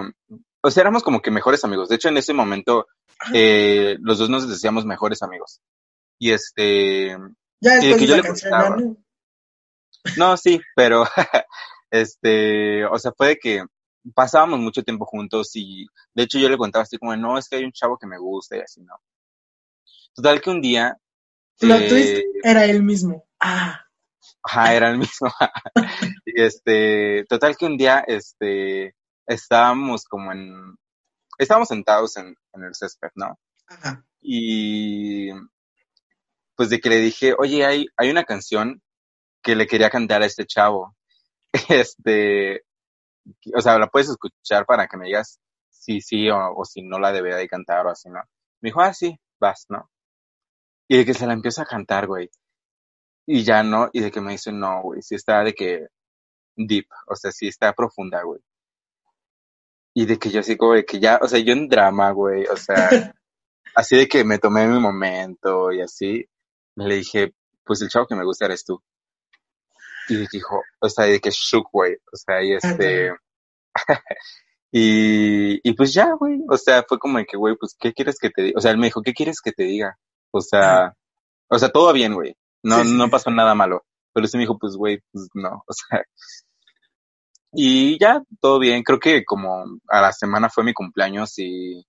o 0.62 0.70
sea, 0.70 0.82
éramos 0.82 1.02
como 1.02 1.22
que 1.22 1.32
mejores 1.32 1.64
amigos. 1.64 1.88
De 1.88 1.96
hecho, 1.96 2.10
en 2.10 2.18
ese 2.18 2.34
momento, 2.34 2.88
eh, 3.34 3.96
los 4.02 4.18
dos 4.18 4.30
nos 4.30 4.50
decíamos 4.50 4.86
mejores 4.86 5.24
amigos. 5.24 5.62
Y 6.20 6.32
este, 6.32 7.18
Ya 7.62 7.80
que 7.80 8.06
yo 8.06 8.18
le. 8.18 8.24
¿no? 8.24 8.98
no, 10.18 10.36
sí, 10.36 10.60
pero, 10.76 11.06
este, 11.92 12.86
o 12.86 13.00
sea, 13.00 13.14
fue 13.16 13.28
de 13.30 13.38
que 13.38 13.64
pasábamos 14.14 14.60
mucho 14.60 14.84
tiempo 14.84 15.06
juntos 15.06 15.52
y, 15.56 15.86
de 16.14 16.24
hecho, 16.24 16.40
yo 16.40 16.50
le 16.50 16.58
contaba 16.58 16.84
así 16.84 16.98
como, 16.98 17.16
no, 17.16 17.38
es 17.38 17.48
que 17.48 17.58
hay 17.58 17.64
un 17.64 17.72
chavo 17.72 17.98
que 17.98 18.08
me 18.08 18.18
gusta 18.18 18.58
y 18.58 18.60
así, 18.62 18.82
¿no? 18.82 18.96
Total 20.14 20.42
que 20.42 20.50
un 20.50 20.62
día, 20.62 20.98
Plot 21.60 21.82
eh, 21.82 21.90
twist 21.90 22.24
era 22.44 22.66
él 22.66 22.84
mismo. 22.84 23.26
Ah, 23.40 23.88
Ajá, 24.44 24.74
era 24.74 24.90
el 24.90 24.98
mismo. 24.98 25.30
y 26.26 26.42
este, 26.42 27.26
total 27.28 27.58
que 27.58 27.66
un 27.66 27.78
día, 27.78 28.04
este, 28.08 28.96
estábamos 29.26 30.06
como 30.06 30.32
en, 30.32 30.76
estábamos 31.38 31.68
sentados 31.68 32.16
en, 32.18 32.36
en 32.54 32.64
el 32.64 32.74
césped, 32.74 33.10
¿no? 33.16 33.38
ajá. 33.68 34.04
Y 34.22 35.32
pues 36.56 36.70
de 36.70 36.80
que 36.80 36.90
le 36.90 36.98
dije, 36.98 37.36
oye, 37.38 37.66
hay, 37.66 37.88
hay 37.98 38.10
una 38.10 38.24
canción 38.24 38.82
que 39.44 39.56
le 39.56 39.68
quería 39.68 39.90
cantar 39.90 40.22
a 40.22 40.26
este 40.26 40.46
chavo. 40.46 40.96
Este, 41.70 42.64
o 43.56 43.62
sea, 43.62 43.80
la 43.80 43.88
puedes 43.88 44.10
escuchar 44.10 44.66
para 44.66 44.88
que 44.88 44.98
me 44.98 45.06
digas 45.06 45.40
si 45.70 46.02
sí 46.02 46.30
o, 46.30 46.38
o 46.56 46.66
si 46.66 46.82
no 46.82 47.00
la 47.00 47.12
debería 47.12 47.38
de 47.38 47.48
cantar 47.48 47.86
o 47.88 47.90
así, 47.90 48.10
¿no? 48.10 48.20
Me 48.62 48.70
dijo, 48.70 48.82
ah, 48.82 48.94
sí, 48.94 49.20
vas, 49.40 49.66
¿no? 49.70 49.90
Y 50.88 50.98
de 50.98 51.06
que 51.06 51.14
se 51.14 51.28
la 51.28 51.34
empieza 51.34 51.64
a 51.64 51.66
cantar, 51.66 52.08
güey. 52.08 52.30
Y 53.26 53.44
ya 53.44 53.62
no, 53.64 53.90
y 53.92 54.00
de 54.00 54.12
que 54.12 54.22
me 54.22 54.32
dice, 54.32 54.52
no, 54.52 54.82
güey, 54.82 55.02
sí 55.02 55.16
está 55.16 55.44
de 55.44 55.54
que 55.54 55.88
deep, 56.56 56.88
o 57.08 57.16
sea, 57.16 57.32
sí 57.32 57.48
está 57.48 57.74
profunda, 57.74 58.24
güey. 58.24 58.42
Y 59.94 60.06
de 60.06 60.18
que 60.18 60.30
yo 60.30 60.40
así 60.40 60.56
como 60.56 60.74
de 60.74 60.86
que 60.86 61.00
ya, 61.00 61.20
o 61.22 61.28
sea, 61.28 61.40
yo 61.40 61.54
en 61.54 61.68
drama, 61.68 62.12
güey, 62.12 62.46
o 62.46 62.56
sea, 62.56 62.76
así 63.76 63.98
de 63.98 64.08
que 64.08 64.24
me 64.24 64.40
tomé 64.40 64.68
mi 64.68 64.80
momento 64.80 65.72
y 65.72 65.82
así, 65.82 66.26
le 66.76 66.96
dije, 66.96 67.34
pues 67.66 67.82
el 67.82 67.90
chavo 67.90 68.08
que 68.08 68.16
me 68.16 68.24
gusta 68.24 68.46
eres 68.46 68.64
tú. 68.64 68.82
Y 70.10 70.26
dijo, 70.28 70.62
o 70.80 70.90
sea, 70.90 71.06
de 71.06 71.20
que 71.20 71.32
shook, 71.32 71.70
güey, 71.72 71.96
o 71.96 72.16
sea, 72.16 72.42
y 72.42 72.54
este, 72.54 73.12
y, 74.72 75.70
y 75.70 75.74
pues 75.74 75.94
ya, 75.94 76.14
güey, 76.14 76.40
o 76.50 76.58
sea, 76.58 76.86
fue 76.88 76.98
como 76.98 77.18
de 77.18 77.26
que, 77.26 77.36
güey, 77.36 77.56
pues, 77.60 77.76
¿qué 77.78 77.92
quieres 77.92 78.18
que 78.20 78.30
te 78.30 78.42
diga? 78.44 78.58
O 78.58 78.62
sea, 78.62 78.72
él 78.72 78.78
me 78.78 78.88
dijo, 78.88 79.02
¿qué 79.02 79.14
quieres 79.14 79.42
que 79.42 79.52
te 79.52 79.64
diga? 79.64 79.98
O 80.32 80.42
sea, 80.42 80.94
o 81.50 81.58
sea, 81.60 81.70
todo 81.70 81.94
bien, 81.94 82.14
güey, 82.14 82.36
no, 82.64 82.82
Sí, 82.84 82.90
sí. 82.90 82.98
no 82.98 83.10
pasó 83.10 83.32
nada 83.32 83.56
malo, 83.56 83.84
pero 84.14 84.28
sí 84.28 84.38
me 84.38 84.44
dijo, 84.44 84.58
pues, 84.60 84.76
güey, 84.76 85.00
pues, 85.12 85.28
no, 85.34 85.64
o 85.68 85.74
sea, 85.74 86.04
y 87.54 87.98
ya, 88.00 88.22
todo 88.42 88.60
bien, 88.60 88.84
creo 88.84 89.00
que 89.00 89.24
como 89.26 89.64
a 89.90 90.02
la 90.02 90.12
semana 90.12 90.50
fue 90.50 90.64
mi 90.64 90.74
cumpleaños 90.74 91.34
y, 91.40 91.84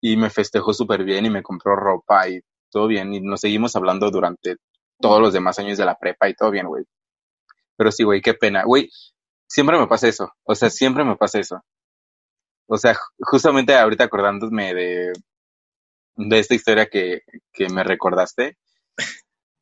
y 0.00 0.16
me 0.16 0.30
festejó 0.30 0.72
súper 0.72 1.04
bien 1.04 1.26
y 1.26 1.30
me 1.30 1.42
compró 1.42 1.76
ropa 1.76 2.28
y 2.28 2.40
todo 2.70 2.86
bien, 2.86 3.12
y 3.14 3.20
nos 3.20 3.40
seguimos 3.40 3.74
hablando 3.76 4.10
durante 4.10 4.56
todos 5.00 5.20
los 5.20 5.32
demás 5.32 5.58
años 5.58 5.76
de 5.78 5.84
la 5.84 5.96
prepa 5.96 6.28
y 6.28 6.34
todo 6.34 6.50
bien, 6.50 6.66
güey. 6.66 6.84
Pero 7.76 7.90
sí, 7.92 8.04
güey, 8.04 8.20
qué 8.20 8.34
pena. 8.34 8.64
Güey, 8.64 8.88
siempre 9.48 9.78
me 9.78 9.86
pasa 9.88 10.08
eso. 10.08 10.30
O 10.44 10.54
sea, 10.54 10.70
siempre 10.70 11.04
me 11.04 11.16
pasa 11.16 11.38
eso. 11.40 11.60
O 12.68 12.76
sea, 12.78 12.94
ju- 12.94 13.00
justamente 13.20 13.76
ahorita 13.76 14.04
acordándome 14.04 14.72
de, 14.74 15.12
de 16.16 16.38
esta 16.38 16.54
historia 16.54 16.86
que, 16.86 17.22
que 17.52 17.68
me 17.68 17.82
recordaste, 17.84 18.56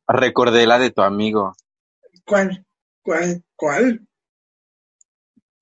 recordé 0.07 0.65
la 0.67 0.79
de 0.79 0.91
tu 0.91 1.01
amigo. 1.01 1.55
¿Cuál? 2.25 2.65
¿Cuál? 3.01 3.43
¿Cuál? 3.55 4.07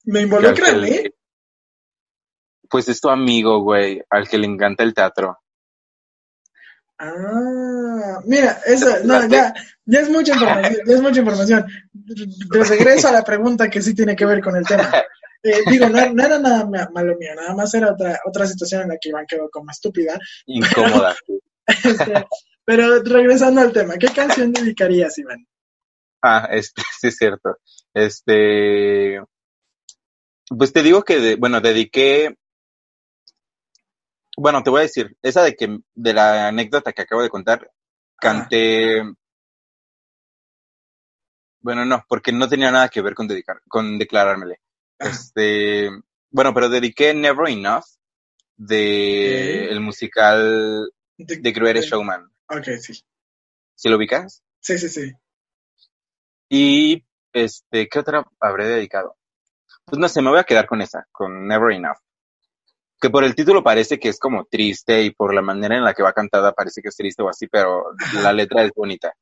¿Me 0.05 0.21
involucra 0.21 0.69
a 0.69 0.73
mí? 0.73 0.89
que- 0.89 1.13
Pues 2.69 2.87
es 2.89 3.01
tu 3.01 3.09
amigo, 3.09 3.61
güey, 3.61 4.01
al 4.09 4.27
que 4.27 4.37
le 4.37 4.47
encanta 4.47 4.83
el 4.83 4.93
teatro. 4.93 5.37
Ah, 6.99 8.19
mira, 8.25 8.59
eso, 8.65 8.85
no, 9.05 9.27
ya, 9.27 9.53
ya 9.85 9.99
es 10.01 10.09
mucha 10.09 10.33
información, 10.33 10.77
ya 10.85 10.93
es 10.93 11.01
mucha 11.01 11.19
información. 11.19 11.65
Regreso 12.49 13.07
a 13.07 13.11
la 13.11 13.23
pregunta 13.23 13.69
que 13.69 13.81
sí 13.81 13.95
tiene 13.95 14.15
que 14.15 14.25
ver 14.25 14.41
con 14.41 14.55
el 14.55 14.65
tema. 14.65 14.91
Eh, 15.43 15.61
digo, 15.69 15.89
no, 15.89 16.13
no 16.13 16.23
era 16.23 16.37
nada 16.39 16.65
ma- 16.65 16.89
malo 16.93 17.15
mío, 17.17 17.33
nada 17.35 17.55
más 17.55 17.73
era 17.73 17.91
otra, 17.91 18.19
otra 18.25 18.45
situación 18.45 18.83
en 18.83 18.89
la 18.89 18.97
que 19.01 19.09
Iván 19.09 19.25
quedó 19.27 19.49
como 19.49 19.71
estúpida. 19.71 20.19
Incómoda. 20.45 21.15
Este, 21.67 22.25
pero 22.65 23.01
regresando 23.03 23.61
al 23.61 23.71
tema, 23.71 23.93
¿qué 23.97 24.07
canción 24.07 24.51
dedicarías, 24.51 25.17
Iván? 25.19 25.47
Ah, 26.21 26.49
este, 26.51 26.81
sí 26.99 27.07
es 27.07 27.15
cierto. 27.15 27.55
Este, 27.93 29.21
pues 30.57 30.73
te 30.73 30.83
digo 30.83 31.03
que, 31.03 31.19
de- 31.19 31.35
bueno, 31.35 31.61
dediqué, 31.61 32.35
bueno, 34.37 34.63
te 34.63 34.69
voy 34.69 34.79
a 34.79 34.83
decir, 34.83 35.15
esa 35.21 35.43
de 35.43 35.55
que, 35.55 35.77
de 35.93 36.13
la 36.13 36.47
anécdota 36.47 36.91
que 36.93 37.03
acabo 37.03 37.21
de 37.21 37.29
contar, 37.29 37.69
canté, 38.19 39.01
bueno, 41.61 41.85
no, 41.85 42.03
porque 42.09 42.31
no 42.31 42.47
tenía 42.49 42.71
nada 42.71 42.89
que 42.89 43.01
ver 43.01 43.13
con 43.13 43.27
dedicar, 43.27 43.61
con 43.67 43.97
declarármele. 43.97 44.59
Este, 45.01 45.89
bueno, 46.29 46.53
pero 46.53 46.69
dediqué 46.69 47.13
Never 47.13 47.49
Enough 47.49 47.85
de 48.57 49.65
el 49.69 49.79
musical 49.79 50.91
The 51.17 51.51
Greatest 51.51 51.89
Showman. 51.89 52.31
Ok, 52.49 52.65
sí. 52.79 52.93
¿Sí 53.75 53.89
lo 53.89 53.97
ubicas? 53.97 54.43
Sí, 54.59 54.77
sí, 54.77 54.89
sí. 54.89 55.11
Y, 56.49 57.03
este, 57.33 57.87
¿qué 57.87 57.99
otra 57.99 58.25
habré 58.39 58.67
dedicado? 58.67 59.17
Pues 59.85 59.99
no 59.99 60.07
sé, 60.07 60.21
me 60.21 60.29
voy 60.29 60.39
a 60.39 60.43
quedar 60.43 60.67
con 60.67 60.81
esa, 60.81 61.07
con 61.11 61.47
Never 61.47 61.71
Enough. 61.71 61.97
Que 62.99 63.09
por 63.09 63.23
el 63.23 63.33
título 63.33 63.63
parece 63.63 63.99
que 63.99 64.09
es 64.09 64.19
como 64.19 64.45
triste 64.45 65.01
y 65.01 65.09
por 65.09 65.33
la 65.33 65.41
manera 65.41 65.75
en 65.75 65.83
la 65.83 65.93
que 65.93 66.03
va 66.03 66.13
cantada 66.13 66.53
parece 66.53 66.81
que 66.81 66.89
es 66.89 66.95
triste 66.95 67.23
o 67.23 67.29
así, 67.29 67.47
pero 67.47 67.85
la 68.21 68.31
letra 68.31 68.63
es 68.63 68.71
bonita. 68.75 69.15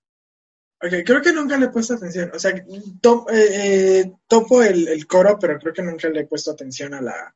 Ok, 0.81 0.93
creo 1.05 1.21
que 1.21 1.33
nunca 1.33 1.57
le 1.57 1.65
he 1.65 1.69
puesto 1.69 1.93
atención. 1.95 2.31
O 2.33 2.39
sea, 2.39 2.53
to- 3.01 3.27
eh, 3.29 3.99
eh, 4.01 4.11
topo 4.27 4.63
el, 4.63 4.87
el 4.87 5.05
coro, 5.07 5.37
pero 5.39 5.59
creo 5.59 5.73
que 5.73 5.81
nunca 5.81 6.07
le 6.09 6.21
he 6.21 6.27
puesto 6.27 6.51
atención 6.51 6.93
a 6.93 7.01
la... 7.01 7.35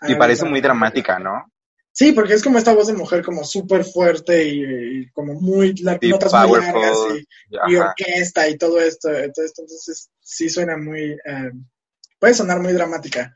a 0.00 0.08
Y 0.08 0.12
la 0.12 0.18
parece 0.18 0.44
muy 0.44 0.60
dramática, 0.60 1.18
¿no? 1.18 1.52
Sí, 1.90 2.12
porque 2.12 2.34
es 2.34 2.44
como 2.44 2.58
esta 2.58 2.74
voz 2.74 2.86
de 2.86 2.92
mujer 2.92 3.24
como 3.24 3.42
súper 3.42 3.84
fuerte 3.84 4.46
y, 4.46 4.62
y 5.00 5.10
como 5.10 5.34
muy... 5.34 5.74
La, 5.78 5.98
Sí, 6.00 6.08
notas 6.10 6.32
muy 6.32 6.60
largas 6.60 6.98
y, 7.68 7.76
orquesta 7.76 8.48
y 8.48 8.56
todo 8.58 8.78
esto, 8.80 9.08
todo 9.34 9.44
esto. 9.44 9.62
Entonces 9.62 10.10
sí 10.20 10.48
suena 10.48 10.76
muy... 10.76 11.12
eh, 11.12 11.52
puede 12.20 12.34
sonar 12.34 12.60
muy 12.60 12.72
dramática. 12.72 13.34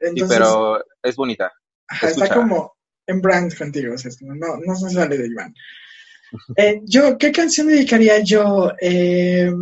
Sí, 0.00 0.06
Entonces, 0.08 0.38
pero 0.38 0.84
es 1.02 1.16
bonita. 1.16 1.52
Ajá, 1.88 2.08
está 2.08 2.32
como 2.32 2.76
en 3.06 3.20
brand 3.20 3.56
contigo, 3.56 3.94
o 3.94 3.98
sea, 3.98 4.10
no, 4.20 4.56
no 4.64 4.74
se 4.74 4.90
sale 4.90 5.16
de 5.18 5.26
Iván. 5.26 5.54
Eh, 6.56 6.80
yo, 6.84 7.16
¿qué 7.18 7.32
canción 7.32 7.68
dedicaría 7.68 8.18
yo? 8.20 8.72
Eh, 8.80 9.52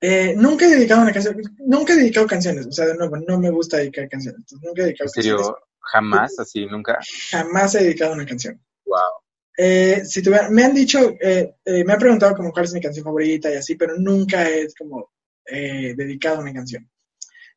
eh, 0.00 0.34
nunca 0.36 0.66
he 0.66 0.70
dedicado 0.70 1.02
una 1.02 1.12
canción, 1.12 1.40
nunca 1.58 1.92
he 1.92 1.96
dedicado 1.96 2.26
canciones, 2.26 2.66
o 2.66 2.72
sea, 2.72 2.86
de 2.86 2.96
nuevo, 2.96 3.16
no 3.16 3.38
me 3.38 3.50
gusta 3.50 3.76
dedicar 3.76 4.08
canciones, 4.08 4.40
entonces 4.40 4.66
nunca 4.66 4.82
he 4.82 4.84
dedicado 4.86 5.08
En 5.08 5.12
serio, 5.12 5.36
canciones, 5.36 5.62
jamás, 5.80 6.38
así, 6.38 6.66
nunca. 6.66 6.98
jamás 7.30 7.74
he 7.74 7.84
dedicado 7.84 8.12
una 8.14 8.26
canción. 8.26 8.60
Wow. 8.84 10.04
Si 10.04 10.22
tuviera, 10.22 10.50
me 10.50 10.64
han 10.64 10.74
dicho, 10.74 11.14
me 11.20 11.92
han 11.92 11.98
preguntado 11.98 12.34
como 12.34 12.50
cuál 12.50 12.64
es 12.64 12.72
mi 12.72 12.80
canción 12.80 13.04
favorita 13.04 13.52
y 13.52 13.56
así, 13.56 13.76
pero 13.76 13.96
nunca 13.96 14.48
he 14.48 14.66
como 14.76 15.12
dedicado 15.44 16.40
una 16.40 16.52
canción. 16.52 16.88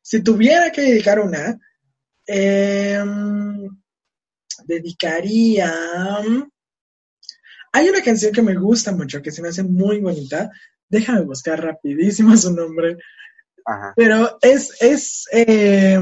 Si 0.02 0.22
tuviera 0.22 0.70
que 0.70 0.82
dedicar 0.82 1.18
una, 1.18 1.58
eh, 2.26 3.02
dedicaría... 4.64 5.72
Hay 7.76 7.90
una 7.90 8.00
canción 8.00 8.32
que 8.32 8.40
me 8.40 8.54
gusta 8.54 8.90
mucho, 8.92 9.20
que 9.20 9.30
se 9.30 9.42
me 9.42 9.48
hace 9.48 9.62
muy 9.62 10.00
bonita. 10.00 10.50
Déjame 10.88 11.20
buscar 11.20 11.62
rapidísimo 11.62 12.34
su 12.34 12.50
nombre. 12.50 12.96
Ajá. 13.66 13.92
Pero 13.94 14.38
es, 14.40 14.80
es, 14.80 15.26
eh, 15.30 16.00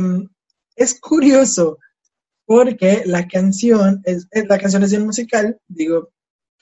es 0.77 1.01
curioso 1.01 1.81
porque 2.47 3.03
la 3.07 3.27
canción 3.27 4.01
es, 4.05 4.29
la 4.33 4.57
canción 4.57 4.85
es 4.85 4.93
de 4.93 4.99
un 4.99 5.07
musical. 5.07 5.59
Digo, 5.66 6.12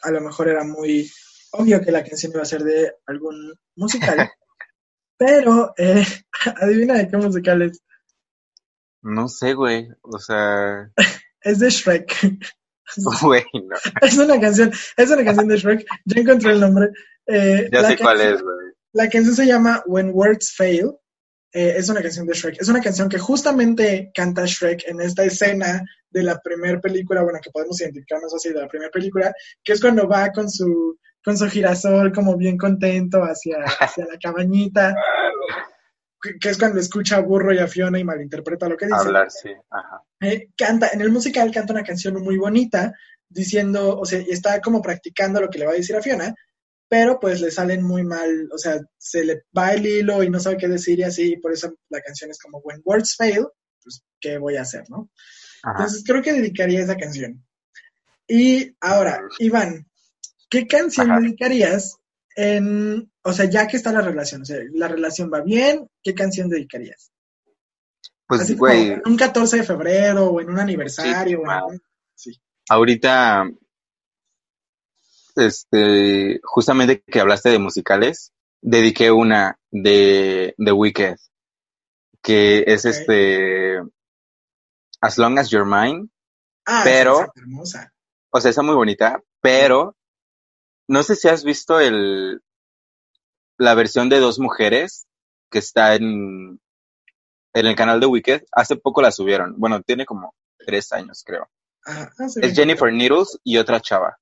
a 0.01 0.11
lo 0.11 0.23
mejor 0.23 0.49
era 0.49 0.65
muy 0.65 1.11
obvio 1.51 1.83
que 1.83 1.93
la 1.93 2.03
canción 2.03 2.33
iba 2.33 2.41
a 2.41 2.47
ser 2.47 2.65
de 2.65 2.95
algún 3.05 3.53
musical. 3.77 4.31
pero 5.19 5.75
eh, 5.77 6.07
adivina 6.57 6.95
de 6.95 7.09
qué 7.09 7.19
musical 7.19 7.61
es. 7.61 7.83
No 9.03 9.29
sé, 9.29 9.53
güey. 9.53 9.91
O 10.01 10.19
sea, 10.19 10.91
Es 11.43 11.59
de 11.59 11.69
Shrek. 11.69 12.17
güey, 13.23 13.45
no. 13.55 13.77
es 14.01 14.17
una 14.19 14.41
canción, 14.41 14.73
es 14.97 15.11
una 15.11 15.25
canción 15.25 15.49
de 15.49 15.57
Shrek. 15.57 15.87
Ya 16.07 16.21
encontré 16.21 16.53
el 16.53 16.61
nombre. 16.61 16.91
Eh, 17.27 17.69
Ya 17.73 17.85
sé 17.85 17.97
cuál 17.97 18.21
es, 18.21 18.43
güey. 18.43 18.57
La 18.93 19.09
canción 19.09 19.35
se 19.35 19.47
llama 19.47 19.83
When 19.87 20.11
Words 20.13 20.53
Fail. 20.55 20.93
Eh, 21.55 21.75
es 21.77 21.89
una 21.89 22.01
canción 22.01 22.27
de 22.27 22.35
Shrek. 22.35 22.61
Es 22.61 22.69
una 22.69 22.81
canción 22.81 23.09
que 23.09 23.19
justamente 23.19 24.11
canta 24.15 24.45
Shrek 24.47 24.85
en 24.87 25.01
esta 25.01 25.25
escena 25.25 25.83
de 26.11 26.23
la 26.23 26.39
primera 26.41 26.81
película, 26.81 27.23
bueno, 27.23 27.39
que 27.43 27.51
podemos 27.51 27.81
identificarnos 27.81 28.35
así 28.35 28.51
de 28.51 28.61
la 28.61 28.69
primera 28.69 28.91
película, 28.91 29.33
que 29.65 29.73
es 29.73 29.81
cuando 29.81 30.07
va 30.07 30.31
con 30.31 30.51
su, 30.51 30.99
con 31.25 31.37
su 31.37 31.49
girasol 31.49 32.13
como 32.13 32.37
bien 32.37 32.57
contento 32.59 33.23
hacia, 33.23 33.59
hacia 33.81 34.07
la 34.07 34.19
cabañita, 34.23 34.95
que, 36.23 36.49
es 36.49 36.59
cuando 36.59 36.79
escucha 36.79 37.17
a 37.17 37.21
Burro 37.21 37.53
y 37.53 37.59
a 37.59 37.67
Fiona 37.67 37.99
y 37.99 38.05
malinterpreta 38.05 38.69
lo 38.69 38.77
que 38.77 38.87
dice. 38.87 38.99
Hablar, 38.99 39.31
sí. 39.31 39.51
Ajá. 39.71 40.03
Eh, 40.21 40.51
canta, 40.57 40.91
en 40.93 41.01
el 41.01 41.11
musical 41.11 41.51
canta 41.51 41.73
una 41.73 41.83
canción 41.83 42.23
muy 42.23 42.37
bonita, 42.37 42.95
diciendo, 43.29 43.99
o 43.99 44.05
sea, 44.05 44.21
y 44.21 44.31
está 44.31 44.61
como 44.61 44.81
practicando 44.81 45.41
lo 45.41 45.51
que 45.51 45.59
le 45.59 45.67
va 45.67 45.73
a 45.73 45.77
decir 45.77 45.97
a 45.97 46.03
Fiona, 46.03 46.35
pero 46.89 47.19
pues 47.19 47.41
le 47.41 47.51
salen 47.51 47.83
muy 47.83 48.05
mal, 48.05 48.49
o 48.53 48.59
sea, 48.59 48.81
se 48.99 49.25
le 49.25 49.45
va 49.57 49.73
el 49.73 49.87
hilo 49.87 50.23
y 50.23 50.31
no 50.31 50.39
sabe 50.39 50.59
qué 50.59 50.69
decir 50.69 50.99
y 50.99 51.05
así, 51.05 51.33
y 51.33 51.37
por 51.39 51.53
eso 51.53 51.75
la 51.89 52.01
canción 52.01 52.31
es 52.31 52.39
como 52.39 52.59
When 52.59 52.83
Words 52.85 53.17
Fail, 53.17 53.47
pues, 53.83 54.05
¿qué 54.21 54.39
voy 54.39 54.57
a 54.57 54.63
hacer, 54.63 54.85
no? 54.91 55.11
Ajá. 55.63 55.79
Entonces 55.79 56.05
creo 56.07 56.23
que 56.23 56.33
dedicaría 56.33 56.83
esa 56.83 56.97
canción. 56.97 57.45
Y 58.29 58.77
ahora, 58.81 59.23
Iván, 59.39 59.89
¿qué 60.49 60.67
canción 60.67 61.11
Ajá. 61.11 61.21
dedicarías 61.21 61.97
en, 62.37 63.11
o 63.23 63.33
sea, 63.33 63.45
ya 63.47 63.67
que 63.67 63.77
está 63.77 63.93
la 63.93 64.01
relación, 64.03 64.43
o 64.43 64.45
sea, 64.45 64.59
la 64.73 64.89
relación 64.89 65.31
va 65.33 65.41
bien, 65.41 65.89
¿qué 66.03 66.15
canción 66.15 66.49
dedicarías? 66.49 67.13
Pues, 68.27 68.43
Así 68.43 68.57
como 68.57 68.73
güey, 68.73 68.91
en 68.93 69.03
un 69.05 69.17
14 69.17 69.59
de 69.59 69.63
febrero 69.63 70.27
o 70.31 70.41
en 70.41 70.51
un 70.51 70.59
aniversario. 70.59 71.41
o 71.41 71.43
en 71.43 71.61
wow. 71.61 71.69
un- 71.71 71.83
sí. 72.15 72.41
ahorita, 72.69 73.51
este, 75.37 76.41
justamente 76.43 77.03
que 77.07 77.21
hablaste 77.21 77.51
de 77.51 77.59
musicales, 77.59 78.33
dediqué 78.61 79.11
una 79.11 79.59
de 79.71 80.55
The 80.59 80.73
Wicked, 80.73 81.17
que 82.23 82.65
es 82.67 82.85
este, 82.85 83.79
As 85.01 85.19
Long 85.19 85.39
as 85.39 85.51
You're 85.51 85.69
Mine. 85.69 86.09
Ah, 86.67 86.83
Pero- 86.85 87.23
es 87.23 87.29
hermosa. 87.37 87.93
O 88.31 88.41
sea, 88.41 88.51
está 88.51 88.63
muy 88.63 88.75
bonita, 88.75 89.21
pero 89.43 89.95
no 90.89 91.03
sé 91.03 91.17
si 91.17 91.29
has 91.29 91.45
visto 91.45 91.81
el, 91.81 92.41
la 93.59 93.75
versión 93.75 94.09
de 94.09 94.21
dos 94.21 94.39
mujeres 94.39 95.07
que 95.51 95.59
está 95.59 95.95
en, 95.95 96.61
en 97.55 97.67
el 97.67 97.77
canal 97.77 98.01
de 98.01 98.07
Wicked. 98.07 98.43
Hace 98.53 98.77
poco 98.77 99.03
la 99.03 99.13
subieron. 99.13 99.55
Bueno, 99.59 99.83
tiene 99.83 100.05
como 100.05 100.35
tres 100.59 100.93
años, 100.93 101.23
creo. 101.25 101.49
Ah, 101.87 102.11
se 102.29 102.47
Es. 102.47 102.55
Jennifer 102.55 102.93
Needles 102.93 103.39
y 103.45 103.59
otra 103.59 103.81
chava. 103.81 104.19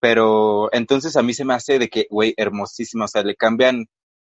Pero 0.00 0.68
entonces 0.72 1.16
a 1.16 1.22
mí 1.22 1.34
se 1.34 1.44
me 1.44 1.54
hace 1.54 1.78
de 1.78 1.88
que, 1.88 2.06
güey, 2.10 2.34
hermosísima. 2.36 3.06
O 3.06 3.08
sea, 3.08 3.22
le 3.22 3.34
cambian, 3.34 3.86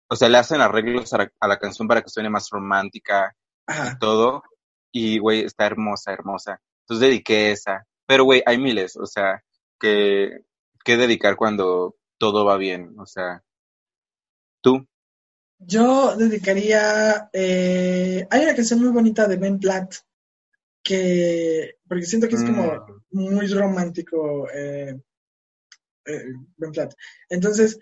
o 0.10 0.16
sea, 0.16 0.30
le 0.30 0.38
hacen 0.38 0.62
arreglos 0.62 1.14
a 1.14 1.20
la, 1.20 1.32
a 1.40 1.48
la 1.48 1.58
canción 1.58 1.88
para 1.88 2.02
que 2.02 2.10
suene 2.10 2.30
más 2.30 2.50
romántica 2.50 3.36
y 3.68 4.00
todo. 4.00 4.44
Y, 4.92 5.20
güey, 5.20 5.42
está 5.44 5.66
hermosa, 5.66 6.14
hermosa. 6.14 6.62
Entonces 6.82 7.10
dediqué 7.10 7.52
esa. 7.52 7.86
Pero, 8.08 8.24
güey, 8.24 8.42
hay 8.46 8.58
miles, 8.58 8.96
o 8.96 9.06
sea, 9.06 9.44
que, 9.80 10.40
que 10.88 10.96
dedicar 10.96 11.36
cuando 11.36 11.98
todo 12.18 12.46
va 12.46 12.56
bien. 12.58 12.96
O 12.98 13.06
sea, 13.06 13.44
tú. 14.62 14.88
Yo 15.60 16.16
dedicaría. 16.16 17.30
eh, 17.34 18.26
hay 18.30 18.44
una 18.44 18.56
canción 18.56 18.80
muy 18.80 18.90
bonita 18.90 19.28
de 19.28 19.36
Ben 19.36 19.60
Platt 19.60 19.96
que. 20.82 21.76
Porque 21.88 22.06
siento 22.06 22.30
que 22.30 22.36
es 22.36 22.44
como 22.46 22.72
Mm, 23.12 23.36
muy 23.36 23.48
romántico 23.48 24.50
eh, 24.50 24.98
eh, 26.06 26.24
Ben 26.58 26.72
Platt. 26.72 26.94
Entonces, 27.30 27.80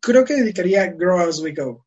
creo 0.00 0.24
que 0.24 0.34
dedicaría 0.34 0.86
Grow 0.88 1.20
As 1.20 1.40
We 1.40 1.52
Go. 1.52 1.86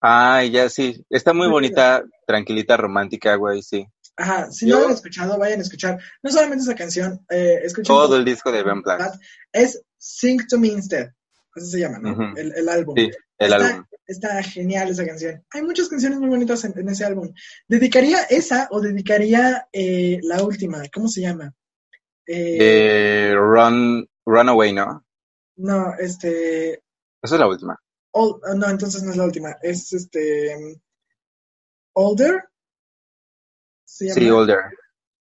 Ay, 0.00 0.50
ya 0.50 0.68
sí. 0.68 1.04
Está 1.08 1.32
muy 1.32 1.48
bonita, 1.48 2.04
tranquilita, 2.26 2.76
romántica, 2.76 3.36
güey, 3.36 3.62
sí. 3.62 3.86
Ajá, 4.16 4.50
si 4.52 4.66
Yo- 4.68 4.76
no 4.76 4.80
lo 4.82 4.86
han 4.88 4.94
escuchado, 4.94 5.38
vayan 5.38 5.58
a 5.58 5.62
escuchar. 5.62 6.00
No 6.22 6.30
solamente 6.30 6.62
esa 6.62 6.74
canción, 6.74 7.24
eh, 7.30 7.60
escuchen 7.64 7.86
Todo 7.94 8.16
el 8.16 8.24
disco 8.24 8.52
de 8.52 8.62
Ben 8.62 8.82
Platt. 8.82 9.14
Es 9.52 9.82
Sing 9.98 10.46
to 10.48 10.58
Me 10.58 10.68
Instead. 10.68 11.10
Así 11.56 11.70
se 11.70 11.80
llama, 11.80 11.98
¿no? 11.98 12.36
El, 12.36 12.52
el 12.56 12.68
álbum. 12.68 12.94
Sí, 12.96 13.10
el 13.38 13.52
está, 13.52 13.68
álbum. 13.68 13.84
está 14.06 14.42
genial 14.42 14.90
esa 14.90 15.06
canción. 15.06 15.44
Hay 15.50 15.62
muchas 15.62 15.88
canciones 15.88 16.18
muy 16.18 16.28
bonitas 16.28 16.64
en, 16.64 16.76
en 16.78 16.88
ese 16.88 17.04
álbum. 17.04 17.32
¿Dedicaría 17.68 18.22
esa 18.24 18.68
o 18.70 18.80
dedicaría 18.80 19.68
eh, 19.72 20.18
la 20.22 20.42
última? 20.42 20.82
¿Cómo 20.92 21.08
se 21.08 21.20
llama? 21.20 21.52
Eh, 22.26 23.32
Run, 23.36 24.08
Runaway, 24.26 24.72
¿no? 24.72 25.04
No, 25.56 25.94
este. 25.98 26.82
Esa 27.22 27.34
es 27.36 27.40
la 27.40 27.48
última. 27.48 27.78
No, 28.14 28.68
entonces 28.68 29.02
no 29.02 29.10
es 29.10 29.16
la 29.16 29.24
última. 29.24 29.56
Es 29.62 29.92
este. 29.92 30.56
um, 30.56 30.74
Older. 31.94 32.44
¿Se 33.94 34.12
Sí? 34.12 34.28
Older. 34.28 34.58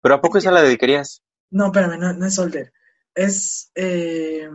¿Pero 0.00 0.14
a 0.14 0.20
poco 0.22 0.38
esa 0.38 0.50
la 0.50 0.62
dedicarías? 0.62 1.22
No, 1.50 1.66
espérame, 1.66 1.98
no, 1.98 2.12
no 2.14 2.26
es 2.26 2.38
Older. 2.38 2.72
Es. 3.14 3.70
eh, 3.74 4.48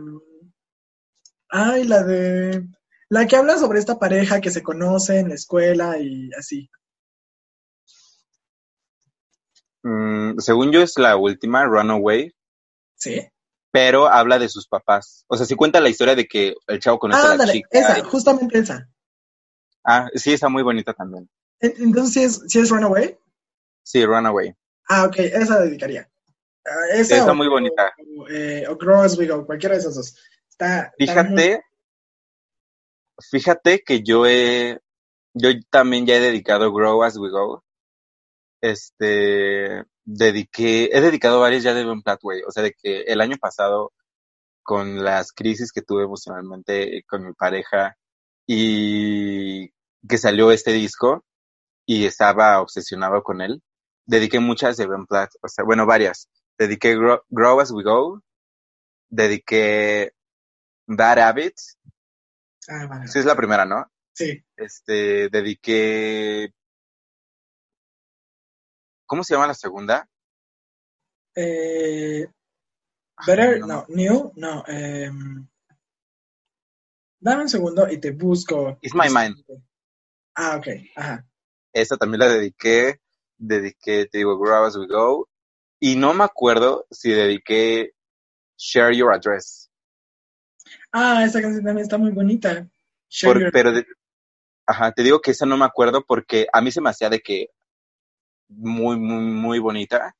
Ay, 1.48 1.84
la 1.84 2.02
de. 2.02 2.66
La 3.08 3.26
que 3.26 3.36
habla 3.36 3.56
sobre 3.58 3.78
esta 3.78 3.98
pareja 3.98 4.40
que 4.40 4.50
se 4.50 4.62
conoce 4.62 5.18
en 5.20 5.28
la 5.28 5.34
escuela 5.34 5.96
y 5.98 6.30
así. 6.38 6.68
Mm, 9.82 10.38
según 10.38 10.72
yo 10.72 10.82
es 10.82 10.98
la 10.98 11.16
última, 11.16 11.64
Runaway, 11.64 12.32
¿Sí? 12.96 13.26
pero 13.72 14.08
habla 14.08 14.38
de 14.38 14.48
sus 14.48 14.66
papás. 14.68 15.24
O 15.28 15.36
sea, 15.36 15.46
sí 15.46 15.54
cuenta 15.54 15.80
la 15.80 15.88
historia 15.88 16.14
de 16.14 16.26
que 16.26 16.54
el 16.66 16.78
chavo 16.80 16.98
conoce 16.98 17.20
a 17.20 17.28
la 17.28 17.32
Ándale, 17.32 17.52
chica. 17.52 17.68
esa, 17.72 17.98
y- 17.98 18.02
justamente 18.02 18.58
esa. 18.58 18.88
Ah, 19.84 20.08
sí, 20.14 20.32
está 20.32 20.48
muy 20.48 20.62
bonita 20.62 20.92
también. 20.92 21.28
En- 21.60 21.74
Entonces, 21.78 22.12
¿sí 22.12 22.22
es, 22.22 22.42
sí 22.52 22.58
es 22.58 22.70
Runaway? 22.70 23.16
Sí, 23.82 24.04
Runaway. 24.04 24.54
Ah, 24.88 25.04
ok, 25.06 25.16
esa 25.18 25.60
dedicaría. 25.60 26.08
Ah, 26.66 26.94
esa 26.94 27.16
Está 27.18 27.32
o- 27.32 27.34
muy 27.34 27.48
bonita. 27.48 27.92
O, 28.18 28.28
eh, 28.28 28.66
o 28.68 28.76
Grow 28.76 29.00
As 29.02 29.16
We 29.18 29.26
Go, 29.26 29.46
cualquiera 29.46 29.74
de 29.74 29.80
esas 29.80 29.94
dos. 29.94 30.16
Está, 30.48 30.92
está 30.98 31.22
muy- 31.24 31.36
Fíjate, 31.36 31.62
fíjate 33.30 33.82
que 33.84 34.02
yo 34.02 34.26
he, 34.26 34.78
yo 35.34 35.50
también 35.70 36.06
ya 36.06 36.16
he 36.16 36.20
dedicado 36.20 36.72
Grow 36.72 37.02
As 37.02 37.16
We 37.16 37.30
Go. 37.30 37.64
Este, 38.60 39.84
dediqué, 40.04 40.90
he 40.92 41.00
dedicado 41.00 41.40
varias 41.40 41.62
ya 41.62 41.72
de 41.74 41.84
Ben 41.84 42.02
Platt, 42.02 42.20
güey. 42.22 42.42
O 42.46 42.50
sea, 42.50 42.62
de 42.62 42.72
que 42.72 43.02
el 43.02 43.20
año 43.20 43.36
pasado, 43.40 43.92
con 44.62 45.02
las 45.02 45.32
crisis 45.32 45.72
que 45.72 45.82
tuve 45.82 46.04
emocionalmente 46.04 47.02
con 47.08 47.26
mi 47.26 47.32
pareja 47.32 47.96
y 48.46 49.68
que 50.08 50.18
salió 50.18 50.50
este 50.52 50.72
disco 50.72 51.24
y 51.86 52.04
estaba 52.06 52.60
obsesionado 52.60 53.22
con 53.22 53.40
él, 53.40 53.62
dediqué 54.10 54.40
muchas 54.40 54.76
de 54.76 54.86
Ben 54.86 55.06
Platt, 55.06 55.30
o 55.40 55.48
sea, 55.48 55.64
bueno, 55.64 55.86
varias. 55.86 56.28
Dediqué 56.58 56.96
Grow, 56.96 57.22
Grow 57.28 57.60
As 57.60 57.70
We 57.70 57.82
Go, 57.84 58.22
dediqué 59.08 60.12
Bad 60.86 61.18
Habits, 61.20 61.78
Ah, 62.68 62.86
vale. 62.88 63.06
sí 63.08 63.18
es 63.20 63.24
la 63.24 63.36
primera, 63.36 63.64
¿no? 63.64 63.90
Sí. 64.12 64.44
Este, 64.56 65.28
dediqué, 65.30 66.52
¿cómo 69.06 69.22
se 69.24 69.34
llama 69.34 69.46
la 69.46 69.54
segunda? 69.54 70.08
Eh, 71.36 72.26
better, 73.26 73.60
no. 73.60 73.66
no, 73.66 73.86
New, 73.88 74.32
no. 74.34 74.64
em, 74.66 75.46
dame 77.20 77.42
un 77.42 77.48
segundo 77.48 77.88
y 77.90 77.98
te 77.98 78.10
busco. 78.10 78.76
It's 78.82 78.94
My 78.94 79.08
Mind. 79.08 79.36
Ah, 80.34 80.56
ok. 80.56 80.66
Ajá. 80.96 81.24
Esa 81.72 81.96
también 81.96 82.18
la 82.20 82.28
dediqué, 82.28 83.00
dediqué, 83.40 84.06
te 84.06 84.18
digo, 84.18 84.38
Grow 84.38 84.64
As 84.64 84.76
We 84.76 84.86
Go, 84.86 85.28
y 85.80 85.96
no 85.96 86.12
me 86.14 86.24
acuerdo 86.24 86.86
si 86.90 87.10
dediqué 87.10 87.92
Share 88.56 88.94
Your 88.94 89.12
Address, 89.12 89.66
Ah, 90.92 91.24
esta 91.24 91.40
canción 91.40 91.64
también 91.64 91.84
está 91.84 91.98
muy 91.98 92.10
bonita. 92.12 92.68
Share 93.08 93.32
Por- 93.32 93.42
Your- 93.42 93.52
pero, 93.52 93.72
de- 93.72 93.86
ajá, 94.66 94.92
te 94.92 95.02
digo 95.02 95.20
que 95.20 95.30
esa 95.32 95.46
no 95.46 95.56
me 95.56 95.64
acuerdo 95.64 96.04
porque 96.06 96.46
a 96.52 96.60
mí 96.60 96.70
se 96.70 96.80
me 96.80 96.90
hacía 96.90 97.08
de 97.08 97.20
que 97.20 97.48
muy, 98.48 98.96
muy, 98.98 99.22
muy 99.22 99.58
bonita, 99.58 100.14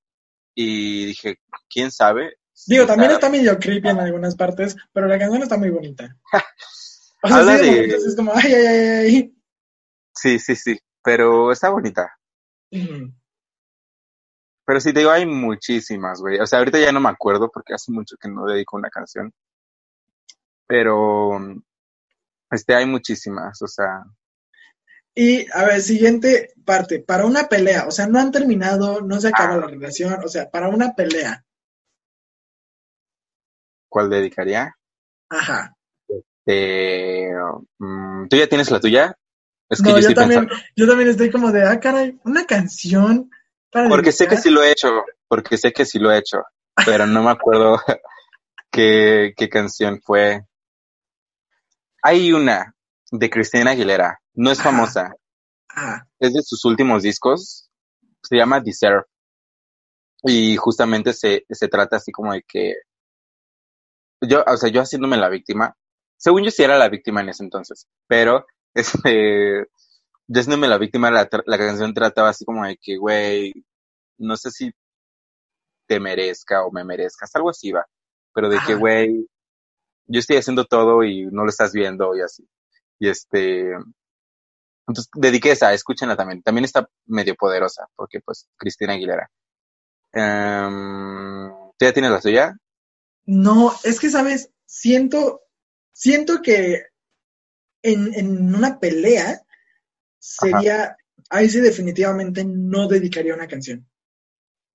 y 0.54 1.06
dije, 1.06 1.40
¿quién 1.68 1.90
sabe? 1.90 2.36
Digo, 2.66 2.86
también 2.86 3.12
está- 3.12 3.28
medio 3.30 3.58
creepy 3.58 3.88
en 3.88 3.98
algunas 4.00 4.34
partes, 4.36 4.76
pero 4.92 5.06
la 5.06 5.18
canción 5.18 5.42
está 5.42 5.56
muy 5.58 5.70
bonita. 5.70 6.16
O 7.22 7.28
sea, 7.28 7.36
Habla 7.40 7.58
sí, 7.58 7.64
de 7.64 7.66
de- 7.66 7.72
momentos 7.76 8.06
es 8.06 8.16
como, 8.16 8.32
ay, 8.34 8.54
ay, 8.54 8.66
ay, 8.66 8.86
ay. 8.88 9.36
Sí, 10.14 10.38
sí, 10.38 10.56
sí, 10.56 10.78
pero 11.02 11.52
está 11.52 11.68
bonita. 11.68 12.18
Pero 12.70 13.10
sí, 14.80 14.92
te 14.92 15.00
digo, 15.00 15.10
hay 15.10 15.26
muchísimas, 15.26 16.20
güey. 16.20 16.38
O 16.38 16.46
sea, 16.46 16.60
ahorita 16.60 16.78
ya 16.78 16.92
no 16.92 17.00
me 17.00 17.08
acuerdo 17.08 17.50
porque 17.52 17.74
hace 17.74 17.90
mucho 17.92 18.16
que 18.16 18.28
no 18.28 18.46
dedico 18.46 18.76
una 18.76 18.90
canción. 18.90 19.32
Pero, 20.66 21.38
este, 22.50 22.74
hay 22.74 22.86
muchísimas, 22.86 23.60
o 23.62 23.66
sea, 23.66 24.04
Y, 25.12 25.44
a 25.52 25.64
ver, 25.64 25.80
siguiente 25.80 26.52
parte. 26.64 27.00
Para 27.00 27.26
una 27.26 27.48
pelea, 27.48 27.86
o 27.88 27.90
sea, 27.90 28.06
no 28.06 28.20
han 28.20 28.30
terminado, 28.30 29.00
no 29.00 29.20
se 29.20 29.28
acaba 29.28 29.54
Ah. 29.54 29.58
la 29.58 29.66
relación, 29.66 30.16
o 30.24 30.28
sea, 30.28 30.48
para 30.50 30.68
una 30.68 30.94
pelea. 30.94 31.44
¿cuál 33.88 34.08
dedicaría? 34.08 34.72
Ajá. 35.28 35.74
Eh, 36.46 37.32
mm, 37.78 38.28
¿Tú 38.28 38.36
ya 38.36 38.48
tienes 38.48 38.70
la 38.70 38.80
tuya? 38.80 39.16
Es 39.70 39.80
que 39.80 39.90
No, 39.90 39.98
yo 40.00 40.12
también, 40.14 40.46
pensando. 40.46 40.64
yo 40.76 40.86
también 40.86 41.08
estoy 41.08 41.30
como 41.30 41.52
de, 41.52 41.62
ah, 41.64 41.80
caray, 41.80 42.18
una 42.24 42.44
canción 42.44 43.30
para 43.70 43.88
Porque 43.88 44.12
sé 44.12 44.26
que 44.26 44.36
sí 44.36 44.50
lo 44.50 44.62
he 44.62 44.72
hecho, 44.72 44.88
porque 45.28 45.56
sé 45.56 45.72
que 45.72 45.86
sí 45.86 45.98
lo 45.98 46.10
he 46.10 46.18
hecho, 46.18 46.42
pero 46.84 47.06
no 47.06 47.22
me 47.22 47.30
acuerdo 47.30 47.78
qué, 48.70 49.32
qué 49.36 49.48
canción 49.48 50.00
fue. 50.02 50.44
Hay 52.02 52.32
una 52.32 52.74
de 53.12 53.30
Cristina 53.30 53.70
Aguilera, 53.70 54.20
no 54.34 54.50
es 54.50 54.60
famosa, 54.60 55.14
Ah, 55.72 56.04
es 56.18 56.34
de 56.34 56.42
sus 56.42 56.64
últimos 56.64 57.02
discos, 57.02 57.70
se 58.22 58.36
llama 58.36 58.60
Deserve. 58.60 59.04
Y 60.24 60.56
justamente 60.56 61.12
se, 61.12 61.44
se 61.48 61.68
trata 61.68 61.96
así 61.96 62.10
como 62.12 62.32
de 62.32 62.42
que 62.42 62.74
yo, 64.20 64.44
o 64.46 64.56
sea, 64.56 64.68
yo 64.68 64.82
haciéndome 64.82 65.16
la 65.16 65.28
víctima, 65.28 65.74
según 66.16 66.42
yo 66.44 66.50
sí 66.50 66.62
era 66.62 66.76
la 66.76 66.88
víctima 66.88 67.22
en 67.22 67.30
ese 67.30 67.42
entonces, 67.42 67.86
pero 68.06 68.46
este, 68.74 69.66
haciéndome 70.28 70.68
la 70.68 70.78
víctima, 70.78 71.10
la, 71.10 71.28
la 71.46 71.58
canción 71.58 71.94
trataba 71.94 72.30
así 72.30 72.44
como 72.44 72.64
de 72.64 72.76
que, 72.76 72.96
güey, 72.96 73.52
no 74.18 74.36
sé 74.36 74.50
si 74.50 74.72
te 75.86 76.00
merezca 76.00 76.64
o 76.64 76.70
me 76.70 76.84
merezcas, 76.84 77.34
algo 77.34 77.50
así 77.50 77.72
va, 77.72 77.86
pero 78.34 78.48
de 78.48 78.56
que, 78.66 78.72
Ajá. 78.72 78.80
güey, 78.80 79.28
yo 80.06 80.20
estoy 80.20 80.36
haciendo 80.36 80.64
todo 80.64 81.04
y 81.04 81.26
no 81.26 81.44
lo 81.44 81.50
estás 81.50 81.72
viendo 81.72 82.16
y 82.16 82.22
así. 82.22 82.48
Y 82.98 83.08
este, 83.08 83.72
entonces 84.86 85.10
dediqué 85.14 85.52
esa, 85.52 85.72
escúchenla 85.72 86.16
también. 86.16 86.42
También 86.42 86.64
está 86.64 86.88
medio 87.06 87.34
poderosa, 87.36 87.86
porque 87.94 88.20
pues 88.20 88.48
Cristina 88.56 88.94
Aguilera. 88.94 89.30
Em, 90.12 91.50
¿Tú 91.78 91.84
ya 91.84 91.92
tienes 91.92 92.10
la 92.10 92.20
tuya? 92.20 92.56
no, 93.26 93.72
es 93.84 94.00
que, 94.00 94.10
¿sabes? 94.10 94.50
Siento, 94.66 95.42
siento 95.92 96.42
que 96.42 96.89
en, 97.82 98.14
en 98.14 98.54
una 98.54 98.78
pelea 98.78 99.40
sería, 100.18 100.96
ahí 101.30 101.48
sí 101.48 101.60
definitivamente 101.60 102.44
no 102.44 102.88
dedicaría 102.88 103.34
una 103.34 103.48
canción. 103.48 103.86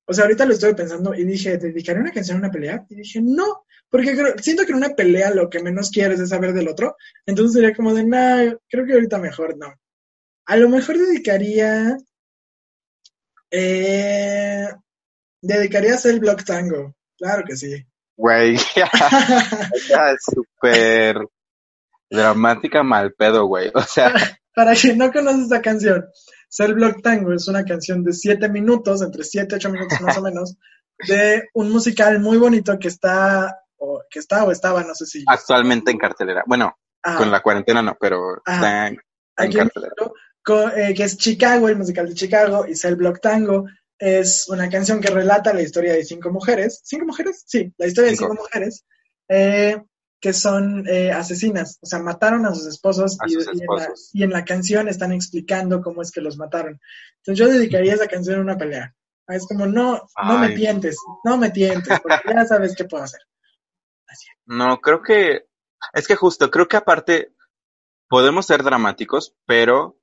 O 0.08 0.14
sea, 0.14 0.26
ahorita 0.26 0.45
lo 0.45 0.53
estoy 0.53 0.74
pensando 0.76 1.14
y 1.16 1.24
dije, 1.24 1.58
¿dedicaría 1.58 2.01
una 2.01 2.12
canción 2.12 2.38
a 2.38 2.39
una 2.41 2.51
pelea? 2.51 2.86
Y 2.89 2.95
dije, 2.95 3.22
no, 3.22 3.66
porque 3.89 4.16
creo- 4.16 4.36
siento 4.38 4.64
que 4.66 4.72
en 4.72 4.78
una 4.78 4.95
pelea 4.95 5.32
lo 5.32 5.49
que 5.49 5.64
menos 5.64 5.89
quieres 5.89 6.20
es 6.20 6.30
saber 6.30 6.53
del 6.53 6.68
otro. 6.68 6.95
Entonces 7.26 7.53
sería 7.53 7.76
como 7.76 7.93
de, 7.93 8.03
no, 8.03 8.60
creo 8.70 8.86
que 8.86 8.93
ahorita 8.93 9.18
mejor 9.18 9.58
no. 9.58 9.74
A 10.45 10.58
lo 10.58 10.70
mejor 10.70 10.97
dedicaría, 10.99 11.97
eh, 13.51 14.68
dedicaría 15.41 15.93
a 15.93 15.95
hacer 15.95 16.14
el 16.14 16.20
Block 16.20 16.43
Tango. 16.43 16.95
Claro 17.18 17.43
que 17.45 17.56
sí. 17.56 17.84
Güey, 18.18 18.56
es 19.76 20.24
súper 20.24 21.18
dramática 22.16 22.84
mal 22.84 23.13
pedo, 23.13 23.45
güey. 23.45 23.72
O 23.74 23.82
sea, 23.82 24.13
Para 24.55 24.74
quien 24.74 24.97
no 24.97 25.11
conoce 25.11 25.41
esta 25.43 25.61
canción, 25.61 26.05
Cell 26.49 26.74
Block 26.74 27.01
Tango 27.01 27.34
es 27.34 27.47
una 27.47 27.66
canción 27.66 28.03
de 28.03 28.13
7 28.13 28.47
minutos, 28.49 29.01
entre 29.01 29.24
7 29.24 29.47
y 29.51 29.55
8 29.57 29.70
minutos 29.70 29.99
más 30.01 30.18
o 30.18 30.22
menos, 30.22 30.55
de 31.07 31.49
un 31.53 31.72
musical 31.72 32.20
muy 32.20 32.38
bonito 32.38 32.80
que 32.80 32.88
está, 32.88 33.53
o 33.78 34.01
que 34.09 34.20
está 34.20 34.43
o 34.45 34.51
estaba, 34.51 34.84
no 34.84 34.95
sé 34.95 35.05
si. 35.05 35.24
actualmente 35.28 35.91
en 35.91 35.97
cartelera. 35.97 36.43
Bueno, 36.47 36.78
Ah, 37.07 37.18
con 37.18 37.30
la 37.30 37.41
cuarentena 37.43 37.84
no, 37.84 37.95
pero 37.99 38.41
Ajá. 38.45 38.55
está 38.55 38.88
en, 38.88 38.95
cartelera. 39.51 39.93
México, 39.95 40.13
co- 40.43 40.70
eh, 40.70 40.93
que 40.95 41.03
es 41.03 41.18
Chicago, 41.18 41.70
el 41.70 41.76
musical 41.78 42.07
de 42.07 42.16
Chicago, 42.16 42.66
y 42.68 42.76
Cell 42.76 42.95
Block 42.95 43.20
Tango 43.22 43.66
es 43.99 44.49
una 44.49 44.70
canción 44.70 44.99
que 44.99 45.09
relata 45.11 45.53
la 45.53 45.61
historia 45.61 45.93
de 45.93 46.03
cinco 46.03 46.32
mujeres. 46.32 46.82
¿Cinco 46.84 47.05
mujeres? 47.05 47.43
Sí, 47.45 47.72
la 47.78 47.86
historia 47.86 48.09
de 48.09 48.18
Cinco. 48.18 48.32
cinco 48.32 48.41
mujeres 48.43 48.86
eh, 49.30 49.78
que 50.20 50.34
son 50.34 50.88
eh, 50.88 51.11
asesinas, 51.11 51.78
o 51.82 51.86
sea, 51.86 51.99
mataron 51.99 52.45
a 52.45 52.53
sus 52.53 52.66
esposos, 52.66 53.18
A 53.22 53.28
y, 53.28 53.32
sus 53.32 53.47
y 53.47 53.49
en 53.49 53.57
la, 53.57 53.84
esposos. 53.84 54.09
y 54.13 54.24
en 54.24 54.30
la 54.32 54.45
canción 54.45 54.88
están 54.88 55.11
explicando 55.11 55.82
cómo 55.82 56.01
es 56.01 56.11
que 56.11 56.22
los 56.22 56.38
mataron. 56.38 56.80
Entonces 57.18 57.45
yo 57.45 57.51
dedicaría 57.51 57.93
esa 57.93 58.07
canción 58.07 58.39
a 58.39 58.43
una 58.43 58.57
pelea. 58.57 58.95
Es 59.28 59.47
como, 59.47 59.66
no, 59.66 60.07
no 60.24 60.38
me 60.38 60.49
tientes, 60.49 60.97
no 61.24 61.38
me 61.38 61.49
tientes, 61.49 61.99
porque 61.99 62.34
ya 62.34 62.45
sabes 62.45 62.76
qué 62.76 62.86
puedo 62.86 63.03
hacer. 63.03 63.22
No, 64.45 64.80
creo 64.80 65.01
que, 65.01 65.45
es 65.93 66.07
que 66.07 66.16
justo, 66.16 66.51
creo 66.51 66.68
que 66.68 66.78
aparte 66.78 67.34
podemos 68.07 68.45
ser 68.45 68.63
dramáticos, 68.63 69.36
pero 69.45 69.97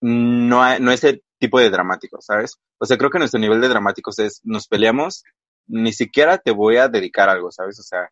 no, 0.00 0.78
no 0.78 0.92
ese 0.92 1.22
tipo 1.38 1.60
de 1.60 1.70
dramáticos, 1.70 2.24
¿sabes? 2.24 2.58
O 2.78 2.86
sea, 2.86 2.96
creo 2.96 3.10
que 3.10 3.18
nuestro 3.18 3.40
nivel 3.40 3.60
de 3.60 3.68
dramáticos 3.68 4.18
es, 4.18 4.40
nos 4.42 4.66
peleamos, 4.66 5.24
ni 5.66 5.92
siquiera 5.92 6.38
te 6.38 6.50
voy 6.52 6.76
a 6.78 6.88
dedicar 6.88 7.28
algo, 7.28 7.50
¿sabes? 7.52 7.78
O 7.80 7.82
sea, 7.82 8.10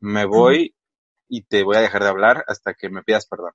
me 0.00 0.24
voy 0.26 0.74
y 1.28 1.42
te 1.44 1.64
voy 1.64 1.76
a 1.76 1.80
dejar 1.80 2.02
de 2.04 2.10
hablar 2.10 2.44
hasta 2.48 2.74
que 2.74 2.90
me 2.90 3.02
pidas 3.04 3.26
perdón. 3.28 3.52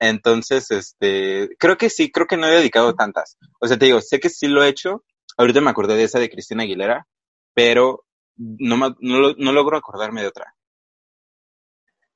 Entonces, 0.00 0.70
este, 0.70 1.50
creo 1.58 1.76
que 1.76 1.90
sí, 1.90 2.10
creo 2.10 2.26
que 2.26 2.36
no 2.36 2.46
he 2.46 2.50
dedicado 2.52 2.94
tantas. 2.94 3.36
O 3.60 3.68
sea, 3.68 3.78
te 3.78 3.86
digo, 3.86 4.00
sé 4.00 4.18
que 4.18 4.30
sí 4.30 4.48
lo 4.48 4.62
he 4.64 4.68
hecho. 4.68 5.04
Ahorita 5.36 5.60
me 5.60 5.70
acordé 5.70 5.94
de 5.96 6.04
esa 6.04 6.18
de 6.18 6.30
Cristina 6.30 6.62
Aguilera, 6.62 7.06
pero 7.54 8.04
no, 8.36 8.76
me- 8.78 8.94
no, 9.00 9.34
no 9.36 9.52
logro 9.52 9.76
acordarme 9.76 10.22
de 10.22 10.28
otra. 10.28 10.54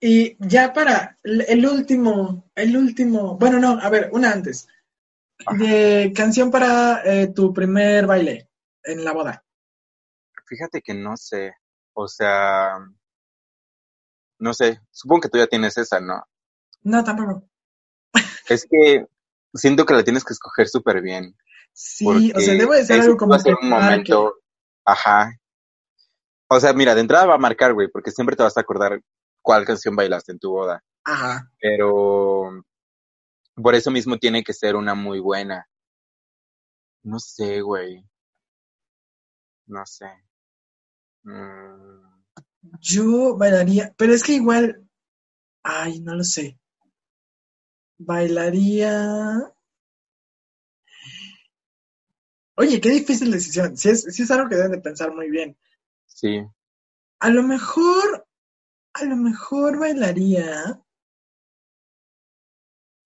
Y 0.01 0.37
ya 0.39 0.73
para 0.73 1.19
el 1.23 1.41
el 1.49 1.67
último, 1.67 2.51
el 2.55 2.77
último, 2.77 3.37
bueno, 3.39 3.59
no, 3.59 3.79
a 3.81 3.89
ver, 3.91 4.11
una 4.13 4.31
antes. 4.33 4.69
De 5.59 6.13
canción 6.15 6.51
para 6.51 7.03
eh, 7.05 7.29
tu 7.29 7.53
primer 7.53 8.07
baile 8.07 8.49
en 8.85 9.05
la 9.05 9.13
boda. 9.13 9.45
Fíjate 10.55 10.83
que 10.83 10.95
no 10.95 11.17
sé. 11.17 11.53
O 11.95 12.07
sea, 12.07 12.79
no 14.39 14.55
sé. 14.55 14.81
Supongo 14.93 15.23
que 15.23 15.29
tú 15.29 15.39
ya 15.39 15.49
tienes 15.49 15.77
esa, 15.77 16.01
¿no? 16.01 16.23
No, 16.83 17.03
tampoco. 17.03 17.49
Es 18.49 18.65
que 18.71 19.07
siento 19.53 19.85
que 19.85 19.95
la 19.95 20.05
tienes 20.05 20.25
que 20.25 20.33
escoger 20.33 20.69
súper 20.69 21.03
bien. 21.03 21.37
Sí, 21.73 22.33
o 22.33 22.39
sea, 22.39 22.55
debe 22.55 22.77
de 22.77 22.85
ser 22.85 23.01
algo 23.01 23.17
como 23.17 23.31
va 23.31 23.37
a 23.37 23.41
ser 23.41 23.57
un 23.61 23.69
momento, 23.69 24.35
ajá. 24.85 25.33
O 26.49 26.61
sea, 26.61 26.73
mira, 26.73 26.95
de 26.95 27.01
entrada 27.01 27.27
va 27.27 27.35
a 27.35 27.39
marcar, 27.39 27.73
güey, 27.75 27.89
porque 27.91 28.13
siempre 28.13 28.37
te 28.37 28.45
vas 28.45 28.57
a 28.57 28.61
acordar 28.61 29.01
cuál 29.43 29.65
canción 29.65 29.97
bailaste 29.97 30.31
en 30.31 30.39
tu 30.39 30.51
boda. 30.51 30.85
Ajá. 31.05 31.51
Pero 31.59 32.63
por 33.57 33.75
eso 33.75 33.91
mismo 33.91 34.19
tiene 34.19 34.45
que 34.45 34.53
ser 34.53 34.77
una 34.77 34.95
muy 34.95 35.19
buena. 35.19 35.67
No 37.03 37.19
sé, 37.19 37.61
güey. 37.61 38.09
No 39.67 39.85
sé. 39.87 40.07
Yo 42.81 43.37
bailaría, 43.37 43.95
pero 43.97 44.13
es 44.13 44.23
que 44.23 44.33
igual, 44.33 44.87
ay, 45.63 46.01
no 46.01 46.15
lo 46.15 46.25
sé. 46.25 46.59
Bailaría. 47.99 49.53
Oye, 52.57 52.81
qué 52.81 52.91
difícil 52.91 53.31
decisión. 53.31 53.77
Si 53.77 53.89
es, 53.91 54.03
sí 54.03 54.23
es 54.23 54.31
algo 54.31 54.49
que 54.49 54.57
deben 54.57 54.73
de 54.73 54.81
pensar 54.81 55.15
muy 55.15 55.31
bien. 55.31 55.57
sí. 56.07 56.45
A 57.21 57.31
lo 57.31 57.43
mejor, 57.43 58.27
a 58.93 59.05
lo 59.05 59.17
mejor 59.17 59.79
bailaría. 59.79 60.81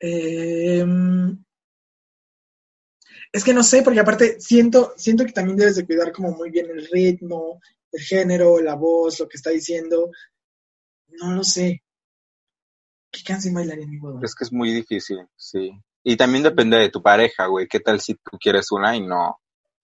em, 0.01 1.45
es 3.33 3.45
que 3.45 3.55
no 3.55 3.63
sé, 3.63 3.83
porque 3.83 4.01
aparte 4.01 4.41
siento, 4.41 4.93
siento 4.97 5.25
que 5.25 5.33
también 5.33 5.57
debes 5.57 5.77
de 5.77 5.87
cuidar 5.87 6.13
como 6.13 6.33
muy 6.33 6.51
bien 6.51 6.69
el 6.71 6.87
ritmo, 6.89 7.61
el 7.93 8.03
género, 8.03 8.61
la 8.61 8.75
voz, 8.75 9.19
lo 9.21 9.29
que 9.29 9.37
está 9.37 9.51
diciendo. 9.51 10.11
No 11.09 11.33
lo 11.33 11.45
sé. 11.45 11.83
¿Qué 13.11 13.23
canción 13.25 13.55
bailaría 13.55 13.85
en 13.85 13.91
mi 13.91 13.99
boda? 13.99 14.21
Es 14.23 14.35
que 14.35 14.45
es 14.45 14.53
muy 14.53 14.73
difícil, 14.73 15.19
sí. 15.37 15.71
Y 16.05 16.17
también 16.17 16.43
depende 16.45 16.77
de 16.77 16.91
tu 16.91 17.03
pareja, 17.03 17.47
güey. 17.47 17.67
¿Qué 17.67 17.81
tal 17.81 18.01
si 18.01 18.15
tú 18.15 18.39
quieres 18.39 18.71
una 18.71 18.95
y 18.97 19.01
no, 19.01 19.41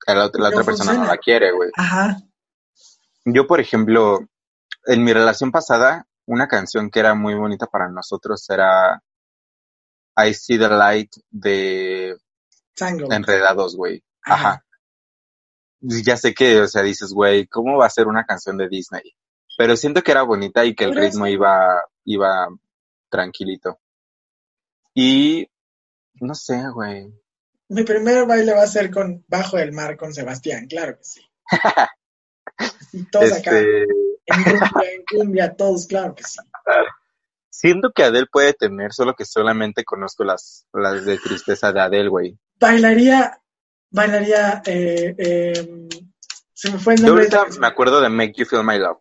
la, 0.07 0.27
otra- 0.27 0.43
la 0.43 0.51
No 0.51 0.57
otra 0.57 0.65
persona 0.65 0.93
no 0.95 1.05
la 1.07 1.17
quiere, 1.17 1.53
güey? 1.53 1.71
Ajá. 1.77 2.19
Yo, 3.25 3.47
por 3.47 3.61
ejemplo, 3.61 4.19
en 4.87 5.03
mi 5.03 5.13
relación 5.13 5.51
pasada, 5.51 6.07
una 6.27 6.47
canción 6.47 6.91
que 6.91 7.01
era 7.01 7.15
muy 7.15 7.35
bonita 7.35 7.67
para 7.67 7.89
nosotros 7.89 8.49
era 8.51 9.03
I 10.17 10.33
See 10.35 10.59
the 10.59 10.69
Light 10.69 11.11
de 11.31 12.17
Tango. 12.77 13.11
Enredados, 13.11 13.75
güey. 13.77 14.03
Ajá. 14.23 14.49
Ajá. 14.51 14.65
Ya 15.87 16.17
sé 16.17 16.33
que, 16.33 16.61
o 16.63 16.69
sea, 16.69 16.83
dices, 16.83 17.13
güey, 17.13 17.47
¿cómo 17.47 17.77
va 17.77 17.87
a 17.87 17.91
ser 17.91 18.07
una 18.07 18.25
canción 18.25 18.57
de 18.57 18.69
Disney? 18.69 19.03
Pero 19.57 19.77
siento 19.77 20.03
que 20.03 20.13
era 20.13 20.23
bonita 20.23 20.65
y 20.65 20.75
que 20.75 20.85
el 20.85 20.95
ritmo 20.95 21.27
iba, 21.27 21.81
iba 22.05 22.49
tranquilito. 23.11 23.79
Y 24.95 25.49
no 26.15 26.35
sé, 26.35 26.63
güey. 26.73 27.13
Mi 27.69 27.83
primer 27.83 28.27
baile 28.27 28.55
va 28.55 28.63
a 28.63 28.67
ser 28.67 28.91
con 28.91 29.25
Bajo 29.29 29.59
el 29.59 29.73
Mar 29.73 29.97
con 29.97 30.13
Sebastián, 30.15 30.67
claro 30.67 30.97
que 30.97 31.05
sí. 31.05 31.21
Y 32.93 33.03
todos 33.11 33.33
acá, 33.33 33.59
Este, 33.59 33.83
en 34.27 34.45
cumbia, 34.45 34.93
en 34.93 35.05
cumbia, 35.05 35.57
todos, 35.57 35.87
claro 35.87 36.15
que 36.15 36.23
sí. 36.23 36.39
siento 37.51 37.91
que 37.93 38.05
Adele 38.05 38.27
puede 38.31 38.55
tener, 38.55 38.93
solo 38.93 39.15
que 39.15 39.25
solamente 39.25 39.85
conozco 39.85 40.23
las, 40.23 40.67
las 40.73 41.05
de 41.05 41.19
tristeza 41.19 41.73
de 41.73 41.81
Adele, 41.81 42.09
güey. 42.09 42.39
Bailaría, 42.61 43.41
bailaría, 43.95 44.63
eh, 44.67 45.15
eh, 45.17 45.89
se 46.53 46.71
me 46.73 46.79
fue 46.79 46.95
el 46.95 47.01
Yo 47.01 47.07
nombre. 47.07 47.29
la 47.29 47.39
ahorita 47.39 47.61
me 47.61 47.67
acuerdo 47.67 48.01
de 48.01 48.09
Make 48.09 48.35
You 48.37 48.45
Feel 48.47 48.65
My 48.65 48.79
Love, 48.79 48.99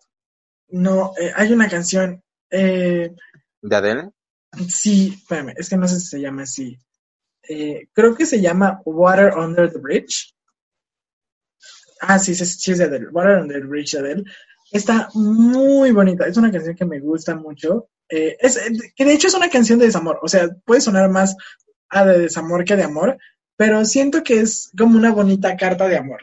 No, 0.70 1.14
eh, 1.20 1.32
hay 1.36 1.52
una 1.52 1.68
canción, 1.68 2.24
de 2.50 3.12
Adele. 3.72 4.12
sí, 4.70 5.16
espérame, 5.18 5.54
es 5.58 5.70
que 5.70 5.78
no 5.78 5.88
sé 5.88 6.00
si 6.00 6.08
se 6.08 6.22
llama 6.22 6.44
así. 6.44 6.78
Creo 7.94 8.16
que 8.16 8.26
se 8.26 8.40
llama 8.40 8.82
Water 8.86 9.34
Under 9.38 9.72
the 9.72 9.80
Bridge. 9.80 10.34
Ah, 12.00 12.20
sí, 12.20 12.36
sí, 12.36 12.46
sí 12.46 12.72
es 12.72 12.78
de 12.78 12.86
Adele. 12.86 13.10
Water 13.10 13.40
Under 13.40 13.62
the 13.62 13.68
Bridge 13.68 13.94
de 13.94 14.00
Adele. 14.00 14.24
Está 14.72 15.10
muy 15.14 15.92
bonita. 15.92 16.28
Es 16.28 16.38
una 16.38 16.52
canción 16.52 16.76
que 16.76 16.86
me 16.86 17.00
gusta 17.00 17.36
mucho. 17.36 17.90
Eh, 18.10 18.38
es, 18.40 18.60
que 18.96 19.06
de 19.06 19.14
hecho 19.14 19.28
es 19.28 19.34
una 19.34 19.50
canción 19.50 19.80
de 19.80 19.86
desamor. 19.86 20.20
O 20.22 20.28
sea, 20.28 20.50
puede 20.66 20.82
sonar 20.82 21.10
más 21.10 21.36
a 21.90 22.06
de 22.06 22.20
desamor 22.20 22.64
que 22.64 22.76
de 22.76 22.84
amor, 22.84 23.18
pero 23.58 23.84
siento 23.86 24.24
que 24.24 24.40
es 24.42 24.72
como 24.78 24.98
una 24.98 25.12
bonita 25.12 25.56
carta 25.58 25.88
de 25.88 25.98
amor. 25.98 26.22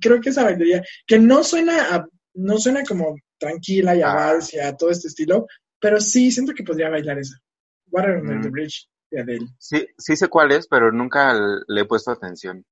Creo 0.00 0.20
que 0.20 0.30
esa 0.30 0.44
bailaría, 0.44 0.82
que 1.06 1.18
no 1.18 1.44
suena 1.44 1.94
a- 1.94 2.08
no 2.34 2.58
suena 2.58 2.82
como 2.84 3.16
tranquila 3.38 3.94
y 3.96 4.02
Ah. 4.02 4.14
vals 4.14 4.54
y 4.54 4.58
a 4.58 4.76
todo 4.76 4.90
este 4.90 5.08
estilo, 5.08 5.46
pero 5.80 6.00
sí 6.00 6.30
siento 6.30 6.52
que 6.54 6.62
podría 6.64 6.88
bailar 6.88 7.18
esa. 7.18 7.36
Water 7.90 8.22
Mm. 8.22 8.42
the 8.42 8.48
Bridge 8.50 8.88
de 9.10 9.20
Adele. 9.22 9.46
Sí, 9.58 9.86
sí 9.96 10.16
sé 10.16 10.28
cuál 10.28 10.52
es, 10.52 10.66
pero 10.68 10.92
nunca 10.92 11.34
le 11.66 11.80
he 11.80 11.84
puesto 11.84 12.10
atención. 12.10 12.64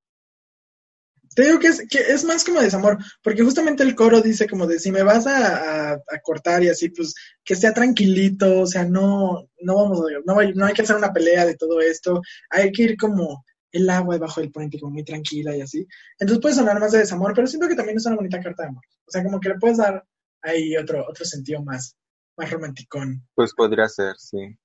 Te 1.37 1.45
digo 1.45 1.59
que 1.61 1.69
es, 1.69 1.87
que 1.89 1.99
es 1.99 2.25
más 2.25 2.45
como 2.45 2.61
desamor, 2.61 2.99
porque 3.23 3.45
justamente 3.45 3.85
el 3.85 3.95
coro 3.95 4.23
dice 4.23 4.49
como 4.49 4.67
de 4.67 4.81
si 4.81 4.91
me 4.91 5.03
vas 5.05 5.27
a, 5.27 5.93
a- 5.93 6.01
cortar 6.23 6.65
y 6.65 6.69
así, 6.71 6.89
pues 6.89 7.15
que 7.45 7.55
sea 7.55 7.73
tranquilito, 7.75 8.63
o 8.63 8.67
sea, 8.67 8.85
no, 8.85 9.49
no 9.61 9.77
vamos 9.77 10.01
no, 10.25 10.39
hay- 10.41 10.55
no 10.55 10.67
hay 10.67 10.75
que 10.75 10.83
hacer 10.83 10.97
una 10.97 11.13
pelea 11.13 11.47
de 11.47 11.57
todo 11.57 11.81
esto, 11.81 12.21
hay 12.51 12.73
que 12.73 12.83
ir 12.85 12.97
como 12.97 13.45
el 13.73 13.91
agua 13.91 14.15
debajo 14.15 14.41
del 14.41 14.51
puente, 14.51 14.81
como 14.81 14.93
muy 14.95 15.05
tranquila 15.05 15.55
y 15.57 15.61
así. 15.61 15.87
Entonces 16.19 16.41
puede 16.43 16.55
sonar 16.55 16.81
más 16.81 16.93
de 16.93 16.99
desamor, 17.01 17.35
pero 17.35 17.47
siento 17.47 17.69
que 17.69 17.75
también 17.77 17.99
es 17.99 18.07
una 18.07 18.17
bonita 18.17 18.41
carta 18.41 18.63
de 18.65 18.69
amor. 18.71 18.85
O 19.07 19.11
sea, 19.11 19.23
como 19.23 19.39
que 19.39 19.51
le 19.51 19.59
puedes 19.59 19.77
dar 19.77 20.05
ahí 20.43 20.77
otro, 20.77 21.05
otro 21.09 21.25
sentido 21.27 21.63
más, 21.63 21.95
más 22.39 22.51
romanticón. 22.51 23.23
Pues 23.35 23.53
podría 23.55 23.89
ser, 23.89 24.17
sí. 24.17 24.57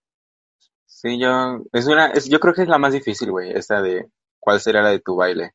Sí, 0.85 1.19
yo, 1.19 1.63
es 1.73 1.87
una, 1.87 2.07
es, 2.11 2.29
yo 2.29 2.39
creo 2.39 2.53
que 2.53 2.61
es 2.61 2.67
la 2.69 2.77
más 2.77 2.93
difícil, 2.93 3.31
güey, 3.31 3.51
esa 3.51 3.81
de 3.81 4.07
cuál 4.39 4.59
será 4.61 4.81
la 4.81 4.91
de 4.91 4.99
tu 4.99 5.15
baile. 5.15 5.51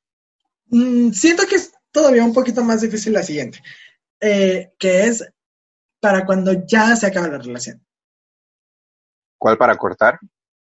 Mm, 0.66 1.10
siento 1.10 1.44
que 1.46 1.56
es 1.56 1.72
todavía 1.90 2.24
un 2.24 2.32
poquito 2.32 2.62
más 2.62 2.80
difícil 2.80 3.12
la 3.12 3.22
siguiente, 3.22 3.60
eh, 4.20 4.72
que 4.78 5.04
es 5.04 5.24
para 6.00 6.24
cuando 6.24 6.52
ya 6.66 6.94
se 6.96 7.06
acaba 7.06 7.28
la 7.28 7.38
relación. 7.38 7.84
¿Cuál 9.38 9.56
para 9.58 9.76
cortar? 9.76 10.18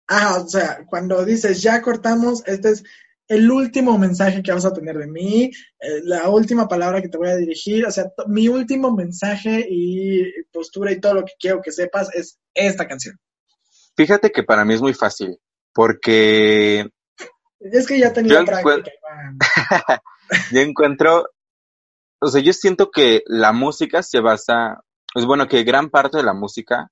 Ajá, 0.07 0.43
o 0.43 0.49
sea, 0.49 0.85
cuando 0.87 1.25
dices 1.25 1.63
ya 1.63 1.81
cortamos, 1.81 2.43
este 2.47 2.71
es 2.71 2.85
el 3.29 3.51
último 3.51 3.99
mensaje 3.99 4.43
que 4.43 4.53
vas 4.53 4.65
a 4.65 4.73
tener 4.73 4.99
de 4.99 5.07
mí, 5.07 5.51
eh, 5.81 6.01
la 6.03 6.29
última 6.29 6.69
palabra 6.69 7.01
que 7.01 7.09
te 7.09 7.17
voy 7.17 7.29
a 7.29 7.37
dirigir, 7.37 7.87
o 7.87 7.91
sea, 7.91 8.13
mi 8.27 8.49
último 8.49 8.95
mensaje 8.95 9.67
y 9.69 10.31
postura 10.53 10.93
y 10.93 11.01
todo 11.01 11.15
lo 11.15 11.25
que 11.25 11.33
quiero 11.39 11.63
que 11.63 11.73
sepas 11.73 12.15
es 12.15 12.39
esta 12.53 12.87
canción. 12.87 13.19
Fíjate 13.97 14.31
que 14.31 14.43
para 14.43 14.65
mí 14.65 14.75
es 14.75 14.83
muy 14.83 14.93
fácil, 14.93 15.39
porque 15.73 16.91
Es 17.73 17.87
que 17.87 17.99
ya 17.99 18.13
tenía 18.13 18.41
Yo 18.41 18.45
práctica, 18.45 18.91
Iván. 19.03 19.39
yo 20.53 20.61
encuentro, 20.61 21.27
o 22.21 22.29
sea, 22.29 22.43
yo 22.43 22.53
siento 22.53 22.91
que 22.91 23.23
la 23.27 23.53
música 23.53 24.03
se 24.03 24.21
basa, 24.21 24.83
es 25.15 25.25
bueno 25.25 25.49
que 25.49 25.65
gran 25.65 25.91
parte 25.91 26.19
de 26.19 26.23
la 26.25 26.35
música 26.35 26.89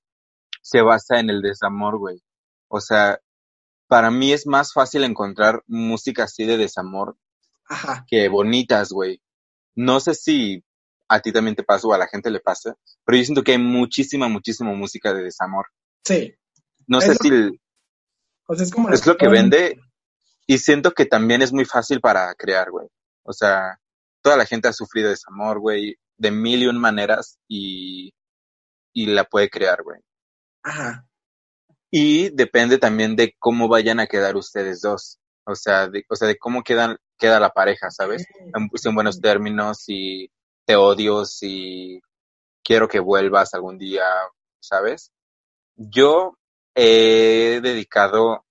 se 0.63 0.81
basa 0.81 1.19
en 1.21 1.29
el 1.31 1.43
desamor, 1.43 1.99
güey. 1.99 2.23
O 2.69 2.81
sea, 2.81 3.19
para 3.87 4.11
mí 4.11 4.33
es 4.33 4.47
más 4.47 4.73
fácil 4.73 5.05
encontrar 5.05 5.63
música 5.67 6.25
así 6.25 6.47
de 6.47 6.57
desamor 6.57 7.17
Ajá, 7.69 8.05
que 8.09 8.29
bonitas, 8.29 8.91
güey. 8.91 9.21
No 9.75 10.01
sé 10.01 10.15
si 10.15 10.65
a 11.09 11.21
ti 11.21 11.33
también 11.33 11.55
te 11.57 11.63
pasa 11.65 11.87
o 11.87 11.93
a 11.93 11.99
la 11.99 12.07
gente 12.09 12.31
le 12.31 12.41
pasa, 12.41 12.75
pero 13.05 13.19
yo 13.19 13.25
siento 13.25 13.43
que 13.43 13.53
hay 13.53 13.59
muchísima, 13.59 14.29
muchísima 14.29 14.73
música 14.73 15.13
de 15.13 15.25
desamor. 15.25 15.67
sí. 16.07 16.35
No 16.87 16.99
Es 16.99 17.05
sé 17.05 17.11
lo- 17.13 17.19
si 17.21 17.29
el- 17.29 17.61
O 18.49 18.55
sea, 18.57 18.65
es 18.65 18.73
como 18.73 18.89
es 18.91 19.07
lo 19.07 19.17
que 19.17 19.29
vende 19.29 19.79
y 20.53 20.59
siento 20.59 20.93
que 20.93 21.07
también 21.07 21.41
es 21.41 21.51
muy 21.51 21.65
fácil 21.65 22.03
para 22.03 22.35
crear, 22.35 22.71
güey. 22.71 22.87
O 23.25 23.33
sea, 23.33 23.79
toda 24.23 24.37
la 24.37 24.45
gente 24.45 24.69
ha 24.69 24.75
sufrido 24.75 25.09
desamor, 25.09 25.59
güey, 25.59 25.97
de 26.19 26.31
mil 26.31 26.63
y 26.63 26.67
un 26.67 26.79
maneras 26.79 27.39
y, 27.49 28.13
y 28.93 29.07
la 29.07 29.25
puede 29.25 29.49
crear, 29.49 29.83
güey. 29.83 29.99
Ajá, 30.63 31.07
Y 31.91 32.29
depende 32.37 32.77
también 32.77 33.17
de 33.17 33.35
cómo 33.39 33.67
vayan 33.67 33.99
a 33.99 34.07
quedar 34.07 34.37
ustedes 34.37 34.83
dos. 34.83 35.19
O 35.47 35.55
sea, 35.55 35.89
de, 35.89 36.05
o 36.11 36.17
sea, 36.17 36.29
de 36.29 36.37
cómo 36.37 36.63
quedan, 36.63 36.99
queda 37.19 37.41
la 37.41 37.51
pareja, 37.51 37.91
¿sabes? 37.91 38.27
En, 38.55 38.69
si 38.75 38.89
en 38.91 38.95
buenos 38.95 39.23
términos, 39.23 39.79
si 39.79 40.31
te 40.67 40.77
odio, 40.77 41.25
si 41.25 42.03
quiero 42.63 42.89
que 42.89 43.01
vuelvas 43.01 43.55
algún 43.55 43.79
día, 43.79 44.05
¿sabes? 44.61 45.13
Yo 45.77 46.37
he 46.75 47.61
dedicado 47.63 48.45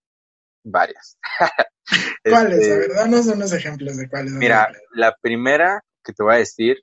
varias. 0.64 1.18
¿Cuáles? 2.24 2.60
Este, 2.60 2.74
A 2.74 2.78
ver, 2.78 2.94
danos 2.94 3.28
unos 3.28 3.54
ejemplos 3.54 3.98
de 3.98 4.10
cuáles. 4.10 4.34
Mira, 4.34 4.72
la 4.94 5.16
primera 5.22 5.84
que 6.04 6.14
te 6.14 6.24
voy 6.24 6.36
a 6.36 6.40
decir 6.40 6.78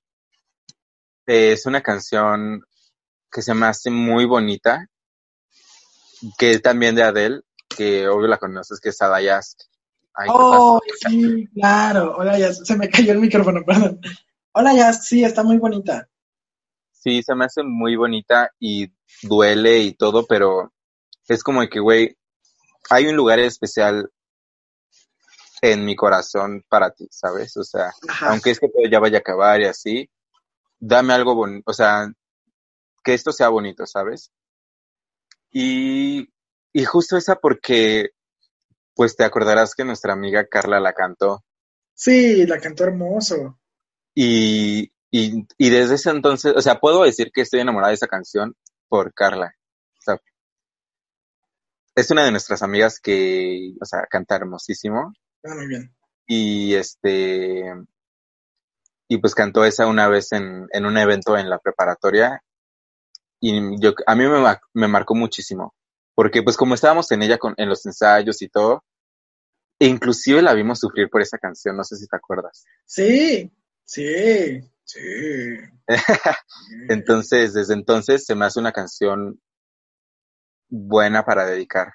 es 1.26 1.66
una 1.66 1.82
canción 1.82 2.62
que 3.30 3.42
se 3.42 3.54
me 3.54 3.66
hace 3.66 3.90
muy 3.90 4.24
bonita, 4.24 4.86
que 6.38 6.52
es 6.52 6.62
también 6.62 6.94
de 6.94 7.02
Adele, 7.02 7.40
que 7.68 8.08
obvio 8.08 8.28
la 8.28 8.38
conoces, 8.38 8.80
que 8.80 8.88
es 8.88 9.00
Alayask. 9.02 9.60
Ay, 10.14 10.28
¿qué 10.28 10.34
Oh, 10.34 10.80
sí, 11.06 11.46
claro. 11.54 12.16
Hola, 12.16 12.38
ya 12.38 12.52
se 12.52 12.76
me 12.76 12.88
cayó 12.88 13.12
el 13.12 13.20
micrófono, 13.20 13.62
perdón. 13.64 14.00
Hola, 14.52 14.74
ya, 14.74 14.92
sí, 14.92 15.22
está 15.22 15.42
muy 15.42 15.58
bonita. 15.58 16.08
Sí, 16.90 17.22
se 17.22 17.34
me 17.34 17.44
hace 17.44 17.62
muy 17.62 17.94
bonita 17.94 18.50
y 18.58 18.90
duele 19.22 19.78
y 19.78 19.94
todo, 19.94 20.26
pero 20.26 20.72
es 21.28 21.42
como 21.44 21.66
que, 21.68 21.78
güey, 21.78 22.17
hay 22.90 23.06
un 23.06 23.16
lugar 23.16 23.38
especial 23.38 24.10
en 25.62 25.84
mi 25.84 25.96
corazón 25.96 26.64
para 26.68 26.90
ti, 26.92 27.06
¿sabes? 27.10 27.56
O 27.56 27.64
sea, 27.64 27.92
Ajá. 28.08 28.30
aunque 28.30 28.50
es 28.50 28.60
que 28.60 28.68
todo 28.68 28.84
ya 28.90 29.00
vaya 29.00 29.18
a 29.18 29.20
acabar 29.20 29.60
y 29.60 29.66
así, 29.66 30.08
dame 30.78 31.12
algo 31.14 31.34
bonito, 31.34 31.64
o 31.70 31.72
sea, 31.74 32.10
que 33.02 33.14
esto 33.14 33.32
sea 33.32 33.48
bonito, 33.48 33.86
¿sabes? 33.86 34.30
Y, 35.50 36.28
y 36.72 36.84
justo 36.84 37.16
esa 37.16 37.36
porque, 37.36 38.10
pues 38.94 39.16
te 39.16 39.24
acordarás 39.24 39.74
que 39.74 39.84
nuestra 39.84 40.12
amiga 40.12 40.46
Carla 40.46 40.80
la 40.80 40.92
cantó 40.92 41.44
Sí, 41.94 42.46
la 42.46 42.60
cantó 42.60 42.84
hermoso. 42.84 43.58
y, 44.14 44.92
y, 45.10 45.46
y 45.56 45.70
desde 45.70 45.96
ese 45.96 46.10
entonces, 46.10 46.54
o 46.56 46.60
sea, 46.62 46.78
puedo 46.78 47.02
decir 47.02 47.30
que 47.32 47.40
estoy 47.40 47.60
enamorada 47.60 47.88
de 47.88 47.94
esa 47.96 48.06
canción 48.06 48.54
por 48.88 49.12
Carla. 49.14 49.54
Es 51.98 52.10
una 52.12 52.24
de 52.24 52.30
nuestras 52.30 52.62
amigas 52.62 53.00
que, 53.00 53.74
o 53.80 53.84
sea, 53.84 54.02
canta 54.08 54.36
hermosísimo 54.36 55.12
Ah, 55.44 55.54
muy 55.56 55.66
bien. 55.66 55.92
y 56.26 56.74
este, 56.74 57.64
y 59.08 59.18
pues 59.18 59.34
cantó 59.34 59.64
esa 59.64 59.86
una 59.86 60.06
vez 60.06 60.30
en, 60.32 60.68
en 60.72 60.86
un 60.86 60.96
evento 60.96 61.36
en 61.36 61.50
la 61.50 61.58
preparatoria 61.58 62.40
y 63.40 63.80
yo, 63.80 63.94
a 64.06 64.14
mí 64.14 64.24
me, 64.26 64.56
me 64.74 64.88
marcó 64.88 65.14
muchísimo, 65.14 65.74
porque 66.14 66.42
pues 66.42 66.56
como 66.56 66.74
estábamos 66.74 67.10
en 67.12 67.22
ella 67.22 67.38
con, 67.38 67.54
en 67.56 67.68
los 67.68 67.84
ensayos 67.86 68.42
y 68.42 68.48
todo, 68.48 68.84
e 69.80 69.86
inclusive 69.86 70.42
la 70.42 70.54
vimos 70.54 70.78
sufrir 70.80 71.08
por 71.08 71.22
esa 71.22 71.38
canción, 71.38 71.76
no 71.76 71.84
sé 71.84 71.96
si 71.96 72.06
te 72.06 72.16
acuerdas. 72.16 72.64
Sí, 72.84 73.50
sí, 73.84 74.60
sí. 74.84 75.00
Entonces, 76.88 77.54
desde 77.54 77.74
entonces 77.74 78.24
se 78.24 78.34
me 78.34 78.44
hace 78.44 78.60
una 78.60 78.72
canción 78.72 79.40
buena 80.68 81.24
para 81.24 81.46
dedicar. 81.46 81.92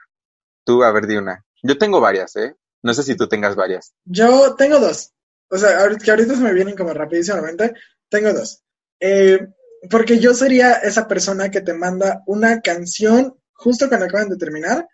Tú, 0.64 0.84
a 0.84 0.92
ver, 0.92 1.08
di 1.08 1.18
una. 1.18 1.44
Yo 1.62 1.78
tengo 1.78 2.00
varias, 2.00 2.36
¿eh? 2.36 2.56
No 2.82 2.94
sé 2.94 3.04
si 3.04 3.16
tú 3.16 3.28
tengas 3.28 3.56
varias. 3.56 3.94
Yo 4.06 4.56
tengo 4.56 4.80
dos. 4.80 5.14
O 5.50 5.58
sea, 5.58 5.82
ahorita, 5.82 6.04
que 6.04 6.12
ahorita 6.12 6.36
se 6.36 6.42
me 6.42 6.54
vienen 6.54 6.76
como 6.76 6.94
rapidísimamente. 6.94 7.74
Tengo 8.10 8.34
dos. 8.34 8.64
Eh, 9.00 9.48
porque 9.90 10.20
yo 10.20 10.34
sería 10.34 10.74
esa 10.74 11.08
persona 11.08 11.50
que 11.50 11.62
te 11.62 11.74
manda 11.74 12.24
una 12.26 12.62
canción 12.62 13.36
justo 13.54 13.88
cuando 13.88 14.06
acaban 14.06 14.30
de 14.30 14.38
terminar 14.38 14.88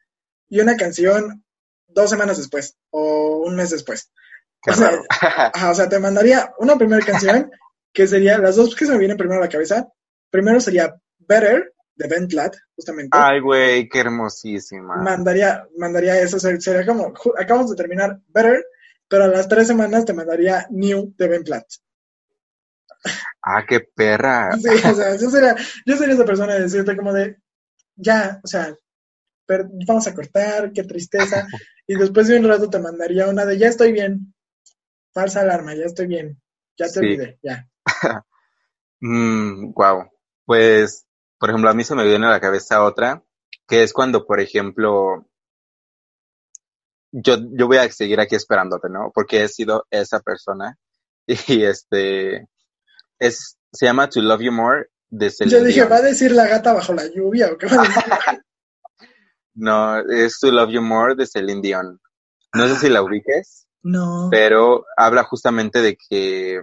y 0.47 0.59
una 0.59 0.77
canción 0.77 1.43
dos 1.87 2.09
semanas 2.09 2.37
después 2.37 2.75
o 2.89 3.43
un 3.45 3.55
mes 3.55 3.69
después. 3.69 4.11
O 4.67 4.73
sea. 4.73 4.91
Ajá, 5.09 5.71
o 5.71 5.75
sea, 5.75 5.89
te 5.89 5.99
mandaría 5.99 6.53
una 6.59 6.77
primera 6.77 7.05
canción 7.05 7.51
que 7.93 8.07
sería, 8.07 8.37
las 8.37 8.55
dos 8.55 8.75
que 8.75 8.85
se 8.85 8.91
me 8.91 8.99
vienen 8.99 9.17
primero 9.17 9.39
a 9.39 9.45
la 9.45 9.49
cabeza. 9.49 9.87
Primero 10.29 10.59
sería 10.59 10.95
Better 11.17 11.73
de 11.99 12.07
Ben 12.07 12.27
Platt, 12.27 12.55
justamente. 12.75 13.17
Ay, 13.17 13.39
güey, 13.41 13.87
qué 13.89 13.99
hermosísima. 13.99 14.95
Mandaría, 15.03 15.67
mandaría 15.77 16.19
eso, 16.21 16.39
ser- 16.39 16.61
sería 16.61 16.85
como, 16.85 17.13
acabamos 17.37 17.69
de 17.69 17.75
terminar 17.75 18.19
Better, 18.29 18.63
pero 19.07 19.25
a 19.25 19.27
las 19.27 19.47
tres 19.47 19.67
semanas 19.67 20.05
te 20.05 20.13
mandaría 20.13 20.65
New 20.71 21.13
de 21.17 21.27
Ben 21.27 21.43
Platt. 21.43 21.65
Ah, 23.43 23.65
qué 23.67 23.81
perra. 23.81 24.49
Sí, 24.61 24.69
o 24.69 24.93
sea, 24.95 25.15
yo 25.17 25.29
sería, 25.29 25.55
yo 25.85 25.97
sería 25.97 26.15
esa 26.15 26.25
persona 26.25 26.53
de 26.55 26.61
decirte 26.61 26.95
como 26.95 27.13
de, 27.13 27.37
ya, 27.95 28.39
o 28.43 28.47
sea, 28.47 28.73
per- 29.45 29.67
vamos 29.87 30.07
a 30.07 30.13
cortar, 30.15 30.71
qué 30.73 30.83
tristeza. 30.83 31.45
Y 31.91 31.95
después 31.95 32.27
de 32.27 32.37
un 32.37 32.47
rato 32.47 32.69
te 32.69 32.77
mandaría 32.77 33.27
una 33.27 33.47
de, 33.47 33.57
ya 33.57 33.67
estoy 33.67 33.91
bien. 33.91 34.31
Falsa 35.11 35.41
alarma, 35.41 35.73
ya 35.73 35.85
estoy 35.85 36.05
bien. 36.05 36.39
Ya 36.77 36.85
te 36.85 36.91
Sí. 36.93 36.99
olvidé, 36.99 37.39
ya. 37.41 37.67
Mm, 39.01 39.71
wow. 39.75 40.09
Pues, 40.45 41.07
por 41.39 41.49
ejemplo, 41.49 41.69
a 41.69 41.73
mí 41.73 41.83
se 41.83 41.95
me 41.95 42.05
viene 42.05 42.27
a 42.27 42.31
la 42.31 42.39
cabeza 42.39 42.83
otra, 42.83 43.23
que 43.67 43.83
es 43.83 43.93
cuando, 43.93 44.25
por 44.25 44.39
ejemplo, 44.39 45.25
yo, 47.11 47.37
yo 47.53 47.67
voy 47.67 47.77
a 47.77 47.89
seguir 47.91 48.19
aquí 48.19 48.35
esperándote, 48.35 48.89
¿no? 48.89 49.11
Porque 49.13 49.43
he 49.43 49.47
sido 49.47 49.85
esa 49.89 50.19
persona. 50.19 50.77
Y 51.47 51.63
este, 51.63 52.47
es, 53.19 53.57
se 53.71 53.85
llama 53.85 54.09
To 54.09 54.19
Love 54.19 54.41
You 54.41 54.51
More 54.51 54.87
de 55.11 55.29
Celine 55.29 55.59
Yo 55.59 55.63
dije, 55.63 55.81
Dion. 55.81 55.91
¿va 55.91 55.97
a 55.97 56.01
decir 56.01 56.31
la 56.31 56.47
gata 56.47 56.73
bajo 56.73 56.91
la 56.93 57.05
lluvia 57.07 57.51
o 57.51 57.57
qué 57.57 57.67
va 57.67 57.83
a 57.83 57.87
decir? 57.87 58.03
No, 59.53 59.99
es 59.99 60.39
To 60.39 60.51
Love 60.51 60.71
You 60.71 60.81
More 60.81 61.15
de 61.15 61.27
Celine 61.27 61.61
Dion. 61.61 61.99
No 62.55 62.67
sé 62.67 62.75
si 62.77 62.89
la 62.89 63.03
ubiques, 63.03 63.67
No. 63.83 64.29
pero 64.31 64.85
habla 64.97 65.23
justamente 65.23 65.81
de 65.81 65.97
que 65.97 66.61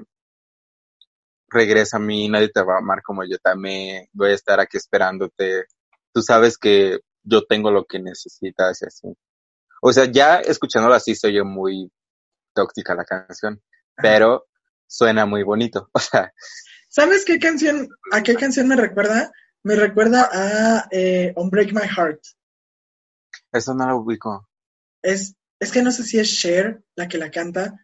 regresa 1.57 1.97
a 1.97 2.01
mí, 2.01 2.29
nadie 2.29 2.51
te 2.51 2.63
va 2.63 2.75
a 2.75 2.79
amar 2.79 3.03
como 3.03 3.25
yo 3.25 3.39
también, 3.39 4.09
voy 4.13 4.31
a 4.31 4.35
estar 4.35 4.61
aquí 4.61 4.77
esperándote. 4.77 5.67
Tú 6.13 6.23
sabes 6.23 6.57
que 6.57 7.01
yo 7.23 7.45
tengo 7.45 7.71
lo 7.71 7.85
que 7.85 7.99
necesitas 7.99 8.83
y 8.83 8.87
así. 8.87 9.09
O 9.83 9.93
sea, 9.93 10.05
ya 10.05 10.37
escuchándolo 10.37 10.95
así 10.95 11.15
se 11.15 11.29
oye 11.29 11.43
muy 11.43 11.91
tóxica 12.55 12.95
la 12.95 13.05
canción, 13.05 13.61
pero 13.97 14.47
suena 14.87 15.27
muy 15.27 15.43
bonito. 15.43 15.91
O 15.95 15.99
sea, 15.99 16.33
¿Sabes 16.89 17.25
qué 17.25 17.39
canción, 17.39 17.89
a 18.13 18.23
qué 18.23 18.37
canción 18.37 18.69
me 18.69 18.77
recuerda? 18.77 19.31
Me 19.63 19.75
recuerda 19.75 20.31
a 20.33 20.89
eh, 20.91 21.33
On 21.37 21.51
Break 21.51 21.73
My 21.73 21.87
Heart. 21.87 22.21
eso 23.53 23.75
no 23.75 23.87
lo 23.87 23.99
ubico. 23.99 24.49
Es, 25.03 25.35
es 25.61 25.73
que 25.73 25.83
no 25.83 25.91
sé 25.91 26.05
si 26.05 26.19
es 26.19 26.31
Cher 26.41 26.83
la 26.95 27.09
que 27.09 27.19
la 27.19 27.31
canta, 27.31 27.75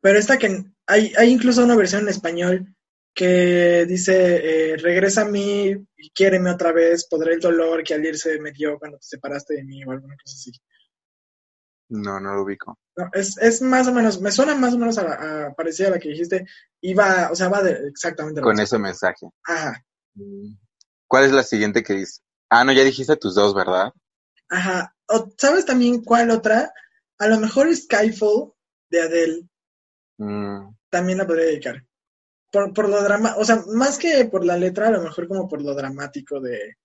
pero 0.00 0.18
esta 0.18 0.36
que 0.36 0.64
hay, 0.86 1.12
hay 1.16 1.30
incluso 1.30 1.64
una 1.64 1.76
versión 1.76 2.02
en 2.02 2.08
español 2.08 2.76
que 3.14 3.86
dice, 3.86 4.72
eh, 4.72 4.76
regresa 4.76 5.22
a 5.22 5.24
mí 5.26 5.68
y 5.96 6.10
quiéreme 6.10 6.50
otra 6.50 6.72
vez, 6.72 7.06
podré 7.08 7.34
el 7.34 7.40
dolor 7.40 7.82
que 7.82 7.94
al 7.94 8.04
irse 8.06 8.38
me 8.40 8.52
dio 8.52 8.78
cuando 8.78 8.98
te 8.98 9.06
separaste 9.06 9.54
de 9.54 9.64
mí 9.64 9.84
o 9.84 9.90
alguna 9.92 10.16
cosa 10.16 10.34
así. 10.36 10.52
No, 11.90 12.18
no 12.20 12.34
lo 12.34 12.42
ubico. 12.44 12.78
No, 12.96 13.08
es, 13.12 13.38
es 13.38 13.62
más 13.62 13.86
o 13.88 13.92
menos, 13.92 14.20
me 14.20 14.32
suena 14.32 14.54
más 14.56 14.74
o 14.74 14.78
menos 14.78 14.98
a, 14.98 15.04
la- 15.04 15.46
a 15.46 15.54
parecida 15.54 15.88
a 15.88 15.90
la 15.92 15.98
que 15.98 16.08
dijiste, 16.10 16.46
va, 16.98 17.30
o 17.30 17.34
sea, 17.36 17.48
va 17.48 17.62
de 17.62 17.88
exactamente 17.88 18.40
Con 18.40 18.58
ese 18.60 18.78
mensaje. 18.78 19.26
Ajá, 19.44 19.84
¿Cuál 21.06 21.24
es 21.24 21.32
la 21.32 21.42
siguiente 21.42 21.82
que 21.82 21.94
dice? 21.94 22.20
Ah, 22.48 22.64
no, 22.64 22.72
ya 22.72 22.84
dijiste 22.84 23.16
tus 23.16 23.34
dos, 23.34 23.54
¿verdad? 23.54 23.92
ajá. 24.50 24.94
O, 25.08 25.32
¿Sabes 25.38 25.64
también 25.64 26.02
cuál 26.04 26.30
otra? 26.30 26.72
A 27.18 27.28
lo 27.28 27.38
mejor 27.40 27.74
Skyfall 27.74 28.52
de 28.90 29.00
Adele 29.00 29.48
Mm, 30.20 30.74
también 30.90 31.18
la 31.18 31.26
podría 31.26 31.46
dedicar. 31.46 31.84
Por, 32.50 32.72
por 32.72 32.88
lo 32.88 33.02
drama, 33.02 33.34
o 33.36 33.44
sea, 33.44 33.62
más 33.74 33.98
que 33.98 34.24
por 34.24 34.44
la 34.44 34.56
letra, 34.56 34.88
a 34.88 34.90
lo 34.90 35.02
mejor 35.02 35.28
como 35.28 35.48
por 35.48 35.60
lo 35.62 35.74
dramático 35.74 36.40
de, 36.40 36.76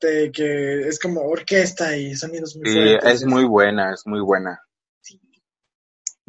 de 0.00 0.32
que 0.32 0.88
es 0.88 0.98
como 0.98 1.20
orquesta 1.22 1.96
y 1.96 2.14
sonidos 2.16 2.56
muy 2.56 2.68
sí, 2.68 2.74
fuertes. 2.74 3.12
es 3.14 3.24
muy 3.26 3.44
buena, 3.44 3.92
es 3.92 4.02
muy 4.06 4.20
buena. 4.20 4.60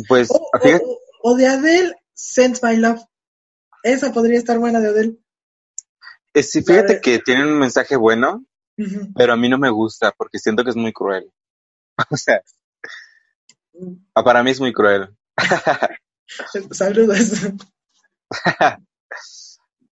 Pues, 0.07 0.29
O, 0.29 0.51
o- 0.53 0.99
o- 1.23 1.35
de 1.35 1.47
Adele, 1.47 1.95
Sense 2.13 2.65
My 2.65 2.77
Love. 2.77 3.01
Esa 3.83 4.13
podría 4.13 4.37
estar 4.37 4.59
buena 4.59 4.79
de 4.79 4.89
Adele. 4.89 5.17
eh, 6.33 6.43
sí, 6.43 6.61
fíjate 6.61 7.01
que 7.01 7.19
tiene 7.19 7.43
un 7.45 7.57
mensaje 7.57 7.95
bueno, 7.95 8.45
pero 9.15 9.33
a 9.33 9.37
mí 9.37 9.49
no 9.49 9.57
me 9.57 9.71
gusta 9.71 10.11
porque 10.15 10.37
siento 10.39 10.63
que 10.63 10.69
es 10.69 10.75
muy 10.75 10.93
cruel. 10.93 11.31
O 12.11 12.15
sea, 12.15 12.43
ah, 14.13 14.23
para 14.23 14.43
mí 14.43 14.51
es 14.51 14.59
muy 14.59 14.71
cruel. 14.71 15.15
Saludos. 16.71 17.31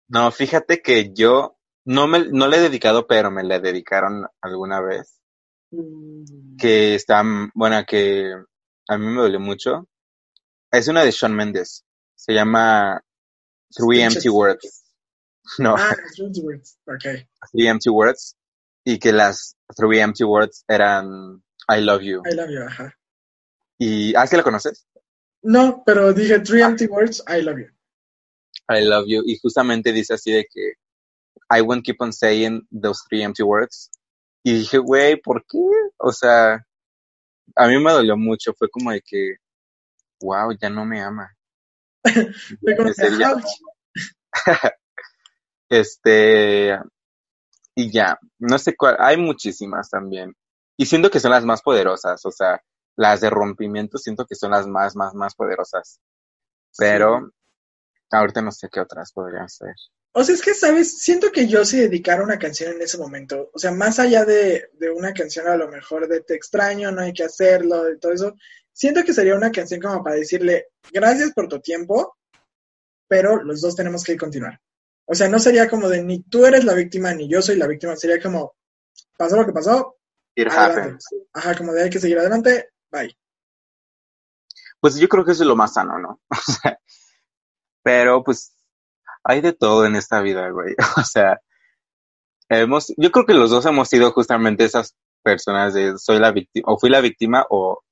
No, 0.09 0.31
fíjate 0.31 0.81
que 0.83 1.13
yo 1.15 1.57
no 1.87 2.07
me 2.07 2.29
no 2.31 2.47
le 2.47 2.59
he 2.59 2.61
dedicado, 2.61 3.07
pero 3.07 3.31
me 3.31 3.43
le 3.43 3.59
dedicaron 3.59 4.27
alguna 4.43 4.81
vez. 4.81 5.19
Que 6.59 6.95
está, 6.95 7.23
mm, 7.23 7.53
bueno, 7.55 7.85
que 7.87 8.33
a 8.89 8.99
mí 8.99 9.07
me 9.07 9.23
dolió 9.23 9.41
mucho. 9.41 9.89
Es 10.71 10.89
una 10.89 11.03
de 11.05 11.11
Shawn 11.11 11.35
Mendes. 11.35 11.85
Se 12.15 12.33
llama 12.33 13.03
Three. 13.75 14.03
Empty 14.03 14.29
Words. 14.29 14.83
No, 15.59 15.75
Ah, 15.77 15.95
Truth 16.17 16.39
Words. 16.43 16.79
Ok. 16.87 17.05
Three 17.53 17.67
Empty 17.69 17.91
Words. 17.91 18.37
Y 18.85 18.99
que 18.99 19.13
las 19.13 19.57
Three 19.77 20.01
Empty 20.01 20.25
Words 20.25 20.65
eran 20.69 21.43
I 21.69 21.81
love 21.81 22.03
you. 22.03 22.23
I 22.31 22.35
love 22.35 22.51
you, 22.51 22.63
ajá. 22.63 22.95
Y, 23.79 24.15
ah, 24.15 24.27
¿sí 24.27 24.37
la 24.37 24.43
conoces? 24.43 24.87
No, 25.43 25.83
pero 25.85 26.13
dije 26.15 26.39
three 26.41 26.63
empty 26.63 26.87
words, 26.87 27.23
I 27.29 27.43
love 27.43 27.59
you. 27.59 27.67
I 28.69 28.83
love 28.83 29.05
you. 29.07 29.23
Y 29.27 29.39
justamente 29.39 29.93
dice 29.93 30.15
así 30.15 30.33
de 30.33 30.47
que 30.53 30.75
I 31.51 31.61
won't 31.61 31.85
keep 31.85 31.97
on 32.01 32.13
saying 32.13 32.67
those 32.71 33.03
three 33.09 33.23
empty 33.23 33.43
words. 33.43 33.91
Y 34.43 34.55
dije, 34.59 34.79
güey, 34.79 35.21
¿por 35.21 35.45
qué? 35.47 35.59
O 35.99 36.13
sea, 36.13 36.65
a 37.57 37.69
mí 37.69 37.79
me 37.79 37.93
dolió 37.93 38.17
mucho. 38.17 38.53
Fue 38.55 38.69
como 38.69 38.91
de 38.91 39.01
que, 39.01 39.37
wow, 40.21 40.53
ya 40.61 40.71
no 40.71 40.85
me 40.85 41.01
ama. 41.03 41.31
No 42.63 42.85
me 43.09 43.25
ama. 43.25 43.43
Este, 45.71 46.79
y 47.75 47.91
ya, 47.91 48.19
no 48.39 48.59
sé 48.59 48.77
cuál, 48.77 48.97
hay 49.01 49.17
muchísimas 49.17 49.91
también. 49.91 50.35
Y 50.77 50.87
siento 50.87 51.11
que 51.11 51.21
son 51.21 51.33
las 51.33 51.45
más 51.45 51.63
poderosas, 51.63 52.25
o 52.27 52.31
sea, 52.31 52.63
las 52.97 53.21
de 53.21 53.31
rompimiento 53.31 53.99
siento 53.99 54.27
que 54.27 54.35
son 54.37 54.53
las 54.53 54.67
más, 54.67 54.95
más, 54.95 55.15
más 55.15 55.35
poderosas. 55.35 56.01
Pero 56.77 57.31
ahorita 58.19 58.43
no 58.43 58.53
sé 58.53 58.69
qué 58.71 58.81
otras 58.81 59.13
podrían 59.13 59.49
ser. 59.49 59.75
O 60.13 60.23
sea, 60.23 60.35
es 60.35 60.43
que, 60.43 60.55
¿sabes? 60.55 61.01
Siento 61.01 61.33
que 61.33 61.49
yo 61.49 61.65
si 61.65 61.79
dedicara 61.79 62.23
una 62.23 62.39
canción 62.39 62.75
en 62.75 62.83
ese 62.83 62.99
momento, 62.99 63.51
o 63.53 63.59
sea, 63.59 63.73
más 63.73 63.99
allá 63.99 64.25
de, 64.25 64.71
de 64.75 64.91
una 64.91 65.13
canción 65.13 65.49
a 65.49 65.57
lo 65.57 65.69
mejor 65.69 66.07
de 66.09 66.21
te 66.21 66.35
extraño, 66.35 66.93
no 66.93 67.03
hay 67.03 67.13
que 67.13 67.25
hacerlo, 67.25 67.91
y 67.91 67.99
todo 67.99 68.13
eso, 68.13 68.35
siento 68.73 69.03
que 69.03 69.13
sería 69.13 69.35
una 69.35 69.51
canción 69.51 69.81
como 69.81 70.05
para 70.05 70.17
decirle, 70.17 70.69
gracias 70.93 71.33
por 71.33 71.49
tu 71.49 71.61
tiempo, 71.61 72.17
pero 73.09 73.43
los 73.43 73.61
dos 73.61 73.75
tenemos 73.75 74.05
que 74.05 74.17
continuar. 74.17 74.61
O 75.07 75.15
sea, 75.15 75.29
no 75.29 75.39
sería 75.39 75.69
como 75.69 75.89
de 75.89 76.03
ni 76.03 76.23
tú 76.23 76.47
eres 76.47 76.65
la 76.65 76.75
víctima 76.75 77.13
ni 77.13 77.29
yo 77.29 77.43
soy 77.43 77.57
la 77.57 77.67
víctima, 77.67 77.97
sería 77.97 78.21
como, 78.23 78.55
pasó 79.19 79.37
lo 79.37 79.47
que 79.47 79.53
pasó, 79.53 79.97
It 80.37 80.49
happens. 80.51 81.07
Ajá, 81.33 81.55
como 81.57 81.73
de 81.73 81.85
hay 81.85 81.91
que 81.91 82.01
seguir 82.01 82.19
adelante, 82.19 82.71
bye. 82.91 83.17
Pues 84.81 84.97
yo 84.97 85.09
creo 85.09 85.25
que 85.25 85.33
eso 85.33 85.45
es 85.45 85.49
lo 85.49 85.57
más 85.57 85.75
sano, 85.75 85.99
¿no? 85.99 86.21
O 86.31 86.53
sea, 86.53 86.79
pero 87.85 88.25
pues 88.25 88.57
hay 89.25 89.41
de 89.43 89.53
todo 89.53 89.87
en 89.87 89.97
esta 89.97 90.21
vida, 90.23 90.51
güey. 90.51 90.75
O 90.99 91.05
sea, 91.05 91.41
hemos, 92.49 92.93
yo 92.97 93.13
creo 93.13 93.27
que 93.27 93.35
los 93.35 93.51
dos 93.51 93.67
hemos 93.67 93.89
sido 93.89 94.11
justamente 94.13 94.65
esas 94.65 94.97
personas 95.23 95.75
de 95.75 95.99
soy 95.99 96.19
la 96.19 96.33
víctima, 96.33 96.65
o 96.69 96.79
fui 96.79 96.91
la 96.91 97.01
víctima 97.01 97.47
o 97.51 97.83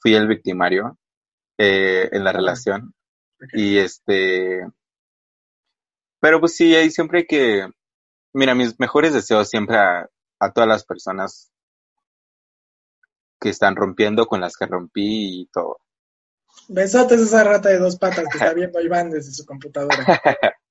fui 0.00 0.14
el 0.14 0.28
victimario 0.28 0.98
eh, 1.58 2.08
en 2.12 2.24
la 2.24 2.32
relación. 2.32 2.94
Y 3.52 3.78
este, 3.78 4.66
pero 6.20 6.40
pues 6.40 6.56
sí, 6.56 6.74
hay 6.74 6.90
siempre 6.90 7.20
hay 7.20 7.26
que, 7.26 7.68
mira, 8.34 8.54
mis 8.54 8.78
mejores 8.80 9.14
deseos 9.14 9.48
siempre 9.48 9.76
a, 9.76 10.08
a 10.40 10.52
todas 10.52 10.68
las 10.68 10.84
personas 10.84 11.52
que 13.40 13.50
están 13.50 13.76
rompiendo, 13.76 14.26
con 14.26 14.40
las 14.40 14.56
que 14.56 14.66
rompí 14.66 15.42
y 15.42 15.46
todo. 15.52 15.78
Besotes 16.68 17.20
a 17.20 17.24
esa 17.24 17.44
rata 17.44 17.68
de 17.68 17.78
dos 17.78 17.96
patas 17.96 18.26
que 18.30 18.38
está 18.38 18.54
viendo 18.54 18.80
Iván 18.80 19.10
desde 19.10 19.32
su 19.32 19.44
computadora. 19.44 19.96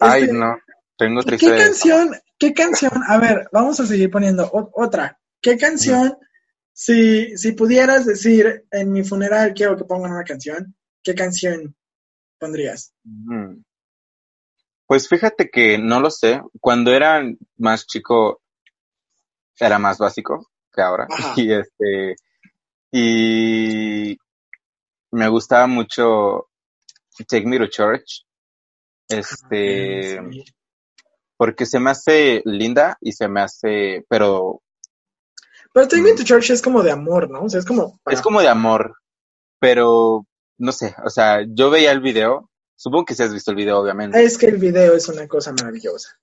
Ay, 0.00 0.22
Este, 0.24 0.34
no, 0.34 0.56
tengo 0.96 1.20
¿Y 1.20 1.22
otra 1.22 1.36
¿Qué 1.36 1.56
canción? 1.56 2.16
¿Qué 2.38 2.54
canción? 2.54 2.92
A 3.06 3.18
ver, 3.18 3.48
vamos 3.52 3.80
a 3.80 3.86
seguir 3.86 4.10
poniendo 4.10 4.48
otra. 4.74 5.18
¿Qué 5.40 5.56
canción? 5.56 6.16
Si, 6.72 7.36
si 7.36 7.52
pudieras 7.52 8.06
decir 8.06 8.64
en 8.70 8.92
mi 8.92 9.02
funeral 9.02 9.52
quiero 9.54 9.76
que 9.76 9.84
pongan 9.84 10.12
una 10.12 10.24
canción, 10.24 10.76
¿qué 11.02 11.14
canción 11.14 11.74
pondrías? 12.38 12.94
Mm. 13.02 13.62
Pues 14.86 15.08
fíjate 15.08 15.50
que 15.50 15.78
no 15.78 16.00
lo 16.00 16.10
sé. 16.10 16.40
Cuando 16.60 16.92
era 16.92 17.22
más 17.56 17.86
chico 17.86 18.40
era 19.58 19.78
más 19.78 19.98
básico 19.98 20.50
que 20.72 20.82
ahora. 20.82 21.06
Ajá. 21.10 21.34
Y 21.36 21.52
este 21.52 22.16
y 22.90 24.16
me 25.10 25.28
gustaba 25.28 25.66
mucho 25.66 26.48
Take 27.26 27.46
Me 27.46 27.58
to 27.58 27.66
Church. 27.68 28.24
Este, 29.08 30.20
Sí. 30.30 30.44
porque 31.36 31.66
se 31.66 31.78
me 31.80 31.90
hace 31.90 32.42
linda 32.44 32.96
y 33.00 33.12
se 33.12 33.28
me 33.28 33.40
hace, 33.40 34.04
pero 34.08 34.60
Pero 35.74 35.86
Take 35.86 36.02
Me 36.02 36.12
Mm. 36.14 36.16
to 36.16 36.24
Church 36.24 36.50
es 36.50 36.62
como 36.62 36.82
de 36.82 36.90
amor, 36.90 37.30
¿no? 37.30 37.42
O 37.44 37.48
sea, 37.48 37.60
es 37.60 37.66
como 37.66 37.98
para- 38.02 38.14
es 38.16 38.22
como 38.22 38.40
de 38.40 38.48
amor, 38.48 38.96
pero 39.60 40.26
no 40.58 40.72
sé, 40.72 40.94
o 41.04 41.10
sea, 41.10 41.44
yo 41.46 41.70
veía 41.70 41.92
el 41.92 42.00
video, 42.00 42.50
supongo 42.74 43.04
que 43.04 43.14
si 43.14 43.22
has 43.22 43.32
visto 43.32 43.50
el 43.50 43.56
video, 43.58 43.78
obviamente. 43.78 44.20
Es 44.22 44.38
que 44.38 44.46
el 44.46 44.56
video 44.56 44.94
es 44.94 45.08
una 45.08 45.28
cosa 45.28 45.52
maravillosa. 45.52 46.18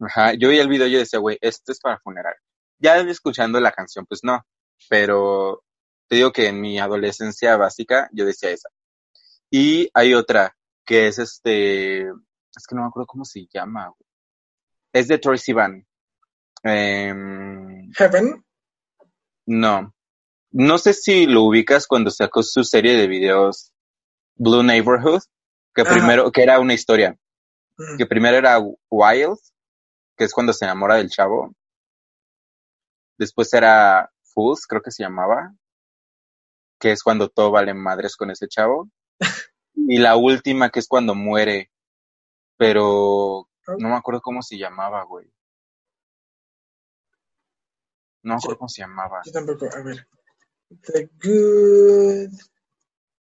Ajá, 0.00 0.34
yo 0.34 0.48
veía 0.48 0.62
el 0.62 0.68
video 0.68 0.88
y 0.88 0.92
yo 0.92 0.98
decía, 0.98 1.20
güey, 1.20 1.38
esto 1.40 1.72
es 1.72 1.78
para 1.80 1.98
funeral. 2.00 2.34
Ya 2.78 2.98
escuchando 2.98 3.60
la 3.60 3.72
canción, 3.72 4.04
pues 4.04 4.20
no, 4.24 4.44
pero 4.90 5.62
te 6.08 6.16
digo 6.16 6.32
que 6.32 6.48
en 6.48 6.60
mi 6.60 6.78
adolescencia 6.78 7.56
básica 7.56 8.08
yo 8.12 8.24
decía 8.24 8.50
esa. 8.50 8.68
Y 9.50 9.88
hay 9.94 10.14
otra 10.14 10.56
que 10.84 11.08
es 11.08 11.18
este, 11.18 12.00
es 12.02 12.66
que 12.68 12.74
no 12.74 12.82
me 12.82 12.88
acuerdo 12.88 13.06
cómo 13.06 13.24
se 13.24 13.46
llama, 13.52 13.88
güey. 13.88 14.08
Es 14.92 15.08
de 15.08 15.18
Troy 15.18 15.38
Sivan. 15.38 15.86
Em, 16.62 17.90
Heaven. 17.92 18.44
no, 19.46 19.94
no 20.50 20.78
sé 20.78 20.94
si 20.94 21.26
lo 21.26 21.42
ubicas 21.42 21.86
cuando 21.86 22.10
sacó 22.10 22.42
su 22.42 22.64
serie 22.64 22.94
de 22.96 23.06
videos 23.06 23.72
Blue 24.36 24.62
Neighborhood, 24.62 25.22
que 25.74 25.82
Ajá. 25.82 25.92
primero, 25.92 26.32
que 26.32 26.42
era 26.42 26.58
una 26.60 26.74
historia, 26.74 27.16
Mm. 27.78 27.98
que 27.98 28.06
primero 28.06 28.36
era 28.38 28.58
Wild, 28.90 29.38
que 30.16 30.24
es 30.24 30.32
cuando 30.32 30.52
se 30.54 30.64
enamora 30.64 30.96
del 30.96 31.10
chavo. 31.10 31.52
Después 33.18 33.52
era 33.52 34.10
Fools, 34.24 34.66
creo 34.66 34.80
que 34.82 34.90
se 34.90 35.02
llamaba, 35.02 35.54
que 36.78 36.92
es 36.92 37.02
cuando 37.02 37.28
todo 37.28 37.50
vale 37.50 37.74
madres 37.74 38.16
con 38.16 38.30
ese 38.30 38.48
chavo. 38.48 38.90
Y 39.88 39.98
la 39.98 40.16
última, 40.16 40.70
que 40.70 40.80
es 40.80 40.88
cuando 40.88 41.14
muere, 41.14 41.70
pero 42.56 43.48
no 43.78 43.88
me 43.88 43.94
acuerdo 43.94 44.20
cómo 44.20 44.42
se 44.42 44.58
llamaba, 44.58 45.04
güey. 45.04 45.30
No 48.24 48.34
me 48.34 48.38
acuerdo 48.38 48.58
cómo 48.58 48.68
se 48.68 48.82
llamaba. 48.82 49.20
Yo 49.24 49.30
tampoco, 49.32 49.68
a 49.72 49.82
ver. 49.82 50.08
The 50.82 51.08
Good 51.22 52.32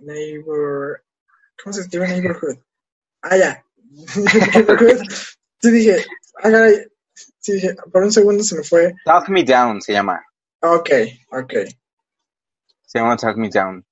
Neighbor. 0.00 1.04
¿Cómo 1.62 1.72
se 1.72 1.82
escribe 1.82 2.08
Neighborhood? 2.08 2.58
Ah, 3.22 3.36
ya. 3.36 3.64
Neighborhood. 4.54 5.02
Sí, 5.60 5.70
dije. 5.70 6.04
Ah, 6.42 6.50
caray. 6.50 6.86
Sí, 7.38 7.52
dije. 7.52 7.74
Por 7.92 8.02
un 8.02 8.12
segundo 8.12 8.42
se 8.42 8.56
me 8.56 8.62
fue. 8.62 8.94
Talk 9.04 9.28
Me 9.28 9.44
Down 9.44 9.80
se 9.80 9.92
llama. 9.92 10.22
Ok, 10.60 10.90
ok. 11.32 11.52
Se 12.86 12.98
llama 12.98 13.16
Talk 13.16 13.36
Me 13.36 13.48
Down. 13.48 13.84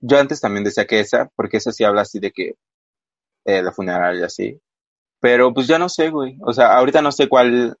Yo 0.00 0.18
antes 0.18 0.40
también 0.40 0.64
decía 0.64 0.86
que 0.86 1.00
esa, 1.00 1.30
porque 1.34 1.56
esa 1.58 1.72
sí 1.72 1.84
habla 1.84 2.02
así 2.02 2.18
de 2.18 2.30
que 2.30 2.54
eh, 3.44 3.62
la 3.62 3.72
funeral 3.72 4.18
y 4.18 4.22
así. 4.22 4.60
Pero 5.20 5.54
pues 5.54 5.66
ya 5.66 5.78
no 5.78 5.88
sé, 5.88 6.10
güey. 6.10 6.36
O 6.42 6.52
sea, 6.52 6.76
ahorita 6.76 7.00
no 7.00 7.10
sé 7.10 7.28
cuál, 7.28 7.76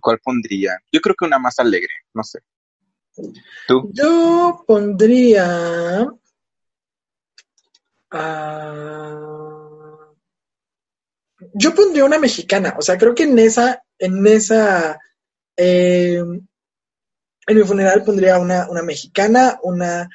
cuál 0.00 0.18
pondría. 0.18 0.78
Yo 0.90 1.00
creo 1.00 1.14
que 1.14 1.24
una 1.24 1.38
más 1.38 1.58
alegre, 1.58 1.92
no 2.14 2.24
sé. 2.24 2.40
¿Tú? 3.66 3.90
Yo 3.92 4.64
pondría. 4.66 6.08
ah, 8.10 9.57
yo 11.54 11.74
pondría 11.74 12.04
una 12.04 12.18
mexicana. 12.18 12.74
O 12.78 12.82
sea, 12.82 12.98
creo 12.98 13.14
que 13.14 13.24
en 13.24 13.38
esa. 13.38 13.82
En 13.98 14.26
esa. 14.26 15.00
eh, 15.56 16.22
en 17.48 17.56
mi 17.56 17.64
funeral 17.64 18.04
pondría 18.04 18.38
una, 18.38 18.68
una 18.68 18.82
mexicana, 18.82 19.58
una. 19.62 20.08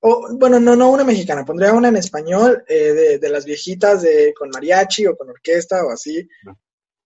o, 0.00 0.28
bueno, 0.36 0.58
no, 0.58 0.74
no 0.74 0.90
una 0.90 1.04
mexicana, 1.04 1.44
pondría 1.44 1.72
una 1.72 1.88
en 1.88 1.96
español, 1.96 2.64
eh, 2.66 2.92
de, 2.92 3.18
de 3.18 3.28
las 3.28 3.44
viejitas 3.44 4.02
de, 4.02 4.34
con 4.36 4.50
mariachi 4.50 5.06
o 5.06 5.16
con 5.16 5.30
orquesta 5.30 5.84
o 5.84 5.92
así. 5.92 6.28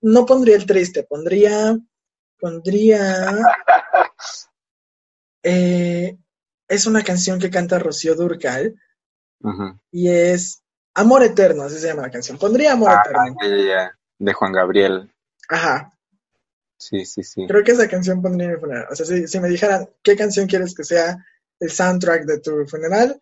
No 0.01 0.25
pondría 0.25 0.57
el 0.57 0.67
triste, 0.67 1.05
pondría. 1.05 1.79
Pondría. 2.41 3.39
eh, 5.43 6.17
es 6.67 6.87
una 6.87 7.05
canción 7.05 7.39
que 7.39 7.51
canta 7.51 7.79
Rocío 7.79 8.15
Durcal 8.15 8.75
y 9.91 10.09
es 10.09 10.64
Amor 10.95 11.23
Eterno, 11.23 11.65
así 11.65 11.79
se 11.79 11.89
llama 11.89 12.03
la 12.03 12.11
canción. 12.11 12.39
Pondría 12.39 12.73
Amor 12.73 12.91
Ah, 12.93 13.03
Eterno. 13.05 13.65
ya. 13.67 13.99
De 14.19 14.33
Juan 14.33 14.53
Gabriel. 14.53 15.13
Ajá, 15.49 15.91
Sí, 16.77 17.05
sí, 17.07 17.23
sí. 17.23 17.47
creo 17.47 17.65
que 17.65 17.73
esa 17.73 17.89
canción 17.89 18.21
pondría 18.23 18.49
en 18.49 18.55
mi 18.55 18.61
funeral. 18.61 18.87
O 18.91 18.95
sea, 18.95 19.07
si, 19.07 19.27
si 19.27 19.41
me 19.41 19.49
dijeran 19.49 19.89
qué 20.03 20.17
canción 20.17 20.47
quieres 20.47 20.75
que 20.75 20.85
sea 20.85 21.17
el 21.61 21.71
soundtrack 21.71 22.25
de 22.25 22.41
tu 22.41 22.67
funeral, 22.67 23.19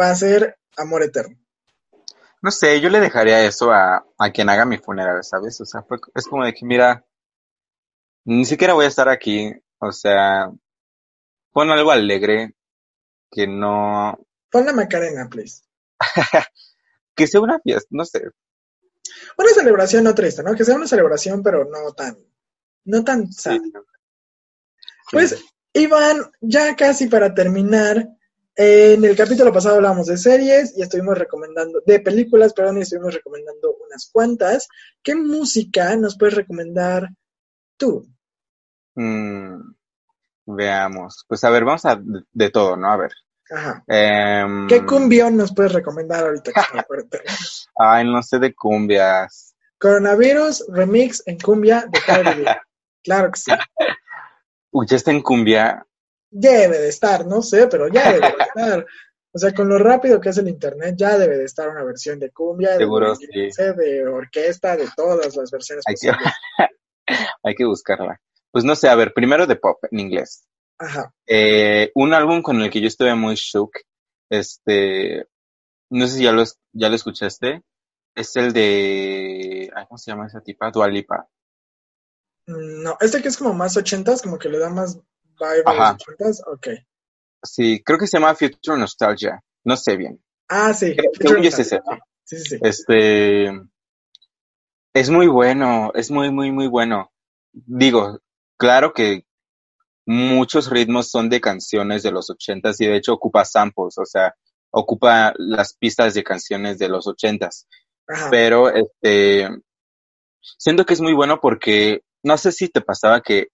va 0.00 0.10
a 0.10 0.14
ser 0.14 0.56
Amor 0.76 1.02
Eterno. 1.02 1.36
No 2.40 2.50
sé, 2.50 2.80
yo 2.80 2.88
le 2.88 3.00
dejaría 3.00 3.44
eso 3.44 3.72
a, 3.72 4.06
a 4.16 4.30
quien 4.30 4.48
haga 4.48 4.64
mi 4.64 4.78
funeral, 4.78 5.22
¿sabes? 5.24 5.60
O 5.60 5.64
sea, 5.66 5.82
fue- 5.82 5.98
es 6.14 6.26
como 6.26 6.44
de 6.44 6.54
que, 6.54 6.64
mira, 6.64 7.04
ni 8.24 8.44
siquiera 8.44 8.74
voy 8.74 8.84
a 8.84 8.88
estar 8.88 9.08
aquí. 9.08 9.52
O 9.78 9.90
sea, 9.92 10.50
pon 11.52 11.70
algo 11.70 11.90
alegre 11.90 12.54
que 13.30 13.46
no, 13.46 14.18
Pon 14.50 14.64
la 14.66 14.72
Macarena, 14.72 15.28
please. 15.28 15.62
que 17.18 17.26
sea 17.26 17.40
una 17.40 17.58
fiesta, 17.58 17.88
no 17.90 18.04
sé. 18.04 18.22
Una 19.36 19.50
celebración 19.50 20.04
no 20.04 20.14
triste, 20.14 20.42
¿no? 20.44 20.54
Que 20.54 20.64
sea 20.64 20.76
una 20.76 20.86
celebración, 20.86 21.42
pero 21.42 21.64
no 21.64 21.92
tan, 21.92 22.16
no 22.84 23.02
tan 23.02 23.32
sad. 23.32 23.56
Sí. 23.56 23.72
Pues, 25.10 25.44
Iván, 25.72 26.30
ya 26.40 26.76
casi 26.76 27.08
para 27.08 27.34
terminar, 27.34 28.08
en 28.54 29.04
el 29.04 29.16
capítulo 29.16 29.52
pasado 29.52 29.76
hablábamos 29.76 30.06
de 30.06 30.16
series 30.16 30.76
y 30.76 30.82
estuvimos 30.82 31.18
recomendando, 31.18 31.82
de 31.84 31.98
películas, 31.98 32.52
perdón, 32.52 32.78
y 32.78 32.82
estuvimos 32.82 33.14
recomendando 33.14 33.76
unas 33.84 34.08
cuantas. 34.12 34.68
¿Qué 35.02 35.16
música 35.16 35.96
nos 35.96 36.16
puedes 36.16 36.36
recomendar 36.36 37.08
tú? 37.76 38.08
Mm, 38.94 39.74
veamos. 40.46 41.24
Pues 41.26 41.42
a 41.42 41.50
ver, 41.50 41.64
vamos 41.64 41.84
a 41.84 41.96
de, 41.96 42.22
de 42.32 42.50
todo, 42.50 42.76
¿no? 42.76 42.92
A 42.92 42.96
ver. 42.96 43.12
Ajá. 43.50 43.82
Em, 43.86 44.66
¿Qué 44.68 44.84
cumbión 44.84 45.36
nos 45.36 45.54
puedes 45.54 45.72
recomendar 45.72 46.24
ahorita 46.24 46.52
que? 46.52 46.60
Ay, 47.78 48.04
no 48.04 48.22
sé 48.22 48.38
de 48.38 48.54
cumbias. 48.54 49.54
Coronavirus 49.78 50.66
Remix 50.68 51.22
en 51.26 51.38
cumbia 51.38 51.86
de 51.90 52.00
Cardi. 52.00 52.44
Claro 53.04 53.30
que 53.30 53.40
sí. 53.40 53.52
Uy, 54.70 54.86
ya 54.86 54.96
está 54.96 55.12
en 55.12 55.22
cumbia. 55.22 55.86
Debe 56.30 56.78
de 56.78 56.88
estar, 56.88 57.24
no 57.24 57.40
sé, 57.40 57.68
pero 57.68 57.88
ya 57.88 58.12
debe 58.12 58.26
de 58.26 58.42
estar. 58.42 58.86
O 59.32 59.38
sea, 59.38 59.54
con 59.54 59.68
lo 59.68 59.78
rápido 59.78 60.20
que 60.20 60.30
es 60.30 60.38
el 60.38 60.48
internet, 60.48 60.94
ya 60.98 61.16
debe 61.16 61.38
de 61.38 61.44
estar 61.44 61.68
una 61.68 61.84
versión 61.84 62.18
de 62.18 62.30
cumbia, 62.30 62.72
de, 62.72 62.78
Seguro, 62.78 63.14
merengue, 63.14 63.52
sí. 63.52 63.62
de 63.62 64.06
orquesta, 64.06 64.76
de 64.76 64.88
todas 64.94 65.36
las 65.36 65.50
versiones 65.50 65.84
Hay 65.86 65.94
que, 65.94 66.08
posibles. 66.08 66.34
hay 67.44 67.54
que 67.54 67.64
buscarla. 67.64 68.20
Pues 68.50 68.64
no 68.64 68.74
sé, 68.74 68.88
a 68.88 68.94
ver, 68.94 69.14
primero 69.14 69.46
de 69.46 69.56
pop 69.56 69.78
en 69.90 70.00
inglés. 70.00 70.44
Ajá. 70.78 71.12
Eh, 71.26 71.90
un 71.94 72.14
álbum 72.14 72.40
con 72.42 72.60
el 72.62 72.70
que 72.70 72.80
yo 72.80 72.88
estuve 72.88 73.14
muy 73.14 73.34
shook, 73.34 73.72
este, 74.30 75.26
no 75.90 76.06
sé 76.06 76.16
si 76.18 76.22
ya 76.24 76.32
lo, 76.32 76.44
ya 76.72 76.88
lo 76.88 76.94
escuchaste, 76.94 77.62
es 78.14 78.36
el 78.36 78.52
de, 78.52 79.70
ay, 79.74 79.84
¿cómo 79.88 79.98
se 79.98 80.10
llama 80.10 80.26
esa 80.26 80.40
tipa? 80.40 80.70
Dua 80.70 80.88
Lipa. 80.88 81.28
Mm, 82.46 82.82
No, 82.82 82.96
este 83.00 83.20
que 83.22 83.28
es 83.28 83.36
como 83.36 83.54
más 83.54 83.76
ochentas, 83.76 84.22
como 84.22 84.38
que 84.38 84.48
le 84.48 84.58
da 84.58 84.70
más 84.70 84.96
vibe 84.96 85.62
a 85.66 85.70
Ajá. 85.70 85.92
los 85.92 86.02
ochentas. 86.02 86.42
Ok. 86.46 86.68
Sí, 87.42 87.82
creo 87.84 87.98
que 87.98 88.06
se 88.06 88.18
llama 88.18 88.34
Future 88.34 88.78
Nostalgia, 88.78 89.40
no 89.64 89.76
sé 89.76 89.96
bien. 89.96 90.22
Ah, 90.48 90.72
sí. 90.74 90.96
Creo- 91.18 91.40
yo 91.40 91.48
es 91.48 91.58
ese. 91.58 91.80
Sí, 92.24 92.36
sí, 92.38 92.44
sí. 92.44 92.58
Este, 92.62 93.46
es 94.94 95.10
muy 95.10 95.26
bueno, 95.28 95.92
es 95.94 96.10
muy, 96.10 96.30
muy, 96.30 96.50
muy 96.50 96.66
bueno. 96.66 97.12
Digo, 97.52 98.18
claro 98.56 98.92
que 98.92 99.24
muchos 100.08 100.70
ritmos 100.70 101.10
son 101.10 101.28
de 101.28 101.38
canciones 101.38 102.02
de 102.02 102.10
los 102.10 102.30
ochentas 102.30 102.80
y 102.80 102.86
de 102.86 102.96
hecho 102.96 103.12
ocupa 103.12 103.44
samples, 103.44 103.98
o 103.98 104.06
sea, 104.06 104.34
ocupa 104.70 105.34
las 105.36 105.74
pistas 105.74 106.14
de 106.14 106.24
canciones 106.24 106.78
de 106.78 106.88
los 106.88 107.06
ochentas. 107.06 107.68
Ajá. 108.06 108.28
Pero 108.30 108.70
este, 108.70 109.50
siento 110.56 110.86
que 110.86 110.94
es 110.94 111.02
muy 111.02 111.12
bueno 111.12 111.40
porque 111.42 112.00
no 112.22 112.38
sé 112.38 112.52
si 112.52 112.70
te 112.70 112.80
pasaba 112.80 113.20
que 113.20 113.48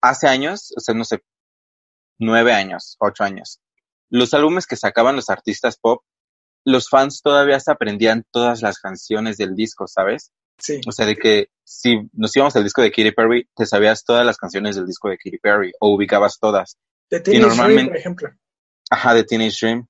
hace 0.00 0.26
años, 0.26 0.74
o 0.76 0.80
sea, 0.80 0.92
no 0.92 1.04
sé, 1.04 1.22
nueve 2.18 2.52
años, 2.52 2.96
ocho 2.98 3.22
años, 3.22 3.60
los 4.10 4.34
álbumes 4.34 4.66
que 4.66 4.74
sacaban 4.74 5.14
los 5.14 5.30
artistas 5.30 5.78
pop, 5.80 6.02
los 6.64 6.88
fans 6.88 7.22
todavía 7.22 7.60
se 7.60 7.70
aprendían 7.70 8.24
todas 8.32 8.60
las 8.60 8.80
canciones 8.80 9.36
del 9.36 9.54
disco, 9.54 9.86
¿sabes? 9.86 10.32
Sí. 10.58 10.80
O 10.86 10.92
sea, 10.92 11.06
de 11.06 11.16
que 11.16 11.48
si 11.64 11.96
nos 12.12 12.34
íbamos 12.36 12.54
al 12.56 12.64
disco 12.64 12.82
de 12.82 12.90
Katy 12.90 13.12
Perry, 13.12 13.48
te 13.56 13.66
sabías 13.66 14.04
todas 14.04 14.24
las 14.24 14.36
canciones 14.36 14.76
del 14.76 14.86
disco 14.86 15.08
de 15.08 15.16
Katy 15.16 15.38
Perry 15.38 15.72
o 15.80 15.94
ubicabas 15.94 16.38
todas. 16.38 16.76
De 17.10 17.20
Teenage 17.20 17.46
Dream, 17.46 17.58
normalmente- 17.58 17.90
por 17.90 17.96
ejemplo. 17.96 18.30
Ajá, 18.90 19.14
de 19.14 19.24
Teenage 19.24 19.56
Dream. 19.60 19.86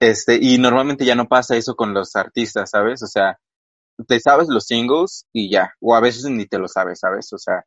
Este, 0.00 0.38
y 0.40 0.58
normalmente 0.58 1.04
ya 1.04 1.14
no 1.14 1.28
pasa 1.28 1.56
eso 1.56 1.76
con 1.76 1.94
los 1.94 2.16
artistas, 2.16 2.70
¿sabes? 2.70 3.02
O 3.02 3.06
sea, 3.06 3.38
te 4.06 4.18
sabes 4.20 4.48
los 4.48 4.66
singles 4.66 5.26
y 5.32 5.50
ya. 5.50 5.74
O 5.80 5.94
a 5.94 6.00
veces 6.00 6.24
ni 6.24 6.46
te 6.46 6.58
lo 6.58 6.66
sabes, 6.66 6.98
¿sabes? 7.00 7.32
O 7.32 7.38
sea, 7.38 7.64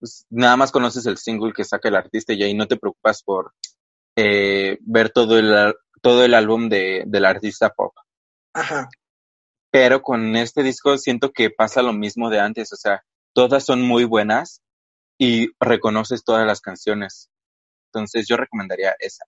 pues, 0.00 0.24
nada 0.30 0.56
más 0.56 0.72
conoces 0.72 1.04
el 1.06 1.18
single 1.18 1.52
que 1.52 1.64
saca 1.64 1.88
el 1.88 1.96
artista 1.96 2.32
y 2.32 2.42
ahí 2.42 2.54
no 2.54 2.66
te 2.66 2.76
preocupas 2.76 3.22
por 3.22 3.52
eh, 4.16 4.78
ver 4.80 5.10
todo 5.10 5.38
el, 5.38 5.74
todo 6.00 6.24
el 6.24 6.32
álbum 6.32 6.68
de, 6.70 7.04
del 7.06 7.24
artista 7.26 7.70
pop. 7.70 7.94
Ajá. 8.54 8.88
Pero 9.78 10.00
con 10.00 10.36
este 10.36 10.62
disco 10.62 10.96
siento 10.96 11.32
que 11.32 11.50
pasa 11.50 11.82
lo 11.82 11.92
mismo 11.92 12.30
de 12.30 12.40
antes, 12.40 12.72
o 12.72 12.76
sea, 12.76 13.04
todas 13.34 13.62
son 13.62 13.82
muy 13.82 14.04
buenas 14.04 14.62
y 15.18 15.50
reconoces 15.60 16.24
todas 16.24 16.46
las 16.46 16.62
canciones. 16.62 17.28
Entonces 17.92 18.26
yo 18.26 18.38
recomendaría 18.38 18.96
esa. 18.98 19.26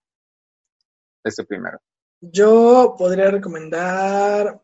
Ese 1.23 1.45
primero. 1.45 1.79
Yo 2.23 2.95
podría 2.97 3.31
recomendar, 3.31 4.59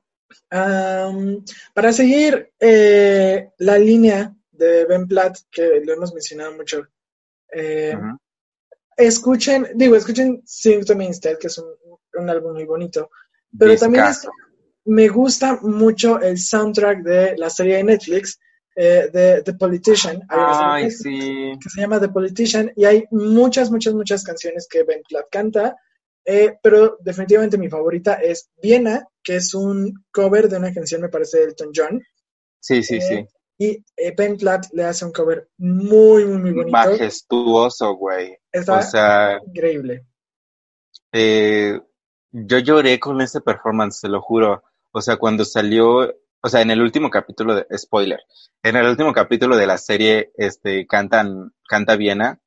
para 0.49 1.93
seguir 1.93 2.51
eh, 2.59 3.51
la 3.59 3.77
línea 3.77 4.35
de 4.53 4.87
Ben 4.87 5.07
Platt, 5.07 5.37
que 5.51 5.83
lo 5.85 5.93
hemos 5.93 6.15
mencionado 6.15 6.57
mucho, 6.57 6.89
eh, 7.53 7.95
escuchen, 8.97 9.69
digo, 9.75 9.97
escuchen 9.97 10.41
Sing 10.47 10.83
to 10.83 10.97
Me 10.97 11.05
Instead, 11.05 11.37
que 11.37 11.49
es 11.49 11.59
un, 11.59 11.67
un 12.15 12.31
álbum 12.31 12.55
muy 12.55 12.65
bonito, 12.65 13.11
pero 13.59 13.77
también 13.77 14.07
es-. 14.07 14.27
Me 14.87 15.09
gusta 15.09 15.59
mucho 15.63 16.21
el 16.21 16.39
soundtrack 16.39 17.03
de 17.03 17.37
la 17.37 17.51
serie 17.51 17.77
de 17.77 17.85
Netflix, 17.85 18.39
eh, 18.77 19.09
de 19.13 19.43
The 19.43 19.55
Politician. 19.55 20.23
Ay, 20.29 20.91
sí. 20.91 21.53
que 21.63 21.71
se 21.71 21.81
llama 21.81 22.01
The 22.01 22.09
Politician 22.09 22.73
y 22.77 22.85
hay 22.85 23.05
muchas, 23.11 23.71
muchas, 23.71 23.95
muchas 23.95 24.25
canciones 24.25 24.67
que 24.69 24.83
Ben 24.85 25.03
Platt 25.09 25.27
canta, 25.31 25.77
eh, 26.25 26.57
pero 26.63 26.97
definitivamente 27.01 27.59
mi 27.59 27.69
favorita 27.69 28.15
es 28.15 28.51
Viena, 28.63 29.07
que 29.23 29.37
es 29.37 29.55
un 29.55 30.05
cover 30.11 30.49
de 30.49 30.57
una 30.59 30.73
canción, 30.73 31.03
me 31.03 31.09
parece, 31.09 31.39
de 31.39 31.45
Elton 31.45 31.71
John, 31.75 32.03
Sí, 32.61 32.83
sí, 32.83 32.97
Eh, 32.97 33.01
sí. 33.01 33.29
y 33.59 33.85
eh, 33.97 34.15
Ben 34.17 34.37
Platt 34.37 34.67
le 34.73 34.85
hace 34.85 35.05
un 35.05 35.13
cover 35.13 35.49
muy, 35.59 36.25
muy, 36.25 36.39
muy 36.39 36.53
bonito. 36.53 36.73
Majestuoso, 36.73 37.95
güey. 37.95 38.37
Está 38.53 38.79
O 38.79 38.83
sea, 38.83 39.39
increíble. 39.47 40.07
eh, 41.13 41.81
yo 42.33 42.59
lloré 42.59 42.99
con 42.99 43.21
ese 43.21 43.41
performance, 43.41 44.01
te 44.01 44.09
lo 44.09 44.21
juro. 44.21 44.63
O 44.97 45.01
sea, 45.01 45.17
cuando 45.17 45.45
salió, 45.45 46.15
o 46.41 46.49
sea, 46.49 46.61
en 46.63 46.71
el 46.71 46.81
último 46.81 47.11
capítulo 47.11 47.57
de, 47.57 47.67
spoiler, 47.77 48.21
en 48.63 48.77
el 48.77 48.87
último 48.87 49.13
capítulo 49.13 49.57
de 49.57 49.67
la 49.67 49.77
serie, 49.77 50.31
este, 50.37 50.87
cantan, 50.87 51.53
canta 51.69 51.97
Viena, 51.97 52.41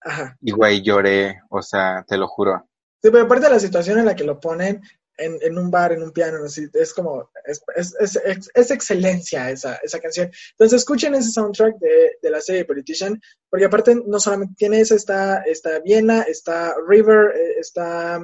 Ajá. 0.00 0.36
y 0.40 0.50
güey, 0.50 0.82
lloré, 0.82 1.40
o 1.50 1.62
sea, 1.62 2.04
te 2.06 2.16
lo 2.18 2.26
juro. 2.26 2.68
Sí, 3.02 3.10
pero 3.10 3.24
aparte 3.24 3.46
de 3.46 3.52
la 3.52 3.60
situación 3.60 3.98
en 3.98 4.06
la 4.06 4.16
que 4.16 4.24
lo 4.24 4.40
ponen 4.40 4.80
en, 5.16 5.38
en 5.40 5.56
un 5.56 5.70
bar, 5.70 5.92
en 5.92 6.02
un 6.02 6.10
piano, 6.10 6.38
así, 6.44 6.66
es 6.72 6.92
como, 6.92 7.30
es, 7.44 7.62
es, 7.76 7.94
es, 8.24 8.50
es- 8.54 8.70
excelencia 8.72 9.48
esa, 9.50 9.76
esa 9.76 10.00
canción. 10.00 10.30
Entonces 10.52 10.80
escuchen 10.80 11.14
ese 11.14 11.30
soundtrack 11.30 11.76
de, 11.78 12.16
de 12.20 12.30
la 12.30 12.40
serie 12.40 12.64
Politician, 12.64 13.20
porque 13.48 13.66
aparte 13.66 13.94
no 14.06 14.18
solamente 14.18 14.54
tiene 14.58 14.80
esa, 14.80 14.96
está, 14.96 15.42
está 15.42 15.78
Viena, 15.78 16.22
está 16.22 16.74
River, 16.88 17.36
eh, 17.36 17.54
está, 17.60 18.20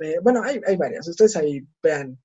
eh, 0.00 0.18
bueno, 0.22 0.42
hay, 0.44 0.60
hay 0.66 0.76
varias, 0.76 1.08
ustedes 1.08 1.34
ahí 1.36 1.62
vean 1.82 2.18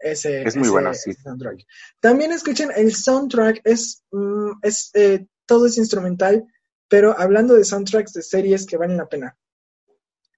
ese, 0.00 0.42
Es 0.42 0.54
muy 0.56 0.62
ese- 0.64 0.70
bueno, 0.72 0.94
sí. 0.94 1.12
soundtrack. 1.14 1.64
También 2.00 2.32
escuchen 2.32 2.70
el 2.76 2.94
soundtrack, 2.94 3.60
es, 3.64 4.02
mm, 4.12 4.50
es 4.62 4.90
eh, 4.94 5.26
todo 5.46 5.66
es 5.66 5.78
instrumental, 5.78 6.46
pero 6.88 7.18
hablando 7.18 7.54
de 7.54 7.64
soundtracks 7.64 8.12
de 8.12 8.22
series 8.22 8.66
que 8.66 8.76
valen 8.76 8.96
la 8.96 9.08
pena 9.08 9.36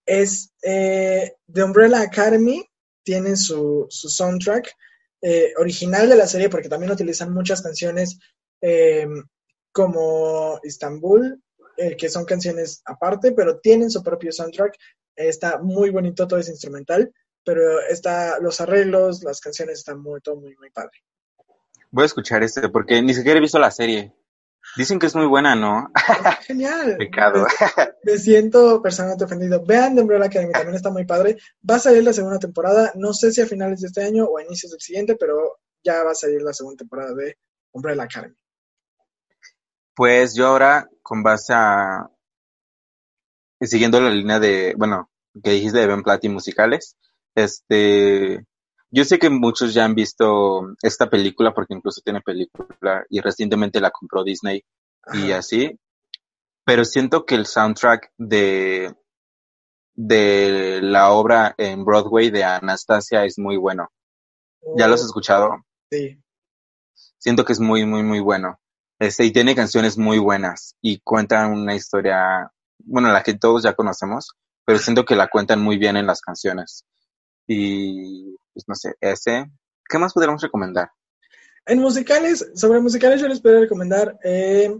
es 0.06 0.52
eh, 0.62 1.34
The 1.52 1.62
Umbrella 1.62 2.00
Academy, 2.02 2.64
tiene 3.04 3.36
su, 3.36 3.86
su 3.88 4.08
soundtrack 4.08 4.72
eh, 5.22 5.52
original 5.58 6.08
de 6.08 6.16
la 6.16 6.26
serie, 6.26 6.48
porque 6.48 6.68
también 6.68 6.92
utilizan 6.92 7.32
muchas 7.32 7.62
canciones 7.62 8.18
eh, 8.60 9.06
como 9.72 10.58
Istanbul, 10.64 11.40
que 11.96 12.10
son 12.10 12.26
canciones 12.26 12.82
aparte, 12.84 13.32
pero 13.32 13.58
tienen 13.58 13.90
su 13.90 14.02
propio 14.02 14.32
soundtrack. 14.32 14.76
Está 15.16 15.58
muy 15.62 15.88
bonito, 15.88 16.28
todo 16.28 16.38
es 16.38 16.48
instrumental, 16.50 17.10
pero 17.44 17.80
está, 17.80 18.38
los 18.40 18.60
arreglos, 18.60 19.22
las 19.22 19.40
canciones 19.40 19.78
están 19.78 20.00
muy, 20.00 20.20
todo 20.20 20.36
muy, 20.36 20.54
muy 20.56 20.70
padre. 20.70 20.98
Voy 21.90 22.04
a 22.04 22.06
escuchar 22.06 22.42
este, 22.42 22.68
porque 22.68 23.02
ni 23.02 23.14
siquiera 23.14 23.38
he 23.38 23.42
visto 23.42 23.58
la 23.58 23.70
serie. 23.70 24.14
Dicen 24.76 24.98
que 24.98 25.06
es 25.06 25.14
muy 25.14 25.26
buena, 25.26 25.54
¿no? 25.56 25.90
Genial. 26.42 26.96
Pecado. 26.98 27.46
Me 28.04 28.18
siento 28.18 28.80
personalmente 28.80 29.24
ofendido. 29.24 29.64
Vean 29.64 29.94
The 29.94 30.02
Umbrella 30.02 30.26
Academy, 30.26 30.52
también 30.52 30.76
está 30.76 30.90
muy 30.90 31.04
padre. 31.04 31.38
Va 31.68 31.76
a 31.76 31.80
salir 31.80 32.04
la 32.04 32.12
segunda 32.12 32.38
temporada, 32.38 32.92
no 32.94 33.12
sé 33.12 33.32
si 33.32 33.40
a 33.40 33.46
finales 33.46 33.80
de 33.80 33.88
este 33.88 34.04
año 34.04 34.26
o 34.26 34.38
a 34.38 34.44
inicios 34.44 34.70
del 34.70 34.80
siguiente, 34.80 35.16
pero 35.16 35.58
ya 35.82 36.04
va 36.04 36.12
a 36.12 36.14
salir 36.14 36.42
la 36.42 36.52
segunda 36.52 36.78
temporada 36.78 37.14
de 37.14 37.38
Umbrella 37.72 38.04
Academy. 38.04 38.36
Pues 39.94 40.34
yo 40.34 40.46
ahora, 40.46 40.88
con 41.02 41.22
base 41.22 41.52
a. 41.54 42.08
Siguiendo 43.60 44.00
la 44.00 44.10
línea 44.10 44.38
de. 44.38 44.74
Bueno, 44.76 45.10
que 45.42 45.50
dijiste 45.50 45.78
de 45.78 45.86
Ben 45.86 46.02
Platt 46.02 46.24
y 46.24 46.28
musicales. 46.28 46.96
Este. 47.34 48.44
Yo 48.92 49.04
sé 49.04 49.18
que 49.18 49.30
muchos 49.30 49.72
ya 49.72 49.84
han 49.84 49.94
visto 49.94 50.74
esta 50.82 51.08
película, 51.08 51.54
porque 51.54 51.74
incluso 51.74 52.00
tiene 52.04 52.20
película 52.20 53.04
y 53.08 53.20
recientemente 53.20 53.80
la 53.80 53.92
compró 53.92 54.24
Disney 54.24 54.64
y 55.12 55.30
Ajá. 55.30 55.38
así. 55.38 55.78
Pero 56.64 56.84
siento 56.84 57.24
que 57.24 57.36
el 57.36 57.46
soundtrack 57.46 58.12
de. 58.18 58.94
de 59.94 60.80
la 60.82 61.10
obra 61.12 61.54
en 61.56 61.84
Broadway 61.84 62.30
de 62.30 62.44
Anastasia 62.44 63.24
es 63.24 63.38
muy 63.38 63.56
bueno. 63.56 63.90
¿Ya 64.76 64.86
lo 64.88 64.94
has 64.94 65.02
escuchado? 65.02 65.64
Sí. 65.90 66.20
siento 67.18 67.44
que 67.44 67.52
es 67.52 67.60
muy, 67.60 67.84
muy, 67.86 68.02
muy 68.02 68.20
bueno. 68.20 68.60
Este, 68.98 69.24
y 69.24 69.32
tiene 69.32 69.54
canciones 69.54 69.96
muy 69.96 70.18
buenas 70.18 70.76
y 70.82 71.00
cuentan 71.00 71.52
una 71.52 71.74
historia, 71.74 72.50
bueno, 72.84 73.08
la 73.10 73.22
que 73.22 73.34
todos 73.34 73.62
ya 73.62 73.74
conocemos, 73.74 74.28
pero 74.66 74.78
siento 74.78 75.04
que 75.04 75.16
la 75.16 75.28
cuentan 75.28 75.62
muy 75.62 75.78
bien 75.78 75.96
en 75.96 76.06
las 76.06 76.20
canciones. 76.20 76.84
Y, 77.52 78.36
pues 78.54 78.64
no 78.68 78.76
sé, 78.76 78.94
ese. 79.00 79.50
¿Qué 79.88 79.98
más 79.98 80.12
podríamos 80.12 80.40
recomendar? 80.40 80.88
En 81.66 81.80
musicales, 81.80 82.48
sobre 82.54 82.78
musicales 82.80 83.20
yo 83.20 83.26
les 83.26 83.40
podría 83.40 83.60
recomendar, 83.60 84.16
eh, 84.22 84.72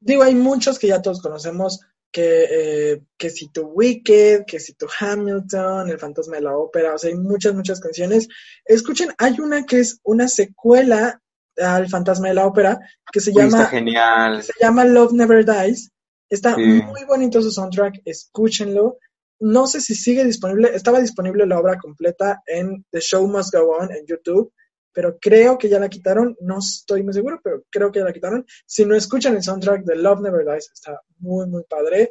digo, 0.00 0.22
hay 0.22 0.34
muchos 0.34 0.78
que 0.78 0.86
ya 0.88 1.02
todos 1.02 1.20
conocemos, 1.20 1.80
que, 2.10 2.46
eh, 2.50 3.02
que 3.18 3.28
si 3.28 3.48
tu 3.48 3.62
Wicked, 3.66 4.44
que 4.46 4.58
si 4.58 4.72
tu 4.74 4.86
Hamilton, 4.98 5.90
El 5.90 5.98
Fantasma 5.98 6.36
de 6.36 6.42
la 6.42 6.56
Ópera, 6.56 6.94
o 6.94 6.98
sea, 6.98 7.10
hay 7.10 7.16
muchas, 7.16 7.54
muchas 7.54 7.78
canciones. 7.80 8.26
Escuchen, 8.64 9.10
hay 9.18 9.38
una 9.40 9.64
que 9.66 9.80
es 9.80 10.00
una 10.02 10.28
secuela 10.28 11.20
al 11.58 11.88
Fantasma 11.90 12.28
de 12.28 12.34
la 12.34 12.46
Ópera, 12.46 12.78
que 13.12 13.20
se 13.20 13.30
Uy, 13.30 13.36
llama, 13.42 13.66
genial. 13.66 14.42
se 14.42 14.52
llama 14.60 14.84
Love 14.86 15.12
Never 15.12 15.44
Dies. 15.44 15.90
Está 16.30 16.54
Sí. 16.54 16.62
muy 16.62 17.04
bonito 17.04 17.42
su 17.42 17.50
soundtrack, 17.50 18.00
escúchenlo. 18.06 18.96
No 19.42 19.66
sé 19.66 19.80
si 19.80 19.96
sigue 19.96 20.24
disponible, 20.24 20.70
estaba 20.72 21.00
disponible 21.00 21.46
la 21.46 21.58
obra 21.58 21.76
completa 21.76 22.42
en 22.46 22.84
The 22.90 23.00
Show 23.00 23.26
Must 23.26 23.52
Go 23.52 23.76
On 23.76 23.90
en 23.90 24.06
YouTube, 24.06 24.52
pero 24.92 25.18
creo 25.20 25.58
que 25.58 25.68
ya 25.68 25.80
la 25.80 25.88
quitaron, 25.88 26.36
no 26.40 26.60
estoy 26.60 27.02
muy 27.02 27.12
seguro, 27.12 27.40
pero 27.42 27.64
creo 27.68 27.90
que 27.90 27.98
ya 27.98 28.04
la 28.04 28.12
quitaron. 28.12 28.46
Si 28.66 28.84
no 28.84 28.94
escuchan 28.94 29.34
el 29.34 29.42
soundtrack 29.42 29.84
de 29.84 29.96
Love 29.96 30.20
Never 30.20 30.44
Dies, 30.44 30.70
está 30.72 31.00
muy, 31.18 31.48
muy 31.48 31.64
padre. 31.68 32.10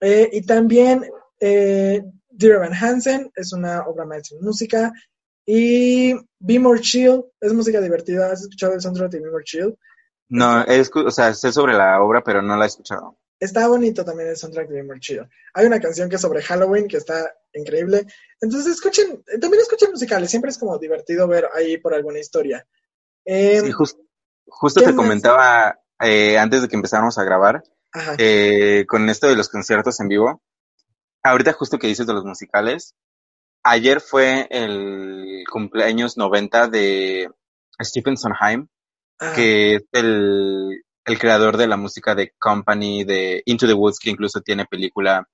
Eh, 0.00 0.28
y 0.32 0.42
también 0.44 1.08
eh, 1.38 2.02
Dear 2.30 2.56
Evan 2.56 2.74
Hansen 2.74 3.30
es 3.36 3.52
una 3.52 3.82
obra 3.86 4.04
maestra 4.04 4.36
en 4.38 4.44
música. 4.44 4.92
Y 5.44 6.14
Be 6.40 6.58
More 6.58 6.80
Chill 6.80 7.22
es 7.40 7.52
música 7.52 7.80
divertida. 7.80 8.32
¿Has 8.32 8.42
escuchado 8.42 8.74
el 8.74 8.80
soundtrack 8.80 9.12
de 9.12 9.20
Be 9.20 9.30
More 9.30 9.44
Chill? 9.44 9.76
No, 10.28 10.64
o 10.64 11.10
sea, 11.12 11.32
sé 11.32 11.52
sobre 11.52 11.74
la 11.74 12.02
obra, 12.02 12.24
pero 12.24 12.42
no 12.42 12.56
la 12.56 12.64
he 12.64 12.68
escuchado. 12.68 13.16
Está 13.38 13.68
bonito 13.68 14.04
también 14.04 14.30
el 14.30 14.36
soundtrack 14.36 14.68
de 14.68 14.82
More 14.82 15.00
Chill. 15.00 15.28
Hay 15.54 15.66
una 15.66 15.80
canción 15.80 16.08
que 16.08 16.16
es 16.16 16.22
sobre 16.22 16.42
Halloween 16.42 16.88
que 16.88 16.96
está 16.96 17.34
increíble. 17.52 18.06
Entonces 18.40 18.74
escuchen, 18.74 19.22
eh, 19.26 19.38
también 19.38 19.60
escuchen 19.62 19.90
musicales. 19.90 20.30
Siempre 20.30 20.50
es 20.50 20.58
como 20.58 20.78
divertido 20.78 21.28
ver 21.28 21.48
ahí 21.54 21.76
por 21.78 21.92
alguna 21.94 22.18
historia. 22.18 22.66
Eh, 23.24 23.60
Sí, 23.62 23.72
jus- 23.72 23.98
justo 24.46 24.80
¿qué 24.80 24.86
te 24.86 24.92
más? 24.92 24.96
comentaba 25.04 25.80
eh, 26.00 26.38
antes 26.38 26.62
de 26.62 26.68
que 26.68 26.76
empezáramos 26.76 27.18
a 27.18 27.24
grabar, 27.24 27.62
eh, 28.18 28.84
con 28.88 29.08
esto 29.08 29.26
de 29.28 29.36
los 29.36 29.48
conciertos 29.48 30.00
en 30.00 30.08
vivo. 30.08 30.42
Ahorita 31.22 31.52
justo 31.54 31.78
que 31.78 31.86
dices 31.88 32.06
de 32.06 32.12
los 32.14 32.24
musicales, 32.24 32.94
ayer 33.62 34.00
fue 34.00 34.46
el 34.50 35.44
cumpleaños 35.50 36.16
90 36.16 36.68
de 36.68 37.30
Stephen 37.82 38.16
Sondheim, 38.16 38.68
ajá. 39.18 39.34
que 39.34 39.74
es 39.76 39.82
el, 39.92 40.84
el 41.06 41.18
creador 41.18 41.56
de 41.56 41.68
la 41.68 41.76
música 41.76 42.14
de 42.14 42.32
Company, 42.36 43.04
de 43.04 43.42
Into 43.46 43.66
the 43.66 43.72
Woods, 43.72 43.98
que 44.00 44.10
incluso 44.10 44.40
tiene 44.40 44.66
película. 44.66 45.26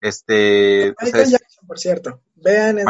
Este, 0.00 0.94
Michael 1.02 1.30
Jackson, 1.30 1.66
por 1.66 1.78
cierto. 1.78 2.22
Vean 2.36 2.78
en 2.78 2.86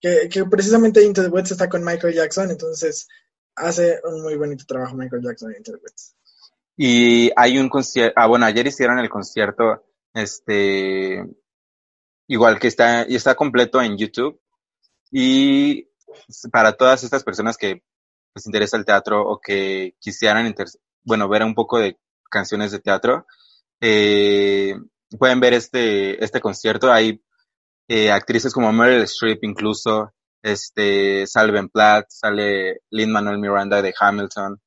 que, 0.00 0.28
que 0.30 0.44
precisamente 0.46 1.04
Into 1.04 1.22
the 1.22 1.28
Woods 1.28 1.52
está 1.52 1.68
con 1.68 1.84
Michael 1.84 2.14
Jackson, 2.14 2.50
entonces 2.50 3.08
hace 3.56 4.00
un 4.04 4.22
muy 4.22 4.36
bonito 4.36 4.64
trabajo 4.66 4.96
Michael 4.96 5.22
Jackson 5.22 5.50
en 5.50 5.58
Into 5.58 5.72
the 5.72 5.78
Woods. 5.78 6.16
Y 6.76 7.30
hay 7.36 7.58
un 7.58 7.68
concierto, 7.68 8.14
ah, 8.16 8.26
bueno, 8.26 8.46
ayer 8.46 8.66
hicieron 8.66 8.98
el 8.98 9.10
concierto, 9.10 9.84
este, 10.14 11.24
igual 12.26 12.58
que 12.58 12.68
está, 12.68 13.06
y 13.06 13.16
está 13.16 13.34
completo 13.34 13.82
en 13.82 13.98
YouTube. 13.98 14.40
Y 15.10 15.88
para 16.50 16.72
todas 16.72 17.04
estas 17.04 17.22
personas 17.22 17.56
que 17.56 17.82
les 18.34 18.46
interesa 18.46 18.76
el 18.76 18.84
teatro 18.84 19.22
o 19.22 19.38
que 19.40 19.94
quisieran, 20.00 20.46
bueno, 21.04 21.28
ver 21.28 21.42
un 21.44 21.54
poco 21.54 21.78
de 21.78 21.98
canciones 22.30 22.72
de 22.72 22.80
teatro, 22.80 23.26
eh, 23.80 24.74
pueden 25.18 25.40
ver 25.40 25.54
este, 25.54 26.22
este 26.24 26.40
concierto. 26.40 26.92
Hay 26.92 27.22
eh, 27.88 28.10
actrices 28.10 28.52
como 28.52 28.72
Meryl 28.72 29.02
Streep 29.02 29.44
incluso, 29.44 30.12
este, 30.42 31.26
sale 31.26 31.52
Ben 31.52 31.68
Platt, 31.68 32.06
sale 32.08 32.80
Lin 32.90 33.12
Manuel 33.12 33.38
Miranda 33.38 33.82
de 33.82 33.94
Hamilton, 33.98 34.60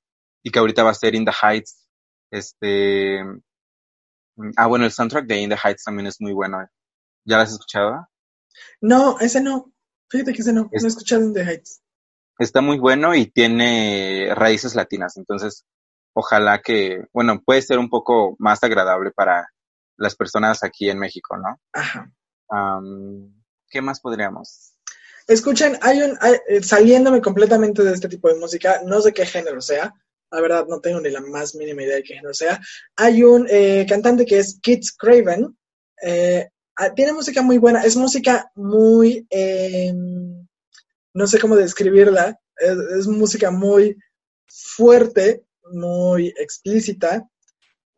y 0.44 0.52
que 0.52 0.60
ahorita 0.60 0.84
va 0.84 0.92
a 0.92 0.96
ser 0.96 1.16
In 1.16 1.26
the 1.26 1.32
Heights. 1.42 1.88
Este, 2.32 3.20
ah, 4.56 4.68
bueno, 4.68 4.86
el 4.86 4.92
soundtrack 4.92 5.26
de 5.26 5.38
In 5.42 5.50
the 5.50 5.58
Heights 5.62 5.84
también 5.84 6.08
es 6.08 6.20
muy 6.22 6.34
bueno. 6.34 6.60
¿Ya 7.26 7.38
lo 7.38 7.44
has 7.44 7.52
escuchado? 7.52 8.08
No, 8.82 9.20
ese 9.20 9.42
no. 9.42 9.72
Fíjate 10.10 10.34
que 10.34 10.42
ese 10.42 10.54
no. 10.54 10.70
Es- 10.72 10.82
No 10.84 10.88
he 10.88 10.92
escuchado 10.92 11.24
en 11.24 11.34
The 11.34 11.44
Heights. 11.44 11.82
Está 12.40 12.62
muy 12.62 12.78
bueno 12.78 13.16
y 13.16 13.26
tiene 13.26 14.30
raíces 14.36 14.76
latinas, 14.76 15.18
entonces 15.18 15.66
ojalá 16.20 16.62
que, 16.64 17.04
bueno, 17.14 17.40
puede 17.46 17.62
ser 17.62 17.78
un 17.78 17.90
poco 17.90 18.36
más 18.40 18.64
agradable 18.64 19.12
para 19.12 19.48
las 19.98 20.16
personas 20.16 20.64
aquí 20.64 20.90
en 20.90 20.98
México, 20.98 21.38
¿no? 21.38 21.60
Ajá. 21.74 22.12
¿qué 23.70 23.82
más 23.82 24.00
podríamos? 24.00 24.74
Escuchen, 25.28 25.78
hay 25.82 26.02
un, 26.02 26.18
hay- 26.20 26.40
eh, 26.48 26.64
saliéndome 26.64 27.22
completamente 27.22 27.84
de 27.84 27.94
este 27.94 28.08
tipo 28.10 28.30
de 28.30 28.40
música, 28.40 28.82
no 28.86 29.00
sé 29.02 29.14
qué 29.14 29.26
género 29.28 29.62
sea, 29.62 29.94
la 30.32 30.42
verdad 30.42 30.66
no 30.68 30.80
tengo 30.80 31.00
ni 31.02 31.10
la 31.12 31.22
más 31.22 31.54
mínima 31.54 31.84
idea 31.84 31.98
de 31.98 32.04
qué 32.04 32.16
género 32.16 32.34
sea. 32.34 32.60
Hay 32.96 33.24
un 33.24 33.46
eh, 33.50 33.86
cantante 33.88 34.26
que 34.26 34.40
es 34.40 34.60
Kids 34.62 34.94
Craven, 34.98 35.56
eh, 36.02 36.50
ah, 36.78 36.94
tiene 36.96 37.14
música 37.14 37.44
muy 37.44 37.60
buena, 37.60 37.84
es 37.84 37.96
música 37.96 38.50
muy, 38.56 39.28
eh, 39.30 39.94
no 41.14 41.28
sé 41.28 41.38
cómo 41.40 41.56
describirla, 41.56 42.40
es, 42.56 42.78
es 43.00 43.08
música 43.08 43.52
muy 43.52 43.96
fuerte, 44.48 45.44
muy 45.72 46.34
explícita, 46.38 47.28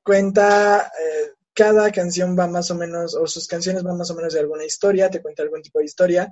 cuenta, 0.03 0.87
eh, 0.87 1.31
cada 1.53 1.91
canción 1.91 2.37
va 2.37 2.47
más 2.47 2.71
o 2.71 2.75
menos, 2.75 3.15
o 3.15 3.27
sus 3.27 3.47
canciones 3.47 3.83
van 3.83 3.97
más 3.97 4.09
o 4.11 4.15
menos 4.15 4.33
de 4.33 4.39
alguna 4.39 4.65
historia, 4.65 5.09
te 5.09 5.21
cuenta 5.21 5.43
algún 5.43 5.61
tipo 5.61 5.79
de 5.79 5.85
historia. 5.85 6.31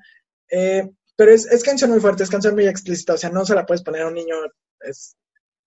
Eh, 0.50 0.90
pero 1.16 1.32
es, 1.32 1.46
es 1.48 1.64
canción 1.64 1.90
muy 1.90 2.00
fuerte, 2.00 2.24
es 2.24 2.30
canción 2.30 2.54
muy 2.54 2.68
explícita, 2.68 3.14
o 3.14 3.18
sea, 3.18 3.30
no 3.30 3.46
se 3.46 3.56
la 3.56 3.66
puedes 3.66 3.84
poner 3.84 4.04
a 4.04 4.08
un 4.08 4.14
niño, 4.14 4.36
es, 4.82 5.16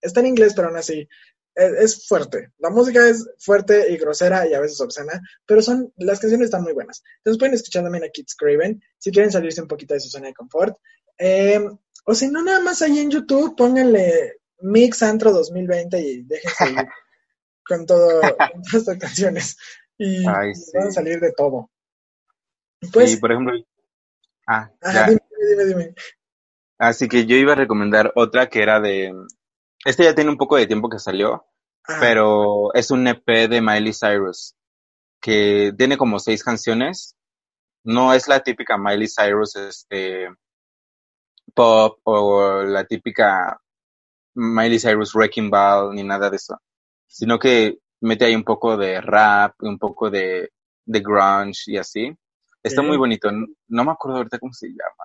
está 0.00 0.20
en 0.20 0.26
inglés, 0.26 0.54
pero 0.54 0.68
aún 0.68 0.76
así, 0.76 1.06
es, 1.54 1.72
es 1.72 2.06
fuerte. 2.06 2.52
La 2.58 2.70
música 2.70 3.06
es 3.08 3.28
fuerte 3.38 3.92
y 3.92 3.96
grosera 3.96 4.48
y 4.48 4.54
a 4.54 4.60
veces 4.60 4.80
obscena, 4.80 5.20
pero 5.44 5.60
son, 5.60 5.92
las 5.96 6.20
canciones 6.20 6.46
están 6.46 6.62
muy 6.62 6.72
buenas. 6.72 7.02
Entonces 7.18 7.38
pueden 7.38 7.54
escuchar 7.54 7.82
también 7.82 8.04
a 8.04 8.08
Kids 8.08 8.34
Craven, 8.36 8.82
si 8.98 9.10
quieren 9.10 9.32
salirse 9.32 9.60
un 9.60 9.68
poquito 9.68 9.94
de 9.94 10.00
su 10.00 10.08
zona 10.08 10.28
de 10.28 10.34
confort. 10.34 10.76
Eh, 11.18 11.60
o 12.06 12.14
si 12.14 12.28
no, 12.28 12.42
nada 12.42 12.60
más 12.60 12.80
ahí 12.82 12.98
en 12.98 13.10
YouTube, 13.10 13.56
pónganle 13.56 14.39
Mix 14.62 15.02
Antro 15.02 15.32
2020 15.32 16.00
y 16.00 16.22
déjense 16.22 16.70
ir 16.72 16.88
con, 17.66 17.86
todo, 17.86 18.20
con 18.20 18.62
todas 18.62 18.74
estas 18.74 18.98
canciones. 18.98 19.56
Y, 19.98 20.26
Ay, 20.28 20.52
y 20.52 20.78
van 20.78 20.88
a 20.88 20.92
salir 20.92 21.20
de 21.20 21.32
todo. 21.32 21.70
Pues, 22.92 23.12
Sí, 23.12 23.16
por 23.18 23.32
ejemplo, 23.32 23.52
ah, 24.46 24.70
ajá, 24.80 24.92
ya. 24.92 25.06
dime, 25.08 25.20
dime, 25.50 25.64
dime. 25.66 25.94
Así 26.78 27.08
que 27.08 27.26
yo 27.26 27.36
iba 27.36 27.52
a 27.52 27.56
recomendar 27.56 28.12
otra 28.14 28.48
que 28.48 28.62
era 28.62 28.80
de, 28.80 29.12
este 29.84 30.04
ya 30.04 30.14
tiene 30.14 30.30
un 30.30 30.38
poco 30.38 30.56
de 30.56 30.66
tiempo 30.66 30.88
que 30.88 30.98
salió, 30.98 31.46
Ajá. 31.84 32.00
pero 32.00 32.72
es 32.72 32.90
un 32.90 33.06
EP 33.06 33.26
de 33.26 33.60
Miley 33.60 33.92
Cyrus, 33.92 34.54
que 35.20 35.74
tiene 35.76 35.98
como 35.98 36.18
seis 36.18 36.42
canciones. 36.42 37.16
No 37.84 38.14
es 38.14 38.28
la 38.28 38.42
típica 38.42 38.78
Miley 38.78 39.08
Cyrus, 39.08 39.56
este, 39.56 40.28
pop 41.54 41.98
o 42.04 42.62
la 42.62 42.84
típica 42.84 43.60
Miley 44.34 44.78
Cyrus 44.78 45.14
Wrecking 45.14 45.50
Ball, 45.50 45.94
ni 45.94 46.02
nada 46.02 46.30
de 46.30 46.36
eso, 46.36 46.60
sino 47.06 47.38
que 47.38 47.78
mete 48.00 48.24
ahí 48.24 48.34
un 48.34 48.44
poco 48.44 48.76
de 48.76 49.00
rap, 49.00 49.54
un 49.60 49.78
poco 49.78 50.10
de, 50.10 50.50
de 50.84 51.00
grunge 51.00 51.64
y 51.66 51.76
así. 51.76 52.16
Está 52.62 52.82
muy 52.82 52.96
bonito. 52.96 53.30
No, 53.30 53.46
no 53.68 53.84
me 53.84 53.92
acuerdo 53.92 54.18
ahorita 54.18 54.38
cómo 54.38 54.52
se 54.52 54.68
llama. 54.68 55.04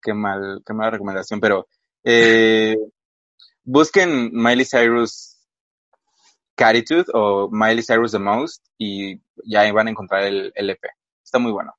Qué 0.00 0.12
mal, 0.14 0.62
qué 0.66 0.72
mala 0.72 0.90
recomendación, 0.90 1.40
pero 1.40 1.66
eh, 2.02 2.76
busquen 3.64 4.30
Miley 4.32 4.64
Cyrus 4.64 5.38
Catitude 6.54 7.06
o 7.14 7.48
Miley 7.50 7.82
Cyrus 7.82 8.12
The 8.12 8.18
Most 8.18 8.64
y 8.78 9.20
ya 9.44 9.70
van 9.72 9.86
a 9.86 9.90
encontrar 9.90 10.24
el, 10.24 10.52
el 10.54 10.70
EP. 10.70 10.82
Está 11.24 11.38
muy 11.38 11.52
bueno. 11.52 11.72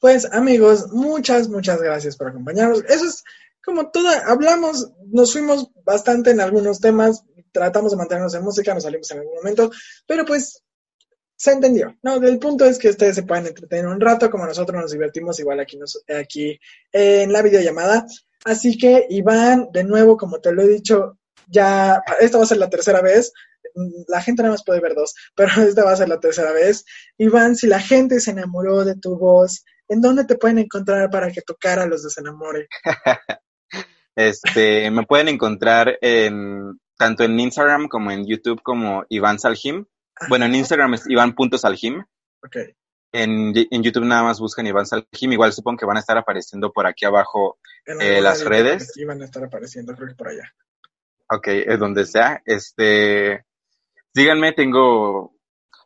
Pues 0.00 0.30
amigos, 0.32 0.92
muchas, 0.92 1.48
muchas 1.48 1.80
gracias 1.80 2.16
por 2.16 2.28
acompañarnos. 2.28 2.84
Eso 2.86 3.04
es 3.04 3.22
como 3.64 3.90
toda, 3.90 4.24
hablamos, 4.26 4.90
nos 5.10 5.32
fuimos 5.32 5.70
bastante 5.84 6.30
en 6.30 6.40
algunos 6.40 6.80
temas, 6.80 7.24
tratamos 7.52 7.92
de 7.92 7.98
mantenernos 7.98 8.34
en 8.34 8.42
música, 8.42 8.74
nos 8.74 8.82
salimos 8.84 9.10
en 9.10 9.18
algún 9.18 9.34
momento, 9.34 9.70
pero 10.06 10.24
pues 10.24 10.62
se 11.36 11.52
entendió, 11.52 11.96
¿no? 12.02 12.16
El 12.16 12.38
punto 12.38 12.64
es 12.64 12.78
que 12.78 12.90
ustedes 12.90 13.16
se 13.16 13.24
puedan 13.24 13.46
entretener 13.46 13.86
un 13.86 14.00
rato, 14.00 14.30
como 14.30 14.46
nosotros 14.46 14.80
nos 14.80 14.92
divertimos 14.92 15.40
igual 15.40 15.60
aquí, 15.60 15.76
nos- 15.76 16.02
aquí 16.08 16.58
en 16.92 17.32
la 17.32 17.42
videollamada. 17.42 18.06
Así 18.44 18.78
que, 18.78 19.06
Iván, 19.10 19.68
de 19.72 19.84
nuevo, 19.84 20.16
como 20.16 20.40
te 20.40 20.52
lo 20.52 20.62
he 20.62 20.68
dicho, 20.68 21.18
ya, 21.48 22.00
esta 22.20 22.38
va 22.38 22.44
a 22.44 22.46
ser 22.46 22.58
la 22.58 22.70
tercera 22.70 23.00
vez. 23.00 23.32
La 24.08 24.20
gente 24.22 24.42
nada 24.42 24.52
más 24.54 24.64
puede 24.64 24.80
ver 24.80 24.94
dos, 24.94 25.14
pero 25.34 25.48
esta 25.68 25.84
va 25.84 25.92
a 25.92 25.96
ser 25.96 26.08
la 26.08 26.20
tercera 26.20 26.52
vez. 26.52 26.84
Iván, 27.18 27.56
si 27.56 27.66
la 27.66 27.80
gente 27.80 28.20
se 28.20 28.30
enamoró 28.30 28.84
de 28.84 28.96
tu 28.96 29.18
voz, 29.18 29.64
¿en 29.88 30.00
dónde 30.00 30.24
te 30.24 30.36
pueden 30.36 30.58
encontrar 30.58 31.10
para 31.10 31.30
que 31.32 31.42
tu 31.42 31.54
cara 31.58 31.86
los 31.86 32.02
desenamore? 32.04 32.68
Este, 34.16 34.90
me 34.90 35.04
pueden 35.04 35.28
encontrar 35.28 35.98
en 36.00 36.78
tanto 36.96 37.24
en 37.24 37.38
Instagram 37.38 37.88
como 37.88 38.10
en 38.10 38.26
YouTube 38.26 38.62
como 38.62 39.04
Iván 39.08 39.38
Saljim. 39.38 39.86
Bueno, 40.28 40.44
en 40.44 40.54
Instagram 40.54 40.94
es 40.94 41.08
Iván.saljim. 41.08 42.04
Ok. 42.44 42.56
En, 43.12 43.52
en 43.56 43.82
YouTube 43.82 44.04
nada 44.04 44.22
más 44.22 44.40
buscan 44.40 44.66
Iván 44.66 44.86
Saljim. 44.86 45.32
Igual 45.32 45.52
supongo 45.52 45.78
que 45.78 45.86
van 45.86 45.96
a 45.96 46.00
estar 46.00 46.16
apareciendo 46.16 46.72
por 46.72 46.86
aquí 46.86 47.04
abajo 47.04 47.58
Eh, 47.86 48.20
las 48.20 48.40
de 48.40 48.48
redes. 48.48 48.92
Van 49.06 49.20
a 49.22 49.24
estar 49.24 49.42
apareciendo, 49.44 49.94
creo 49.94 50.08
que 50.08 50.14
por 50.14 50.28
allá. 50.28 50.54
Ok, 51.30 51.48
es 51.48 51.78
donde 51.78 52.06
sea. 52.06 52.42
Este, 52.44 53.44
díganme, 54.14 54.52
tengo, 54.52 55.34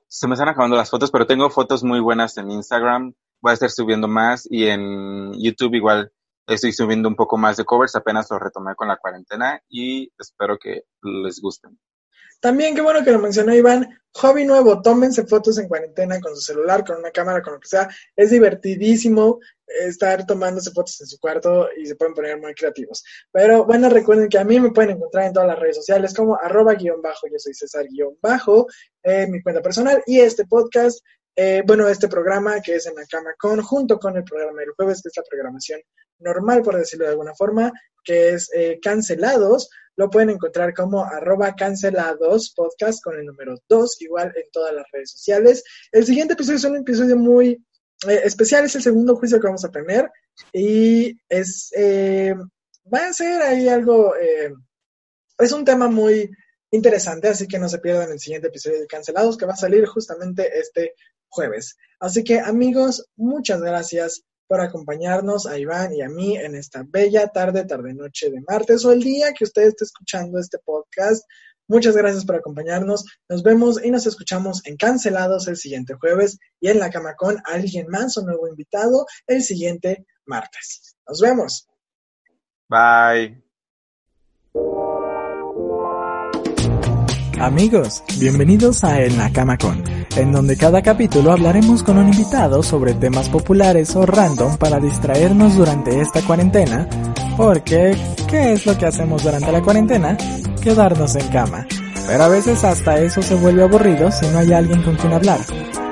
se 0.09 0.27
me 0.27 0.35
están 0.35 0.48
acabando 0.48 0.77
las 0.77 0.90
fotos, 0.90 1.11
pero 1.11 1.27
tengo 1.27 1.48
fotos 1.51 1.85
muy 1.85 2.01
buenas 2.01 2.36
en 2.36 2.51
Instagram. 2.51 3.15
Voy 3.40 3.51
a 3.51 3.55
estar 3.55 3.70
subiendo 3.70 4.09
más 4.09 4.47
y 4.51 4.66
en 4.66 5.32
YouTube 5.35 5.74
igual 5.74 6.12
estoy 6.47 6.73
subiendo 6.73 7.09
un 7.09 7.16
poco 7.16 7.36
más 7.36 7.56
de 7.56 7.64
covers. 7.64 7.97
Apenas 7.97 8.31
lo 8.31 8.39
retomé 8.39 8.74
con 8.74 8.89
la 8.89 8.97
cuarentena 8.97 9.60
y 9.68 10.10
espero 10.18 10.59
que 10.59 10.85
les 11.02 11.40
gusten. 11.40 11.78
También, 12.40 12.74
qué 12.74 12.82
bueno 12.82 13.02
que 13.02 13.12
lo 13.12 13.18
mencionó 13.18 13.55
Iván, 13.55 13.98
hobby 14.12 14.44
nuevo, 14.44 14.82
tómense 14.82 15.27
fotos 15.27 15.59
en 15.59 15.68
cuarentena 15.68 16.20
con 16.20 16.35
su 16.35 16.43
celular, 16.43 16.85
con 16.85 16.98
una 16.98 17.10
cámara, 17.10 17.40
con 17.40 17.55
lo 17.55 17.60
que 17.60 17.68
sea. 17.68 17.89
Es 18.14 18.31
divertidísimo 18.31 19.40
estar 19.66 20.27
tomándose 20.27 20.70
fotos 20.70 21.01
en 21.01 21.06
su 21.06 21.18
cuarto 21.18 21.68
y 21.77 21.86
se 21.86 21.97
pueden 21.97 22.14
poner 22.14 22.39
muy 22.39 22.55
creativos. 22.55 23.02
Pero 23.32 23.64
bueno, 23.64 23.89
recuerden 23.89 24.28
que 24.28 24.39
a 24.39 24.44
mí 24.44 24.60
me 24.60 24.70
pueden 24.70 24.97
encontrar 24.97 25.27
en 25.27 25.32
todas 25.32 25.48
las 25.48 25.59
redes 25.59 25.77
sociales 25.77 26.14
como 26.14 26.36
arroba 26.36 26.74
guion 26.74 27.01
bajo, 27.01 27.27
yo 27.27 27.39
soy 27.39 27.55
César 27.55 27.86
guion 27.89 28.16
bajo, 28.20 28.66
eh, 29.02 29.27
mi 29.28 29.43
cuenta 29.43 29.62
personal 29.62 30.02
y 30.06 30.20
este 30.20 30.47
podcast, 30.47 31.01
eh, 31.39 31.63
bueno, 31.67 31.87
este 31.87 32.09
programa 32.09 32.63
que 32.63 32.77
es 32.77 32.87
en 32.87 32.95
la 32.95 33.05
cama 33.05 33.35
con, 33.39 33.61
junto 33.61 33.99
con 33.99 34.17
el 34.17 34.25
programa 34.25 34.61
del 34.61 34.71
jueves, 34.71 35.03
que 35.03 35.11
es 35.11 35.17
la 35.19 35.23
programación 35.29 35.81
normal, 36.19 36.63
por 36.63 36.79
decirlo 36.79 37.05
de 37.05 37.11
alguna 37.11 37.35
forma, 37.35 37.71
que 38.03 38.31
es 38.31 38.51
eh, 38.55 38.79
Cancelados, 38.81 39.69
lo 39.97 40.09
pueden 40.09 40.31
encontrar 40.31 40.73
como 40.73 41.05
arroba 41.05 41.55
cancelados 41.55 42.53
podcast 42.55 43.03
con 43.03 43.19
el 43.19 43.27
número 43.27 43.55
2, 43.69 44.01
igual 44.03 44.33
en 44.35 44.45
todas 44.51 44.75
las 44.75 44.87
redes 44.93 45.11
sociales. 45.11 45.63
El 45.93 46.07
siguiente 46.07 46.35
episodio 46.35 46.57
es 46.57 46.65
un 46.65 46.77
episodio 46.77 47.17
muy 47.17 47.63
eh, 48.09 48.21
especial, 48.25 48.65
es 48.65 48.75
el 48.77 48.83
segundo 48.83 49.17
juicio 49.17 49.39
que 49.39 49.47
vamos 49.47 49.65
a 49.65 49.71
tener 49.71 50.11
y 50.53 51.19
es, 51.29 51.71
va 52.93 53.09
a 53.09 53.13
ser 53.13 53.43
ahí 53.43 53.69
algo, 53.69 54.15
es 55.39 55.53
un 55.53 55.65
tema 55.65 55.89
muy 55.89 56.31
interesante, 56.71 57.29
así 57.29 57.47
que 57.47 57.59
no 57.59 57.69
se 57.69 57.79
pierdan 57.79 58.11
el 58.11 58.21
siguiente 58.21 58.49
episodio 58.49 58.81
de 58.81 58.87
Cancelados 58.87 59.37
que 59.37 59.47
va 59.47 59.53
a 59.53 59.57
salir 59.57 59.87
justamente 59.87 60.59
este 60.59 60.95
jueves. 61.28 61.77
Así 62.01 62.24
que 62.24 62.40
amigos, 62.40 63.07
muchas 63.16 63.61
gracias 63.61 64.23
por 64.48 64.61
acompañarnos 64.61 65.47
a 65.47 65.59
Iván 65.59 65.93
y 65.93 66.03
a 66.03 66.09
mí 66.09 66.36
en 66.36 66.55
esta 66.55 66.85
bella 66.86 67.28
tarde, 67.28 67.65
tarde, 67.65 67.94
noche 67.94 68.31
de 68.31 68.40
martes 68.48 68.85
o 68.85 68.93
el 68.93 69.03
día 69.03 69.32
que 69.32 69.44
usted 69.44 69.62
esté 69.62 69.85
escuchando 69.85 70.39
este 70.39 70.59
podcast. 70.59 71.24
Muchas 71.69 71.97
gracias 71.97 72.24
por 72.24 72.36
acompañarnos. 72.36 73.05
Nos 73.28 73.43
vemos 73.43 73.85
y 73.85 73.90
nos 73.90 74.07
escuchamos 74.07 74.65
en 74.66 74.77
Cancelados 74.77 75.48
el 75.48 75.57
siguiente 75.57 75.94
jueves 75.94 76.39
y 76.61 76.69
en 76.69 76.78
la 76.78 76.90
cama 76.90 77.15
con 77.16 77.39
alguien 77.44 77.89
más 77.89 78.16
o 78.19 78.23
nuevo 78.23 78.47
invitado 78.47 79.05
el 79.27 79.43
siguiente 79.43 80.07
martes. 80.27 80.97
Nos 81.09 81.20
vemos. 81.20 81.69
Bye. 82.69 83.45
Amigos, 87.39 88.03
bienvenidos 88.19 88.83
a 88.83 89.03
En 89.03 89.19
la 89.19 89.31
Cama 89.31 89.59
Con, 89.59 89.83
en 90.17 90.33
donde 90.33 90.57
cada 90.57 90.81
capítulo 90.81 91.33
hablaremos 91.33 91.83
con 91.83 91.99
un 91.99 92.09
invitado 92.09 92.63
sobre 92.63 92.95
temas 92.95 93.29
populares 93.29 93.95
o 93.95 94.07
random 94.07 94.57
para 94.57 94.81
distraernos 94.81 95.55
durante 95.55 96.01
esta 96.01 96.23
cuarentena, 96.23 96.89
porque 97.37 97.95
¿qué 98.27 98.55
es 98.55 98.65
lo 98.65 98.79
que 98.79 98.87
hacemos 98.87 99.23
durante 99.23 99.53
la 99.53 99.61
cuarentena? 99.61 100.17
Quedarnos 100.63 101.15
en 101.17 101.29
cama. 101.29 101.67
Pero 102.07 102.25
a 102.25 102.29
veces 102.29 102.65
hasta 102.65 103.01
eso 103.01 103.21
se 103.21 103.35
vuelve 103.35 103.65
aburrido 103.65 104.11
si 104.11 104.27
no 104.29 104.39
hay 104.39 104.55
alguien 104.55 104.83
con 104.83 104.97
quien 104.97 105.13
hablar. 105.13 105.41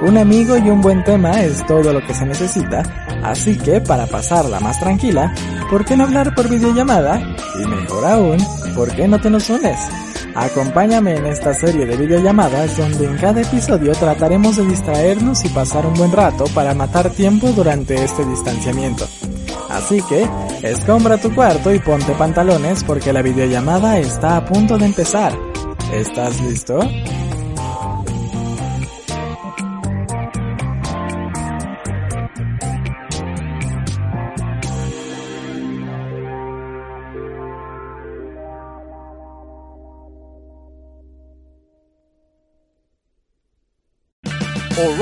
Un 0.01 0.16
amigo 0.16 0.57
y 0.57 0.71
un 0.71 0.81
buen 0.81 1.05
tema 1.05 1.43
es 1.43 1.65
todo 1.66 1.93
lo 1.93 2.01
que 2.07 2.15
se 2.15 2.25
necesita, 2.25 2.83
así 3.23 3.59
que 3.59 3.83
para 3.83 4.07
pasarla 4.07 4.61
más 4.61 4.81
tranquila, 4.81 5.35
¿por 5.71 5.85
qué 5.85 5.95
no 5.95 6.05
hablar 6.05 6.35
por 6.35 6.49
videollamada? 6.49 7.21
Y 7.62 7.66
mejor 7.66 8.05
aún, 8.07 8.39
¿por 8.75 8.91
qué 8.97 9.07
no 9.07 9.21
te 9.21 9.29
nos 9.29 9.51
unes? 9.51 9.79
Acompáñame 10.35 11.15
en 11.16 11.27
esta 11.27 11.55
serie 11.55 11.86
de 11.86 11.97
videollamadas 11.97 12.77
donde 12.77 13.06
en 13.06 13.16
cada 13.16 13.40
episodio 13.40 13.93
trataremos 13.93 14.56
de 14.56 14.66
distraernos 14.66 15.44
y 15.44 15.48
pasar 15.48 15.86
un 15.86 15.94
buen 15.94 16.11
rato 16.11 16.44
para 16.55 16.74
matar 16.74 17.11
tiempo 17.11 17.48
durante 17.52 18.02
este 18.02 18.24
distanciamiento. 18.24 19.06
Así 19.70 20.02
que, 20.02 20.28
escombra 20.62 21.19
tu 21.19 21.32
cuarto 21.35 21.73
y 21.73 21.78
ponte 21.78 22.12
pantalones 22.15 22.82
porque 22.85 23.12
la 23.12 23.23
videollamada 23.23 23.98
está 23.98 24.36
a 24.36 24.44
punto 24.44 24.77
de 24.77 24.86
empezar. 24.86 25.32
¿Estás 25.93 26.40
listo? 26.40 26.81